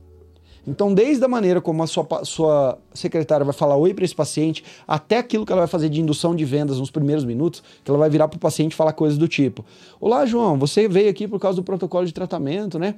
Então, 0.64 0.94
desde 0.94 1.24
a 1.24 1.28
maneira 1.28 1.60
como 1.60 1.82
a 1.82 1.88
sua, 1.88 2.06
sua 2.24 2.78
secretária 2.94 3.44
vai 3.44 3.52
falar 3.52 3.76
oi 3.76 3.92
para 3.92 4.04
esse 4.04 4.14
paciente, 4.14 4.62
até 4.86 5.18
aquilo 5.18 5.44
que 5.44 5.50
ela 5.50 5.62
vai 5.62 5.68
fazer 5.68 5.88
de 5.88 6.00
indução 6.00 6.36
de 6.36 6.44
vendas 6.44 6.78
nos 6.78 6.88
primeiros 6.88 7.24
minutos, 7.24 7.64
que 7.82 7.90
ela 7.90 7.98
vai 7.98 8.08
virar 8.08 8.28
para 8.28 8.36
o 8.36 8.40
paciente 8.40 8.72
e 8.72 8.76
falar 8.76 8.92
coisas 8.92 9.18
do 9.18 9.26
tipo: 9.26 9.64
Olá, 10.00 10.26
João, 10.26 10.56
você 10.58 10.86
veio 10.88 11.10
aqui 11.10 11.26
por 11.26 11.40
causa 11.40 11.56
do 11.56 11.64
protocolo 11.64 12.06
de 12.06 12.12
tratamento, 12.12 12.78
né? 12.78 12.96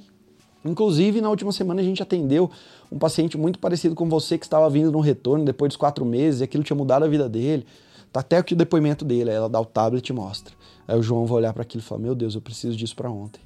Inclusive, 0.65 1.21
na 1.21 1.29
última 1.29 1.53
semana 1.53 1.81
a 1.81 1.85
gente 1.85 2.03
atendeu 2.03 2.51
um 2.91 2.99
paciente 2.99 3.37
muito 3.37 3.59
parecido 3.59 3.95
com 3.95 4.09
você 4.09 4.39
que 4.39 4.47
estava 4.47 4.69
vindo 4.71 4.91
no 4.91 5.01
retorno 5.01 5.45
depois 5.45 5.69
dos 5.69 5.77
quatro 5.77 6.05
meses 6.05 6.41
e 6.41 6.45
aquilo 6.45 6.65
tinha 6.65 6.77
mudado 6.77 7.05
a 7.05 7.09
vida 7.09 7.29
dele. 7.29 7.67
Tá 8.13 8.21
até 8.21 8.39
aqui 8.39 8.55
o 8.55 8.57
depoimento 8.57 9.05
dele, 9.05 9.31
ela 9.31 9.49
dá 9.49 9.61
o 9.61 9.65
tablet 9.65 10.09
e 10.09 10.13
mostra. 10.13 10.55
Aí 10.87 10.99
o 10.99 11.03
João 11.03 11.27
vai 11.27 11.39
olhar 11.39 11.53
para 11.53 11.63
aquilo 11.63 11.83
e 11.83 11.85
falar: 11.85 12.01
Meu 12.01 12.15
Deus, 12.15 12.35
eu 12.35 12.41
preciso 12.41 12.77
disso 12.77 12.95
para 12.95 13.11
ontem. 13.11 13.41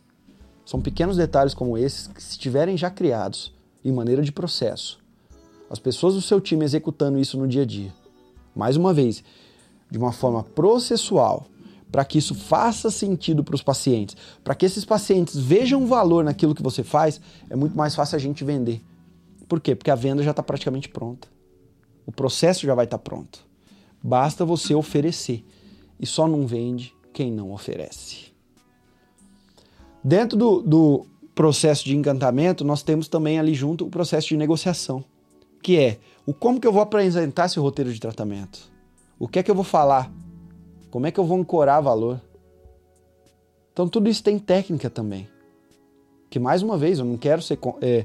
São 0.64 0.80
pequenos 0.80 1.16
detalhes 1.16 1.54
como 1.54 1.78
esses 1.78 2.06
que, 2.06 2.22
se 2.22 2.32
estiverem 2.32 2.76
já 2.76 2.90
criados 2.90 3.52
em 3.84 3.90
maneira 3.90 4.22
de 4.22 4.30
processo, 4.30 4.98
as 5.70 5.78
pessoas 5.78 6.14
do 6.14 6.20
seu 6.20 6.40
time 6.40 6.64
executando 6.64 7.18
isso 7.18 7.38
no 7.38 7.48
dia 7.48 7.62
a 7.62 7.64
dia, 7.64 7.92
mais 8.54 8.76
uma 8.76 8.92
vez, 8.92 9.24
de 9.90 9.96
uma 9.96 10.12
forma 10.12 10.42
processual, 10.42 11.46
para 11.90 12.04
que 12.04 12.18
isso 12.18 12.34
faça 12.34 12.90
sentido 12.90 13.42
para 13.42 13.54
os 13.54 13.62
pacientes, 13.62 14.16
para 14.44 14.54
que 14.54 14.66
esses 14.66 14.84
pacientes 14.84 15.36
vejam 15.36 15.86
valor 15.86 16.22
naquilo 16.24 16.54
que 16.54 16.62
você 16.62 16.82
faz, 16.82 17.20
é 17.48 17.56
muito 17.56 17.76
mais 17.76 17.94
fácil 17.94 18.16
a 18.16 18.18
gente 18.18 18.44
vender. 18.44 18.82
Por 19.48 19.60
quê? 19.60 19.74
Porque 19.74 19.90
a 19.90 19.94
venda 19.94 20.22
já 20.22 20.30
está 20.30 20.42
praticamente 20.42 20.88
pronta. 20.88 21.28
O 22.04 22.12
processo 22.12 22.66
já 22.66 22.74
vai 22.74 22.84
estar 22.84 22.98
tá 22.98 23.02
pronto. 23.02 23.46
Basta 24.02 24.44
você 24.44 24.74
oferecer. 24.74 25.44
E 25.98 26.06
só 26.06 26.28
não 26.28 26.46
vende 26.46 26.94
quem 27.12 27.32
não 27.32 27.52
oferece. 27.52 28.28
Dentro 30.04 30.38
do, 30.38 30.62
do 30.62 31.06
processo 31.34 31.84
de 31.84 31.96
encantamento, 31.96 32.64
nós 32.64 32.82
temos 32.82 33.08
também 33.08 33.38
ali 33.38 33.54
junto 33.54 33.86
o 33.86 33.90
processo 33.90 34.28
de 34.28 34.36
negociação, 34.36 35.04
que 35.62 35.76
é 35.76 35.98
o 36.24 36.32
como 36.32 36.60
que 36.60 36.66
eu 36.66 36.72
vou 36.72 36.82
apresentar 36.82 37.46
esse 37.46 37.58
roteiro 37.58 37.92
de 37.92 37.98
tratamento, 37.98 38.70
o 39.18 39.26
que 39.26 39.38
é 39.38 39.42
que 39.42 39.50
eu 39.50 39.54
vou 39.54 39.64
falar, 39.64 40.12
como 40.90 41.06
é 41.06 41.10
que 41.10 41.18
eu 41.18 41.24
vou 41.24 41.38
ancorar 41.38 41.82
valor. 41.82 42.20
Então 43.72 43.88
tudo 43.88 44.08
isso 44.08 44.22
tem 44.22 44.38
técnica 44.38 44.90
também. 44.90 45.28
Que 46.30 46.38
mais 46.38 46.62
uma 46.62 46.76
vez, 46.76 46.98
eu 46.98 47.04
não 47.04 47.16
quero 47.16 47.40
ser 47.40 47.58
é, 47.80 48.04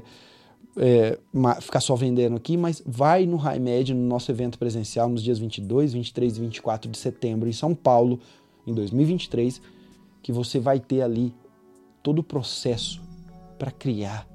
é, 0.76 1.18
ficar 1.60 1.80
só 1.80 1.94
vendendo 1.94 2.36
aqui, 2.36 2.56
mas 2.56 2.82
vai 2.86 3.26
no 3.26 3.36
HiMed, 3.36 3.94
no 3.94 4.06
nosso 4.06 4.30
evento 4.30 4.58
presencial, 4.58 5.08
nos 5.08 5.22
dias 5.22 5.38
22, 5.38 5.92
23 5.92 6.36
e 6.36 6.40
24 6.40 6.90
de 6.90 6.98
setembro, 6.98 7.48
em 7.48 7.52
São 7.52 7.74
Paulo, 7.74 8.18
em 8.66 8.72
2023, 8.72 9.60
que 10.22 10.32
você 10.32 10.58
vai 10.58 10.80
ter 10.80 11.02
ali 11.02 11.34
todo 12.02 12.20
o 12.20 12.24
processo 12.24 13.02
para 13.58 13.70
criar 13.70 14.26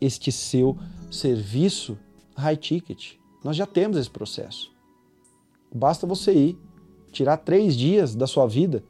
este 0.00 0.30
seu 0.30 0.76
serviço 1.10 1.98
high 2.36 2.56
ticket. 2.56 3.14
Nós 3.42 3.56
já 3.56 3.66
temos 3.66 3.96
esse 3.96 4.10
processo. 4.10 4.70
Basta 5.74 6.06
você 6.06 6.32
ir, 6.32 6.58
tirar 7.12 7.38
três 7.38 7.76
dias 7.76 8.14
da 8.14 8.26
sua 8.26 8.46
vida 8.46 8.82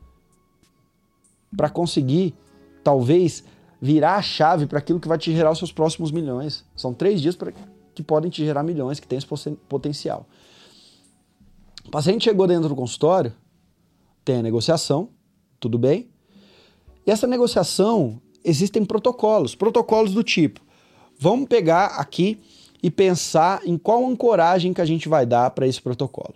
para 1.57 1.71
conseguir, 1.71 2.35
talvez, 2.83 3.45
virar 3.81 4.17
a 4.17 4.23
chave 4.23 4.67
para 4.67 4.79
aquilo 4.79 5.01
que 5.01 5.09
vai 5.09 5.19
te 5.19 5.33
gerar 5.33 5.51
os 5.51 5.59
seus 5.59 5.73
próximos 5.73 6.11
milhões. 6.11 6.64
São 6.75 6.93
três 6.93 7.21
dias 7.21 7.37
pra, 7.37 7.53
que 7.95 8.03
podem 8.03 8.31
te 8.31 8.45
gerar 8.45 8.62
milhões, 8.62 9.01
que 9.01 9.07
tem 9.07 9.19
esse 9.19 9.27
potencial. 9.69 10.27
O 11.87 11.91
paciente 11.91 12.25
chegou 12.25 12.47
dentro 12.47 12.69
do 12.69 12.77
consultório, 12.77 13.33
tem 14.25 14.39
a 14.39 14.43
negociação, 14.43 15.09
tudo 15.61 15.79
bem. 15.79 16.11
E 17.07 17.11
essa 17.11 17.27
negociação, 17.27 18.21
existem 18.45 18.85
protocolos, 18.85 19.55
protocolos 19.55 20.12
do 20.12 20.23
tipo, 20.23 20.61
vamos 21.19 21.49
pegar 21.49 21.87
aqui 21.99 22.41
e 22.83 22.91
pensar 22.91 23.61
em 23.64 23.79
qual 23.79 24.07
ancoragem 24.07 24.73
que 24.73 24.81
a 24.81 24.85
gente 24.85 25.09
vai 25.09 25.25
dar 25.25 25.51
para 25.51 25.67
esse 25.67 25.81
protocolo. 25.81 26.35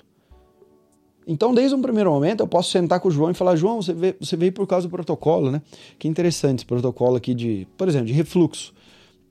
Então, 1.30 1.54
desde 1.54 1.76
um 1.76 1.80
primeiro 1.80 2.10
momento, 2.10 2.40
eu 2.40 2.46
posso 2.48 2.72
sentar 2.72 2.98
com 2.98 3.06
o 3.06 3.10
João 3.10 3.30
e 3.30 3.34
falar: 3.34 3.54
João, 3.54 3.80
você 3.80 3.92
veio, 3.92 4.16
você 4.18 4.36
veio 4.36 4.52
por 4.52 4.66
causa 4.66 4.88
do 4.88 4.90
protocolo, 4.90 5.48
né? 5.48 5.62
Que 5.96 6.08
interessante 6.08 6.58
esse 6.58 6.66
protocolo 6.66 7.14
aqui 7.14 7.34
de, 7.34 7.68
por 7.78 7.86
exemplo, 7.86 8.08
de 8.08 8.12
refluxo. 8.12 8.74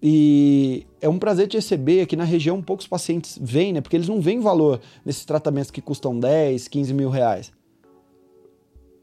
E 0.02 0.88
é 1.02 1.10
um 1.10 1.20
prazer 1.20 1.50
te 1.50 1.58
receber 1.58 2.00
aqui 2.00 2.16
na 2.16 2.24
região. 2.24 2.62
Poucos 2.62 2.88
pacientes 2.88 3.38
vêm, 3.42 3.74
né? 3.74 3.82
Porque 3.82 3.98
eles 3.98 4.08
não 4.08 4.22
veem 4.22 4.40
valor 4.40 4.80
nesses 5.04 5.26
tratamentos 5.26 5.72
que 5.72 5.82
custam 5.82 6.18
10, 6.18 6.70
15 6.70 6.94
mil 6.94 7.10
reais. 7.10 7.52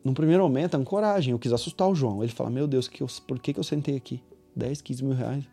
No 0.03 0.15
primeiro 0.15 0.43
momento, 0.43 0.75
é 0.75 0.83
coragem. 0.83 1.33
Eu 1.33 1.39
quis 1.39 1.53
assustar 1.53 1.87
o 1.91 1.95
João. 1.95 2.23
Ele 2.23 2.33
fala: 2.33 2.49
Meu 2.49 2.67
Deus, 2.67 2.89
que 2.89 3.03
eu, 3.03 3.09
por 3.29 3.39
que, 3.39 3.53
que 3.53 3.61
eu 3.61 3.65
sentei 3.65 3.97
aqui? 3.97 4.23
10, 4.57 4.81
15 4.81 5.05
mil 5.05 5.15
reais. 5.15 5.45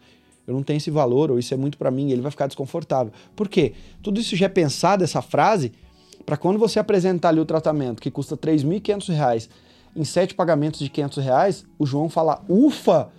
Eu 0.47 0.53
não 0.53 0.63
tenho 0.63 0.77
esse 0.77 0.89
valor, 0.89 1.29
ou 1.29 1.37
isso 1.37 1.53
é 1.53 1.57
muito 1.57 1.77
para 1.77 1.91
mim. 1.91 2.09
Ele 2.09 2.21
vai 2.21 2.31
ficar 2.31 2.47
desconfortável. 2.47 3.11
Por 3.35 3.49
quê? 3.49 3.73
Tudo 4.01 4.21
isso 4.21 4.33
já 4.33 4.45
é 4.45 4.49
pensado, 4.49 5.03
essa 5.03 5.21
frase, 5.21 5.73
para 6.25 6.37
quando 6.37 6.57
você 6.57 6.79
apresentar 6.79 7.29
ali 7.29 7.39
o 7.39 7.45
tratamento 7.45 8.01
que 8.01 8.11
custa 8.11 8.35
R$ 8.35 8.41
3.500 8.41 9.49
em 9.95 10.03
sete 10.03 10.33
pagamentos 10.33 10.79
de 10.79 10.87
R$ 10.87 11.21
reais, 11.21 11.65
o 11.77 11.85
João 11.85 12.09
fala, 12.09 12.43
ufa, 12.49 13.09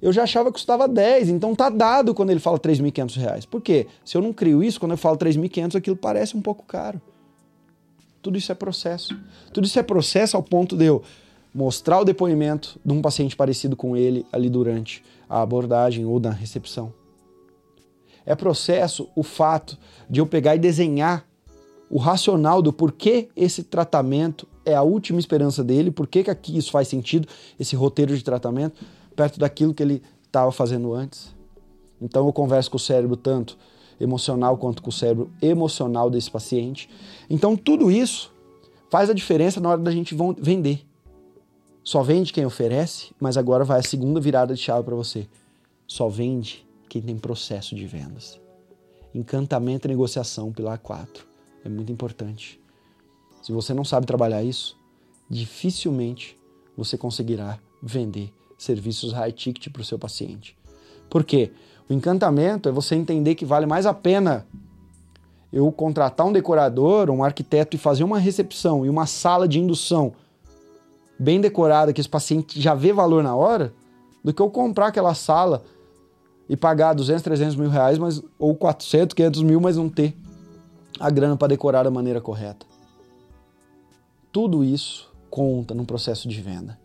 eu 0.00 0.12
já 0.12 0.22
achava 0.24 0.48
que 0.48 0.54
custava 0.54 0.88
10, 0.88 1.28
então 1.28 1.54
tá 1.54 1.68
dado 1.68 2.14
quando 2.14 2.30
ele 2.30 2.40
fala 2.40 2.56
R$ 2.56 2.72
3.500. 2.72 3.46
Por 3.46 3.60
quê? 3.60 3.86
Se 4.04 4.16
eu 4.16 4.22
não 4.22 4.32
crio 4.32 4.62
isso, 4.62 4.80
quando 4.80 4.92
eu 4.92 4.98
falo 4.98 5.16
3.500, 5.16 5.76
aquilo 5.76 5.96
parece 5.96 6.36
um 6.36 6.42
pouco 6.42 6.64
caro. 6.64 7.00
Tudo 8.22 8.38
isso 8.38 8.50
é 8.50 8.54
processo. 8.54 9.16
Tudo 9.52 9.66
isso 9.66 9.78
é 9.78 9.82
processo 9.82 10.36
ao 10.36 10.42
ponto 10.42 10.76
de 10.76 10.86
eu 10.86 11.02
mostrar 11.54 12.00
o 12.00 12.04
depoimento 12.04 12.78
de 12.84 12.92
um 12.92 13.00
paciente 13.00 13.36
parecido 13.36 13.76
com 13.76 13.96
ele 13.96 14.26
ali 14.32 14.48
durante 14.48 15.02
a 15.28 15.42
abordagem 15.42 16.04
ou 16.04 16.20
na 16.20 16.30
recepção. 16.30 16.92
É 18.24 18.34
processo 18.34 19.08
o 19.16 19.22
fato 19.22 19.78
de 20.08 20.20
eu 20.20 20.26
pegar 20.26 20.54
e 20.54 20.58
desenhar 20.58 21.27
o 21.90 21.98
racional 21.98 22.60
do 22.60 22.72
porquê 22.72 23.28
esse 23.34 23.62
tratamento 23.62 24.46
é 24.64 24.74
a 24.74 24.82
última 24.82 25.18
esperança 25.18 25.64
dele, 25.64 25.90
por 25.90 26.06
que 26.06 26.30
aqui 26.30 26.56
isso 26.56 26.70
faz 26.70 26.88
sentido, 26.88 27.26
esse 27.58 27.74
roteiro 27.74 28.16
de 28.16 28.22
tratamento, 28.22 28.84
perto 29.16 29.38
daquilo 29.38 29.72
que 29.72 29.82
ele 29.82 30.02
estava 30.24 30.52
fazendo 30.52 30.92
antes. 30.92 31.34
Então 32.00 32.26
eu 32.26 32.32
converso 32.32 32.70
com 32.70 32.76
o 32.76 32.80
cérebro 32.80 33.16
tanto 33.16 33.56
emocional 34.00 34.56
quanto 34.56 34.82
com 34.82 34.90
o 34.90 34.92
cérebro 34.92 35.30
emocional 35.40 36.10
desse 36.10 36.30
paciente. 36.30 36.88
Então 37.28 37.56
tudo 37.56 37.90
isso 37.90 38.30
faz 38.90 39.10
a 39.10 39.14
diferença 39.14 39.60
na 39.60 39.70
hora 39.70 39.80
da 39.80 39.90
gente 39.90 40.16
vender. 40.38 40.86
Só 41.82 42.02
vende 42.02 42.32
quem 42.32 42.44
oferece, 42.44 43.12
mas 43.18 43.38
agora 43.38 43.64
vai 43.64 43.80
a 43.80 43.82
segunda 43.82 44.20
virada 44.20 44.54
de 44.54 44.60
chave 44.60 44.84
para 44.84 44.94
você. 44.94 45.26
Só 45.86 46.06
vende 46.06 46.66
quem 46.88 47.00
tem 47.00 47.16
processo 47.16 47.74
de 47.74 47.86
vendas. 47.86 48.38
Encantamento 49.14 49.86
e 49.86 49.88
negociação, 49.88 50.52
pilar 50.52 50.78
4. 50.78 51.27
É 51.68 51.70
muito 51.70 51.92
importante. 51.92 52.58
Se 53.42 53.52
você 53.52 53.74
não 53.74 53.84
sabe 53.84 54.06
trabalhar 54.06 54.42
isso, 54.42 54.74
dificilmente 55.28 56.38
você 56.74 56.96
conseguirá 56.96 57.58
vender 57.82 58.32
serviços 58.56 59.12
high 59.12 59.30
ticket 59.30 59.70
para 59.70 59.82
o 59.82 59.84
seu 59.84 59.98
paciente. 59.98 60.56
Por 61.10 61.22
quê? 61.24 61.52
O 61.86 61.92
encantamento 61.92 62.70
é 62.70 62.72
você 62.72 62.94
entender 62.94 63.34
que 63.34 63.44
vale 63.44 63.66
mais 63.66 63.84
a 63.84 63.92
pena 63.92 64.46
eu 65.52 65.70
contratar 65.70 66.26
um 66.26 66.32
decorador, 66.32 67.10
um 67.10 67.22
arquiteto 67.22 67.76
e 67.76 67.78
fazer 67.78 68.02
uma 68.02 68.18
recepção 68.18 68.86
e 68.86 68.88
uma 68.88 69.04
sala 69.04 69.46
de 69.46 69.60
indução 69.60 70.14
bem 71.18 71.38
decorada 71.38 71.92
que 71.92 72.00
esse 72.00 72.08
paciente 72.08 72.58
já 72.58 72.74
vê 72.74 72.94
valor 72.94 73.22
na 73.22 73.36
hora, 73.36 73.74
do 74.24 74.32
que 74.32 74.40
eu 74.40 74.48
comprar 74.48 74.86
aquela 74.86 75.14
sala 75.14 75.62
e 76.48 76.56
pagar 76.56 76.94
200, 76.94 77.22
300 77.22 77.56
mil 77.56 77.68
reais, 77.68 77.98
mas, 77.98 78.22
ou 78.38 78.54
400, 78.54 79.12
500 79.12 79.42
mil, 79.42 79.60
mas 79.60 79.76
não 79.76 79.90
ter 79.90 80.16
a 80.98 81.10
grana 81.10 81.36
para 81.36 81.48
decorar 81.48 81.82
da 81.84 81.90
maneira 81.90 82.18
correta. 82.20 82.64
Tudo 84.32 84.64
isso 84.64 85.12
conta 85.30 85.74
no 85.74 85.84
processo 85.84 86.26
de 86.28 86.40
venda. 86.40 86.78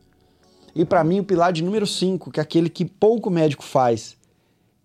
E 0.76 0.84
para 0.86 1.04
mim, 1.04 1.20
o 1.20 1.24
pilar 1.24 1.54
de 1.54 1.64
número 1.64 1.86
5, 1.86 2.32
que 2.32 2.40
é 2.40 2.44
aquele 2.44 2.68
que 2.70 2.86
pouco 2.86 3.30
médico 3.30 3.64
faz 3.64 4.18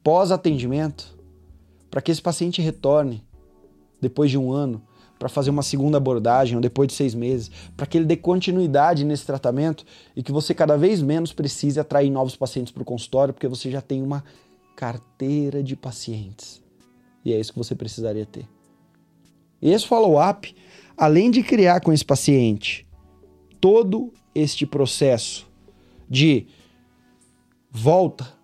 pós-atendimento, 0.07 1.19
para 1.91 2.01
que 2.01 2.13
esse 2.13 2.23
paciente 2.23 2.63
retorne 2.63 3.25
depois 4.01 4.31
de 4.31 4.39
um 4.39 4.53
ano 4.53 4.81
para 5.19 5.29
fazer 5.29 5.51
uma 5.51 5.65
segunda 5.65 5.97
abordagem 5.97 6.55
ou 6.55 6.61
depois 6.61 6.87
de 6.87 6.95
seis 6.95 7.13
meses, 7.13 7.51
para 7.77 7.87
que 7.87 7.99
ele 7.99 8.05
dê 8.05 8.17
continuidade 8.17 9.05
nesse 9.05 9.27
tratamento 9.27 9.85
e 10.15 10.23
que 10.23 10.31
você 10.31 10.55
cada 10.55 10.77
vez 10.77 11.03
menos 11.03 11.33
precise 11.33 11.81
atrair 11.81 12.09
novos 12.09 12.37
pacientes 12.37 12.73
para 12.73 12.83
o 12.83 12.87
consultório, 12.87 13.35
porque 13.35 13.49
você 13.49 13.69
já 13.69 13.81
tem 13.81 14.01
uma 14.01 14.23
carteira 14.77 15.61
de 15.61 15.75
pacientes. 15.75 16.63
E 17.25 17.33
é 17.33 17.41
isso 17.41 17.53
que 17.53 17.59
você 17.59 17.75
precisaria 17.75 18.27
ter. 18.27 18.47
E 19.61 19.73
esse 19.73 19.89
follow-up, 19.89 20.55
além 20.97 21.33
de 21.33 21.43
criar 21.43 21.81
com 21.81 21.93
esse 21.93 22.05
paciente 22.05 22.87
todo 23.61 24.13
este 24.33 24.65
processo 24.67 25.51
de 26.09 26.47
volta, 27.73 28.36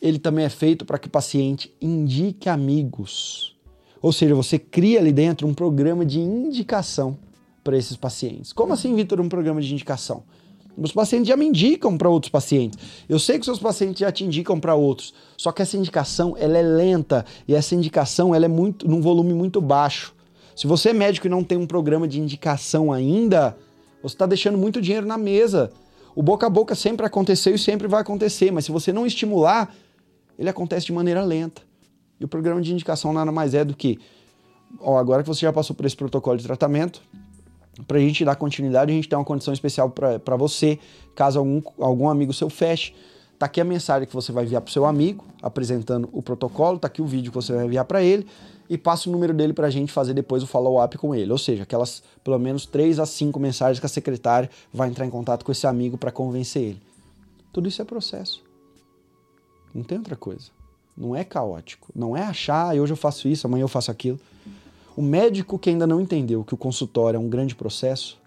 ele 0.00 0.18
também 0.18 0.44
é 0.44 0.48
feito 0.48 0.84
para 0.84 0.98
que 0.98 1.08
o 1.08 1.10
paciente 1.10 1.74
indique 1.80 2.48
amigos. 2.48 3.56
Ou 4.00 4.12
seja, 4.12 4.34
você 4.34 4.58
cria 4.58 4.98
ali 4.98 5.12
dentro 5.12 5.46
um 5.46 5.52
programa 5.52 6.06
de 6.06 6.20
indicação 6.20 7.18
para 7.62 7.76
esses 7.76 7.96
pacientes. 7.96 8.52
Como 8.52 8.72
assim, 8.72 8.94
Vitor, 8.94 9.20
um 9.20 9.28
programa 9.28 9.60
de 9.60 9.72
indicação? 9.72 10.22
Os 10.76 10.92
pacientes 10.92 11.28
já 11.28 11.36
me 11.36 11.46
indicam 11.46 11.98
para 11.98 12.08
outros 12.08 12.30
pacientes. 12.30 12.78
Eu 13.06 13.18
sei 13.18 13.38
que 13.38 13.44
seus 13.44 13.58
pacientes 13.58 14.00
já 14.00 14.10
te 14.10 14.24
indicam 14.24 14.58
para 14.58 14.74
outros. 14.74 15.12
Só 15.36 15.52
que 15.52 15.60
essa 15.60 15.76
indicação 15.76 16.34
ela 16.38 16.56
é 16.56 16.62
lenta 16.62 17.26
e 17.46 17.54
essa 17.54 17.74
indicação 17.74 18.34
ela 18.34 18.46
é 18.46 18.48
muito 18.48 18.88
num 18.88 19.02
volume 19.02 19.34
muito 19.34 19.60
baixo. 19.60 20.14
Se 20.56 20.66
você 20.66 20.90
é 20.90 20.92
médico 20.94 21.26
e 21.26 21.30
não 21.30 21.44
tem 21.44 21.58
um 21.58 21.66
programa 21.66 22.08
de 22.08 22.20
indicação 22.20 22.92
ainda, 22.92 23.56
você 24.02 24.14
está 24.14 24.26
deixando 24.26 24.56
muito 24.56 24.80
dinheiro 24.80 25.06
na 25.06 25.18
mesa. 25.18 25.70
O 26.14 26.22
boca 26.22 26.46
a 26.46 26.50
boca 26.50 26.74
sempre 26.74 27.04
aconteceu 27.04 27.54
e 27.54 27.58
sempre 27.58 27.86
vai 27.86 28.00
acontecer, 28.00 28.50
mas 28.50 28.64
se 28.64 28.72
você 28.72 28.92
não 28.92 29.06
estimular, 29.06 29.74
ele 30.40 30.48
acontece 30.48 30.86
de 30.86 30.92
maneira 30.92 31.22
lenta. 31.22 31.60
E 32.18 32.24
o 32.24 32.28
programa 32.28 32.62
de 32.62 32.72
indicação 32.72 33.12
nada 33.12 33.30
mais 33.30 33.52
é 33.52 33.62
do 33.62 33.76
que, 33.76 33.98
ó, 34.80 34.96
agora 34.96 35.22
que 35.22 35.28
você 35.28 35.42
já 35.42 35.52
passou 35.52 35.76
por 35.76 35.84
esse 35.84 35.94
protocolo 35.94 36.38
de 36.38 36.44
tratamento, 36.44 37.02
para 37.86 37.98
a 37.98 38.00
gente 38.00 38.24
dar 38.24 38.34
continuidade, 38.36 38.90
a 38.90 38.94
gente 38.94 39.06
tem 39.06 39.18
uma 39.18 39.24
condição 39.24 39.52
especial 39.52 39.90
para 39.90 40.36
você, 40.36 40.78
caso 41.14 41.38
algum, 41.38 41.62
algum 41.78 42.08
amigo 42.08 42.32
seu 42.32 42.48
feche. 42.48 42.94
Tá 43.38 43.46
aqui 43.46 43.60
a 43.60 43.64
mensagem 43.64 44.08
que 44.08 44.14
você 44.14 44.32
vai 44.32 44.44
enviar 44.44 44.62
para 44.62 44.72
seu 44.72 44.86
amigo, 44.86 45.24
apresentando 45.42 46.08
o 46.10 46.22
protocolo, 46.22 46.78
tá 46.78 46.86
aqui 46.86 47.02
o 47.02 47.06
vídeo 47.06 47.30
que 47.30 47.36
você 47.36 47.52
vai 47.52 47.66
enviar 47.66 47.84
para 47.84 48.02
ele 48.02 48.26
e 48.68 48.78
passa 48.78 49.10
o 49.10 49.12
número 49.12 49.34
dele 49.34 49.52
para 49.52 49.66
a 49.66 49.70
gente 49.70 49.92
fazer 49.92 50.14
depois 50.14 50.42
o 50.42 50.46
follow-up 50.46 50.96
com 50.96 51.14
ele. 51.14 51.30
Ou 51.30 51.38
seja, 51.38 51.64
aquelas 51.64 52.02
pelo 52.24 52.38
menos 52.38 52.64
3 52.64 52.98
a 52.98 53.04
5 53.04 53.38
mensagens 53.38 53.78
que 53.78 53.86
a 53.86 53.88
secretária 53.90 54.48
vai 54.72 54.88
entrar 54.88 55.04
em 55.04 55.10
contato 55.10 55.44
com 55.44 55.52
esse 55.52 55.66
amigo 55.66 55.98
para 55.98 56.10
convencer 56.10 56.62
ele. 56.62 56.82
Tudo 57.52 57.68
isso 57.68 57.82
é 57.82 57.84
processo. 57.84 58.49
Não 59.74 59.82
tem 59.82 59.98
outra 59.98 60.16
coisa. 60.16 60.50
Não 60.96 61.14
é 61.14 61.24
caótico. 61.24 61.88
Não 61.94 62.16
é 62.16 62.22
achar, 62.22 62.76
ah, 62.76 62.80
hoje 62.80 62.92
eu 62.92 62.96
faço 62.96 63.28
isso, 63.28 63.46
amanhã 63.46 63.62
eu 63.62 63.68
faço 63.68 63.90
aquilo. 63.90 64.18
O 64.96 65.02
médico 65.02 65.58
que 65.58 65.70
ainda 65.70 65.86
não 65.86 66.00
entendeu 66.00 66.44
que 66.44 66.54
o 66.54 66.56
consultório 66.56 67.16
é 67.16 67.20
um 67.20 67.28
grande 67.28 67.54
processo, 67.54 68.18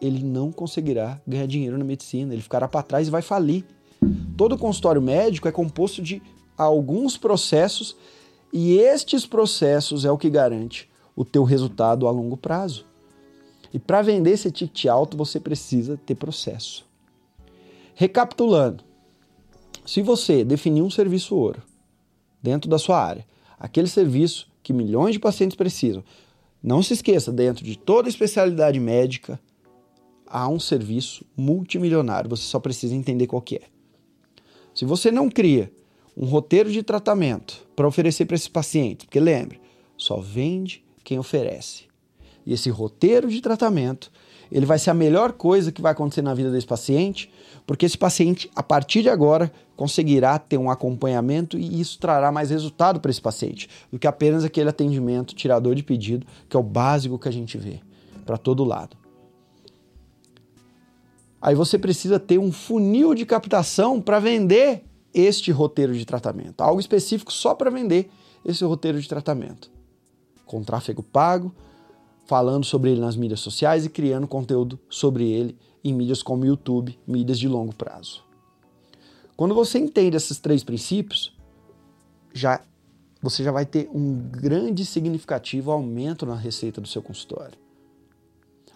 ele 0.00 0.22
não 0.24 0.50
conseguirá 0.50 1.20
ganhar 1.26 1.46
dinheiro 1.46 1.78
na 1.78 1.84
medicina, 1.84 2.32
ele 2.32 2.42
ficará 2.42 2.66
para 2.66 2.82
trás 2.82 3.08
e 3.08 3.10
vai 3.10 3.22
falir. 3.22 3.64
Todo 4.36 4.58
consultório 4.58 5.00
médico 5.00 5.48
é 5.48 5.52
composto 5.52 6.02
de 6.02 6.22
alguns 6.56 7.16
processos 7.16 7.96
e 8.52 8.78
estes 8.78 9.26
processos 9.26 10.04
é 10.04 10.10
o 10.10 10.18
que 10.18 10.30
garante 10.30 10.88
o 11.14 11.24
teu 11.24 11.44
resultado 11.44 12.06
a 12.06 12.10
longo 12.10 12.36
prazo. 12.36 12.84
E 13.72 13.78
para 13.78 14.02
vender 14.02 14.30
esse 14.30 14.50
ticket 14.50 14.86
alto, 14.86 15.16
você 15.16 15.40
precisa 15.40 15.98
ter 16.06 16.14
processo. 16.14 16.86
Recapitulando, 17.94 18.84
se 19.86 20.02
você 20.02 20.44
definir 20.44 20.82
um 20.82 20.90
serviço 20.90 21.34
ouro 21.36 21.62
dentro 22.42 22.68
da 22.68 22.78
sua 22.78 23.02
área, 23.02 23.26
aquele 23.58 23.86
serviço 23.86 24.48
que 24.62 24.72
milhões 24.72 25.12
de 25.12 25.20
pacientes 25.20 25.56
precisam, 25.56 26.02
não 26.62 26.82
se 26.82 26.92
esqueça, 26.92 27.32
dentro 27.32 27.64
de 27.64 27.78
toda 27.78 28.08
especialidade 28.08 28.80
médica, 28.80 29.38
há 30.26 30.48
um 30.48 30.58
serviço 30.58 31.24
multimilionário, 31.36 32.28
você 32.28 32.42
só 32.42 32.58
precisa 32.58 32.94
entender 32.94 33.28
qual 33.28 33.40
que 33.40 33.56
é. 33.56 33.62
Se 34.74 34.84
você 34.84 35.12
não 35.12 35.30
cria 35.30 35.72
um 36.16 36.26
roteiro 36.26 36.70
de 36.70 36.82
tratamento 36.82 37.64
para 37.76 37.86
oferecer 37.86 38.24
para 38.24 38.34
esses 38.34 38.48
pacientes, 38.48 39.04
porque 39.04 39.20
lembre, 39.20 39.60
só 39.96 40.18
vende 40.18 40.84
quem 41.04 41.18
oferece. 41.18 41.84
E 42.44 42.52
esse 42.52 42.70
roteiro 42.70 43.28
de 43.28 43.40
tratamento, 43.40 44.10
ele 44.50 44.66
vai 44.66 44.78
ser 44.78 44.90
a 44.90 44.94
melhor 44.94 45.32
coisa 45.32 45.70
que 45.70 45.82
vai 45.82 45.92
acontecer 45.92 46.22
na 46.22 46.34
vida 46.34 46.50
desse 46.50 46.66
paciente, 46.66 47.30
porque 47.66 47.84
esse 47.84 47.98
paciente, 47.98 48.48
a 48.54 48.62
partir 48.62 49.02
de 49.02 49.08
agora, 49.08 49.52
conseguirá 49.74 50.38
ter 50.38 50.56
um 50.56 50.70
acompanhamento 50.70 51.58
e 51.58 51.80
isso 51.80 51.98
trará 51.98 52.30
mais 52.30 52.50
resultado 52.50 53.00
para 53.00 53.10
esse 53.10 53.20
paciente 53.20 53.68
do 53.90 53.98
que 53.98 54.06
apenas 54.06 54.44
aquele 54.44 54.70
atendimento 54.70 55.34
tirador 55.34 55.74
de 55.74 55.82
pedido, 55.82 56.26
que 56.48 56.56
é 56.56 56.60
o 56.60 56.62
básico 56.62 57.18
que 57.18 57.28
a 57.28 57.32
gente 57.32 57.58
vê 57.58 57.80
para 58.24 58.38
todo 58.38 58.64
lado. 58.64 58.96
Aí 61.42 61.54
você 61.54 61.78
precisa 61.78 62.18
ter 62.18 62.38
um 62.38 62.52
funil 62.52 63.14
de 63.14 63.26
captação 63.26 64.00
para 64.00 64.20
vender 64.20 64.84
este 65.12 65.50
roteiro 65.50 65.94
de 65.94 66.04
tratamento, 66.04 66.60
algo 66.60 66.80
específico 66.80 67.32
só 67.32 67.54
para 67.54 67.70
vender 67.70 68.10
esse 68.44 68.64
roteiro 68.64 69.00
de 69.00 69.08
tratamento. 69.08 69.70
Com 70.44 70.62
tráfego 70.62 71.02
pago, 71.02 71.52
falando 72.26 72.64
sobre 72.64 72.92
ele 72.92 73.00
nas 73.00 73.16
mídias 73.16 73.40
sociais 73.40 73.84
e 73.84 73.88
criando 73.88 74.26
conteúdo 74.26 74.78
sobre 74.88 75.28
ele 75.30 75.56
em 75.88 75.94
mídias 75.94 76.22
como 76.22 76.44
YouTube, 76.44 76.98
mídias 77.06 77.38
de 77.38 77.48
longo 77.48 77.74
prazo. 77.74 78.24
Quando 79.36 79.54
você 79.54 79.78
entende 79.78 80.16
esses 80.16 80.38
três 80.38 80.64
princípios, 80.64 81.36
já 82.32 82.60
você 83.22 83.42
já 83.42 83.50
vai 83.50 83.66
ter 83.66 83.88
um 83.92 84.18
grande 84.30 84.84
significativo 84.84 85.72
aumento 85.72 86.24
na 86.26 86.36
receita 86.36 86.80
do 86.80 86.86
seu 86.86 87.02
consultório. 87.02 87.58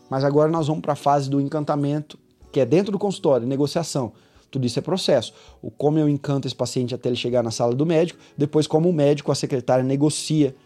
Mas 0.09 0.25
agora 0.25 0.51
nós 0.51 0.67
vamos 0.67 0.83
para 0.83 0.95
a 0.95 0.97
fase 0.97 1.31
do 1.31 1.41
encantamento, 1.41 2.19
que 2.51 2.59
é 2.59 2.67
dentro 2.67 2.91
do 2.91 2.99
consultório, 2.99 3.47
negociação 3.47 4.13
Tudo 4.51 4.67
isso 4.67 4.79
é 4.79 4.83
processo. 4.83 5.33
O 5.63 5.71
como 5.71 5.99
eu 5.99 6.09
encanto 6.09 6.49
esse 6.49 6.57
paciente 6.57 6.95
até 6.95 7.09
ele 7.09 7.17
chegar 7.17 7.43
na 7.43 7.53
sala 7.53 7.75
do 7.75 7.87
médico, 7.87 8.19
depois 8.37 8.67
como 8.67 8.89
o 8.89 8.93
médico, 8.93 9.31
a 9.31 9.35
secretária 9.35 9.85
negocia 9.85 10.57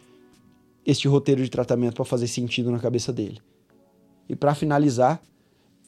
este 0.87 1.07
roteiro 1.09 1.43
de 1.43 1.51
tratamento 1.51 1.95
para 1.95 2.05
fazer 2.05 2.27
sentido 2.27 2.71
na 2.71 2.79
cabeça 2.79 3.13
dele. 3.13 3.41
E 4.29 4.35
para 4.35 4.55
finalizar, 4.55 5.21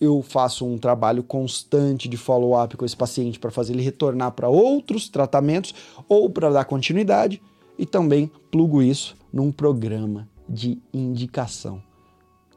eu 0.01 0.23
faço 0.23 0.67
um 0.67 0.79
trabalho 0.79 1.23
constante 1.23 2.09
de 2.09 2.17
follow-up 2.17 2.77
com 2.77 2.85
esse 2.85 2.97
paciente 2.97 3.39
para 3.39 3.51
fazer 3.51 3.73
ele 3.73 3.83
retornar 3.83 4.33
para 4.33 4.49
outros 4.49 5.09
tratamentos 5.09 5.75
ou 6.09 6.29
para 6.29 6.51
dar 6.51 6.65
continuidade 6.65 7.43
e 7.79 7.87
também 7.87 8.31
plugo 8.51 8.83
isso 8.83 9.17
num 9.33 9.51
programa 9.51 10.29
de 10.49 10.79
indicação 10.93 11.83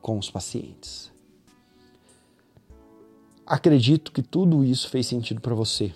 com 0.01 0.17
os 0.17 0.29
pacientes. 0.29 1.11
Acredito 3.45 4.11
que 4.11 4.21
tudo 4.21 4.63
isso 4.63 4.89
fez 4.89 5.07
sentido 5.07 5.41
para 5.41 5.55
você. 5.55 5.91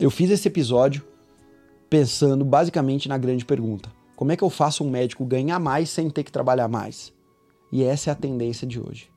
Eu 0.00 0.10
fiz 0.10 0.30
esse 0.30 0.48
episódio 0.48 1.04
pensando 1.88 2.44
basicamente 2.44 3.08
na 3.08 3.16
grande 3.16 3.44
pergunta: 3.44 3.90
como 4.16 4.32
é 4.32 4.36
que 4.36 4.42
eu 4.42 4.50
faço 4.50 4.82
um 4.82 4.90
médico 4.90 5.24
ganhar 5.24 5.60
mais 5.60 5.90
sem 5.90 6.10
ter 6.10 6.24
que 6.24 6.32
trabalhar 6.32 6.68
mais? 6.68 7.12
E 7.70 7.82
essa 7.84 8.10
é 8.10 8.12
a 8.12 8.16
tendência 8.16 8.66
de 8.66 8.80
hoje. 8.80 9.15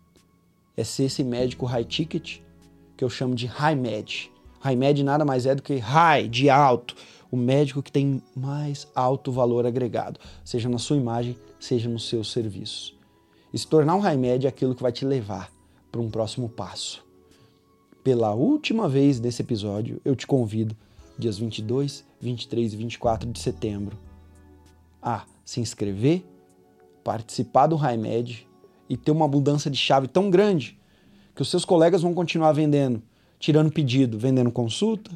É 0.75 0.83
ser 0.83 1.05
esse 1.05 1.23
médico 1.23 1.65
high 1.65 1.83
ticket 1.83 2.39
que 2.95 3.03
eu 3.03 3.09
chamo 3.09 3.35
de 3.35 3.45
high 3.45 3.75
med. 3.75 4.29
High 4.61 4.75
med 4.75 5.03
nada 5.03 5.25
mais 5.25 5.45
é 5.45 5.55
do 5.55 5.61
que 5.61 5.77
high, 5.77 6.27
de 6.27 6.49
alto, 6.49 6.95
o 7.31 7.37
médico 7.37 7.81
que 7.81 7.91
tem 7.91 8.21
mais 8.35 8.87
alto 8.93 9.31
valor 9.31 9.65
agregado, 9.65 10.19
seja 10.43 10.67
na 10.67 10.77
sua 10.77 10.97
imagem, 10.97 11.37
seja 11.59 11.89
nos 11.89 12.07
seus 12.09 12.31
serviços. 12.31 12.97
E 13.53 13.57
se 13.57 13.67
tornar 13.67 13.95
um 13.95 13.99
high 13.99 14.17
med 14.17 14.45
é 14.45 14.49
aquilo 14.49 14.75
que 14.75 14.83
vai 14.83 14.91
te 14.91 15.05
levar 15.05 15.51
para 15.91 16.01
um 16.01 16.09
próximo 16.09 16.49
passo 16.49 17.07
pela 18.09 18.33
última 18.33 18.89
vez 18.89 19.19
nesse 19.19 19.41
episódio, 19.43 20.01
eu 20.03 20.15
te 20.15 20.25
convido, 20.25 20.75
dias 21.15 21.37
22, 21.37 22.03
23 22.19 22.73
e 22.73 22.75
24 22.75 23.31
de 23.31 23.39
setembro, 23.39 23.95
a 24.99 25.25
se 25.45 25.59
inscrever, 25.59 26.23
participar 27.03 27.67
do 27.67 27.75
RaiMed 27.75 28.47
e 28.89 28.97
ter 28.97 29.11
uma 29.11 29.27
mudança 29.27 29.69
de 29.69 29.77
chave 29.77 30.07
tão 30.07 30.29
grande 30.29 30.77
que 31.35 31.41
os 31.41 31.49
seus 31.49 31.63
colegas 31.63 32.01
vão 32.01 32.13
continuar 32.13 32.51
vendendo, 32.51 33.01
tirando 33.39 33.71
pedido, 33.71 34.17
vendendo 34.17 34.51
consulta, 34.51 35.11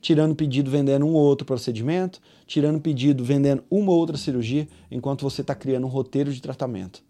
tirando 0.00 0.34
pedido, 0.34 0.70
vendendo 0.70 1.04
um 1.04 1.12
ou 1.12 1.22
outro 1.22 1.46
procedimento, 1.46 2.20
tirando 2.46 2.80
pedido, 2.80 3.22
vendendo 3.22 3.62
uma 3.70 3.92
ou 3.92 3.98
outra 3.98 4.16
cirurgia, 4.16 4.66
enquanto 4.90 5.22
você 5.22 5.42
está 5.42 5.54
criando 5.54 5.86
um 5.86 5.90
roteiro 5.90 6.32
de 6.32 6.40
tratamento. 6.40 7.02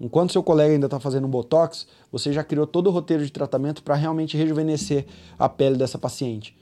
Enquanto 0.00 0.32
seu 0.32 0.42
colega 0.42 0.74
ainda 0.74 0.86
está 0.86 0.98
fazendo 0.98 1.26
um 1.26 1.30
botox, 1.30 1.86
você 2.10 2.32
já 2.32 2.42
criou 2.42 2.66
todo 2.66 2.88
o 2.88 2.90
roteiro 2.90 3.24
de 3.24 3.30
tratamento 3.30 3.82
para 3.82 3.94
realmente 3.94 4.36
rejuvenescer 4.36 5.06
a 5.38 5.48
pele 5.48 5.76
dessa 5.76 5.98
paciente. 5.98 6.56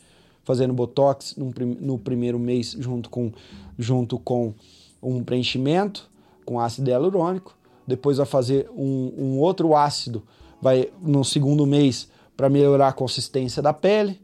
Fazendo 0.45 0.75
botox 0.75 1.37
no, 1.37 1.99
primeiro 1.99 2.39
mês 2.39 2.77
junto 2.79 3.09
com, 3.09 3.33
junto 3.79 4.19
com 4.19 4.55
um 5.03 5.23
preenchimento 5.23 6.11
com 6.45 6.59
ácido 6.59 6.91
hialurônico, 6.91 7.57
depois 7.91 8.17
vai 8.17 8.27
fazer 8.27 8.69
um, 8.71 9.13
um 9.17 9.39
outro 9.39 9.77
ácido, 9.77 10.23
vai 10.63 10.91
no 11.03 11.25
segundo 11.25 11.67
mês 11.67 12.09
para 12.37 12.49
melhorar 12.49 12.89
a 12.89 12.93
consistência 12.93 13.63
da 13.63 13.73
pele, 13.73 14.21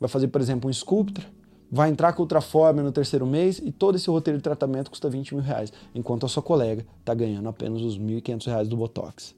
vai 0.00 0.08
fazer, 0.08 0.28
por 0.28 0.40
exemplo, 0.40 0.68
um 0.68 0.72
Sculptra, 0.72 1.24
vai 1.70 1.88
entrar 1.88 2.12
com 2.12 2.22
Ultraforma 2.22 2.82
no 2.82 2.90
terceiro 2.90 3.26
mês 3.26 3.60
e 3.62 3.70
todo 3.70 3.96
esse 3.96 4.10
roteiro 4.10 4.38
de 4.38 4.42
tratamento 4.42 4.90
custa 4.90 5.08
20 5.08 5.34
mil 5.34 5.44
reais, 5.44 5.72
enquanto 5.94 6.26
a 6.26 6.28
sua 6.28 6.42
colega 6.42 6.84
está 6.98 7.14
ganhando 7.14 7.48
apenas 7.48 7.80
os 7.80 7.98
1.500 7.98 8.46
reais 8.46 8.68
do 8.68 8.76
Botox. 8.76 9.34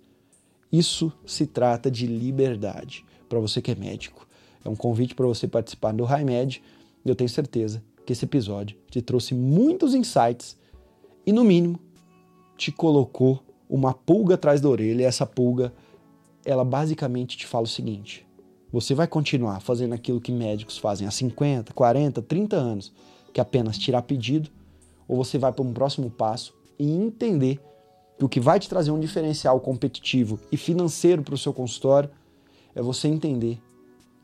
Isso 0.72 1.12
se 1.26 1.46
trata 1.46 1.90
de 1.90 2.06
liberdade 2.06 3.04
para 3.28 3.38
você 3.38 3.60
que 3.60 3.70
é 3.70 3.74
médico. 3.74 4.26
É 4.64 4.68
um 4.68 4.74
convite 4.74 5.14
para 5.14 5.26
você 5.26 5.46
participar 5.46 5.92
do 5.92 6.04
HiMed 6.04 6.62
eu 7.04 7.14
tenho 7.14 7.28
certeza 7.28 7.82
que 8.06 8.12
esse 8.12 8.24
episódio 8.24 8.76
te 8.90 9.02
trouxe 9.02 9.34
muitos 9.34 9.94
insights 9.94 10.56
e, 11.26 11.32
no 11.32 11.44
mínimo, 11.44 11.78
te 12.56 12.72
colocou 12.72 13.43
uma 13.68 13.94
pulga 13.94 14.34
atrás 14.34 14.60
da 14.60 14.68
orelha 14.68 15.02
e 15.02 15.04
essa 15.04 15.26
pulga, 15.26 15.72
ela 16.44 16.64
basicamente 16.64 17.36
te 17.36 17.46
fala 17.46 17.64
o 17.64 17.68
seguinte: 17.68 18.26
você 18.72 18.94
vai 18.94 19.06
continuar 19.06 19.60
fazendo 19.60 19.94
aquilo 19.94 20.20
que 20.20 20.32
médicos 20.32 20.78
fazem 20.78 21.06
há 21.06 21.10
50, 21.10 21.72
40, 21.72 22.22
30 22.22 22.56
anos, 22.56 22.92
que 23.32 23.40
é 23.40 23.42
apenas 23.42 23.78
tirar 23.78 24.02
pedido, 24.02 24.50
ou 25.08 25.16
você 25.16 25.38
vai 25.38 25.52
para 25.52 25.64
um 25.64 25.72
próximo 25.72 26.10
passo 26.10 26.54
e 26.78 26.90
entender 26.90 27.60
que 28.18 28.24
o 28.24 28.28
que 28.28 28.40
vai 28.40 28.60
te 28.60 28.68
trazer 28.68 28.90
um 28.90 29.00
diferencial 29.00 29.58
competitivo 29.60 30.38
e 30.50 30.56
financeiro 30.56 31.22
para 31.22 31.34
o 31.34 31.38
seu 31.38 31.52
consultório 31.52 32.10
é 32.74 32.82
você 32.82 33.08
entender 33.08 33.60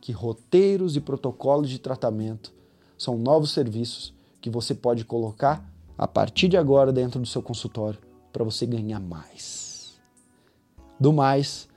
que 0.01 0.13
roteiros 0.13 0.97
e 0.97 1.01
protocolos 1.01 1.69
de 1.69 1.79
tratamento 1.79 2.53
são 2.97 3.19
novos 3.19 3.53
serviços 3.53 4.15
que 4.41 4.49
você 4.49 4.75
pode 4.75 5.05
colocar 5.05 5.69
a 5.97 6.09
partir 6.09 6.49
de 6.49 6.57
agora 6.57 6.93
dentro 6.93 7.21
do 7.21 7.27
seu 7.27 7.43
consultório 7.43 8.10
para 8.33 8.45
você 8.45 8.67
ganhar 8.67 9.01
mais. 9.01 10.01
Do 10.99 11.13
mais, 11.13 11.69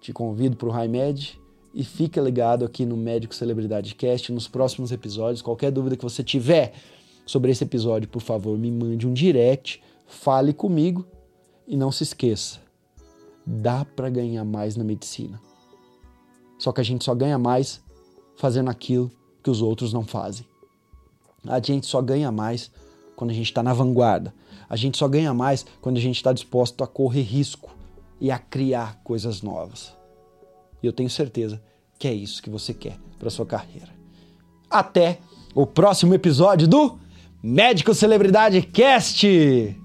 te 0.00 0.12
convido 0.12 0.56
para 0.56 0.68
o 0.68 0.72
HiMed 0.72 1.40
e 1.72 1.84
fica 1.84 2.20
ligado 2.20 2.64
aqui 2.64 2.84
no 2.84 2.96
Médico 2.96 3.34
Celebridade 3.34 3.94
Cast 3.94 4.32
nos 4.32 4.48
próximos 4.48 4.90
episódios. 4.90 5.42
Qualquer 5.42 5.70
dúvida 5.70 5.96
que 5.96 6.02
você 6.02 6.22
tiver 6.22 6.72
sobre 7.24 7.52
esse 7.52 7.62
episódio, 7.62 8.08
por 8.08 8.22
favor, 8.22 8.58
me 8.58 8.70
mande 8.70 9.06
um 9.06 9.12
direct, 9.12 9.80
fale 10.06 10.52
comigo 10.52 11.06
e 11.66 11.76
não 11.76 11.92
se 11.92 12.02
esqueça, 12.02 12.58
dá 13.46 13.84
para 13.84 14.10
ganhar 14.10 14.44
mais 14.44 14.74
na 14.74 14.82
medicina. 14.82 15.40
Só 16.58 16.72
que 16.72 16.80
a 16.80 16.84
gente 16.84 17.04
só 17.04 17.14
ganha 17.14 17.38
mais 17.38 17.80
fazendo 18.36 18.68
aquilo 18.68 19.10
que 19.42 19.50
os 19.50 19.62
outros 19.62 19.92
não 19.92 20.04
fazem. 20.04 20.44
A 21.46 21.60
gente 21.60 21.86
só 21.86 22.02
ganha 22.02 22.30
mais 22.32 22.70
quando 23.16 23.30
a 23.30 23.34
gente 23.34 23.46
está 23.46 23.62
na 23.62 23.72
vanguarda. 23.72 24.34
A 24.70 24.76
gente 24.76 24.96
só 24.96 25.08
ganha 25.08 25.34
mais 25.34 25.66
quando 25.80 25.96
a 25.96 26.00
gente 26.00 26.16
está 26.16 26.32
disposto 26.32 26.84
a 26.84 26.86
correr 26.86 27.22
risco 27.22 27.76
e 28.20 28.30
a 28.30 28.38
criar 28.38 29.00
coisas 29.02 29.42
novas. 29.42 29.92
E 30.80 30.86
eu 30.86 30.92
tenho 30.92 31.10
certeza 31.10 31.60
que 31.98 32.06
é 32.06 32.14
isso 32.14 32.40
que 32.40 32.48
você 32.48 32.72
quer 32.72 32.96
para 33.18 33.28
sua 33.28 33.44
carreira. 33.44 33.90
Até 34.70 35.18
o 35.54 35.66
próximo 35.66 36.14
episódio 36.14 36.68
do 36.68 36.98
Médico 37.42 37.92
Celebridade 37.92 38.62
Cast! 38.62 39.79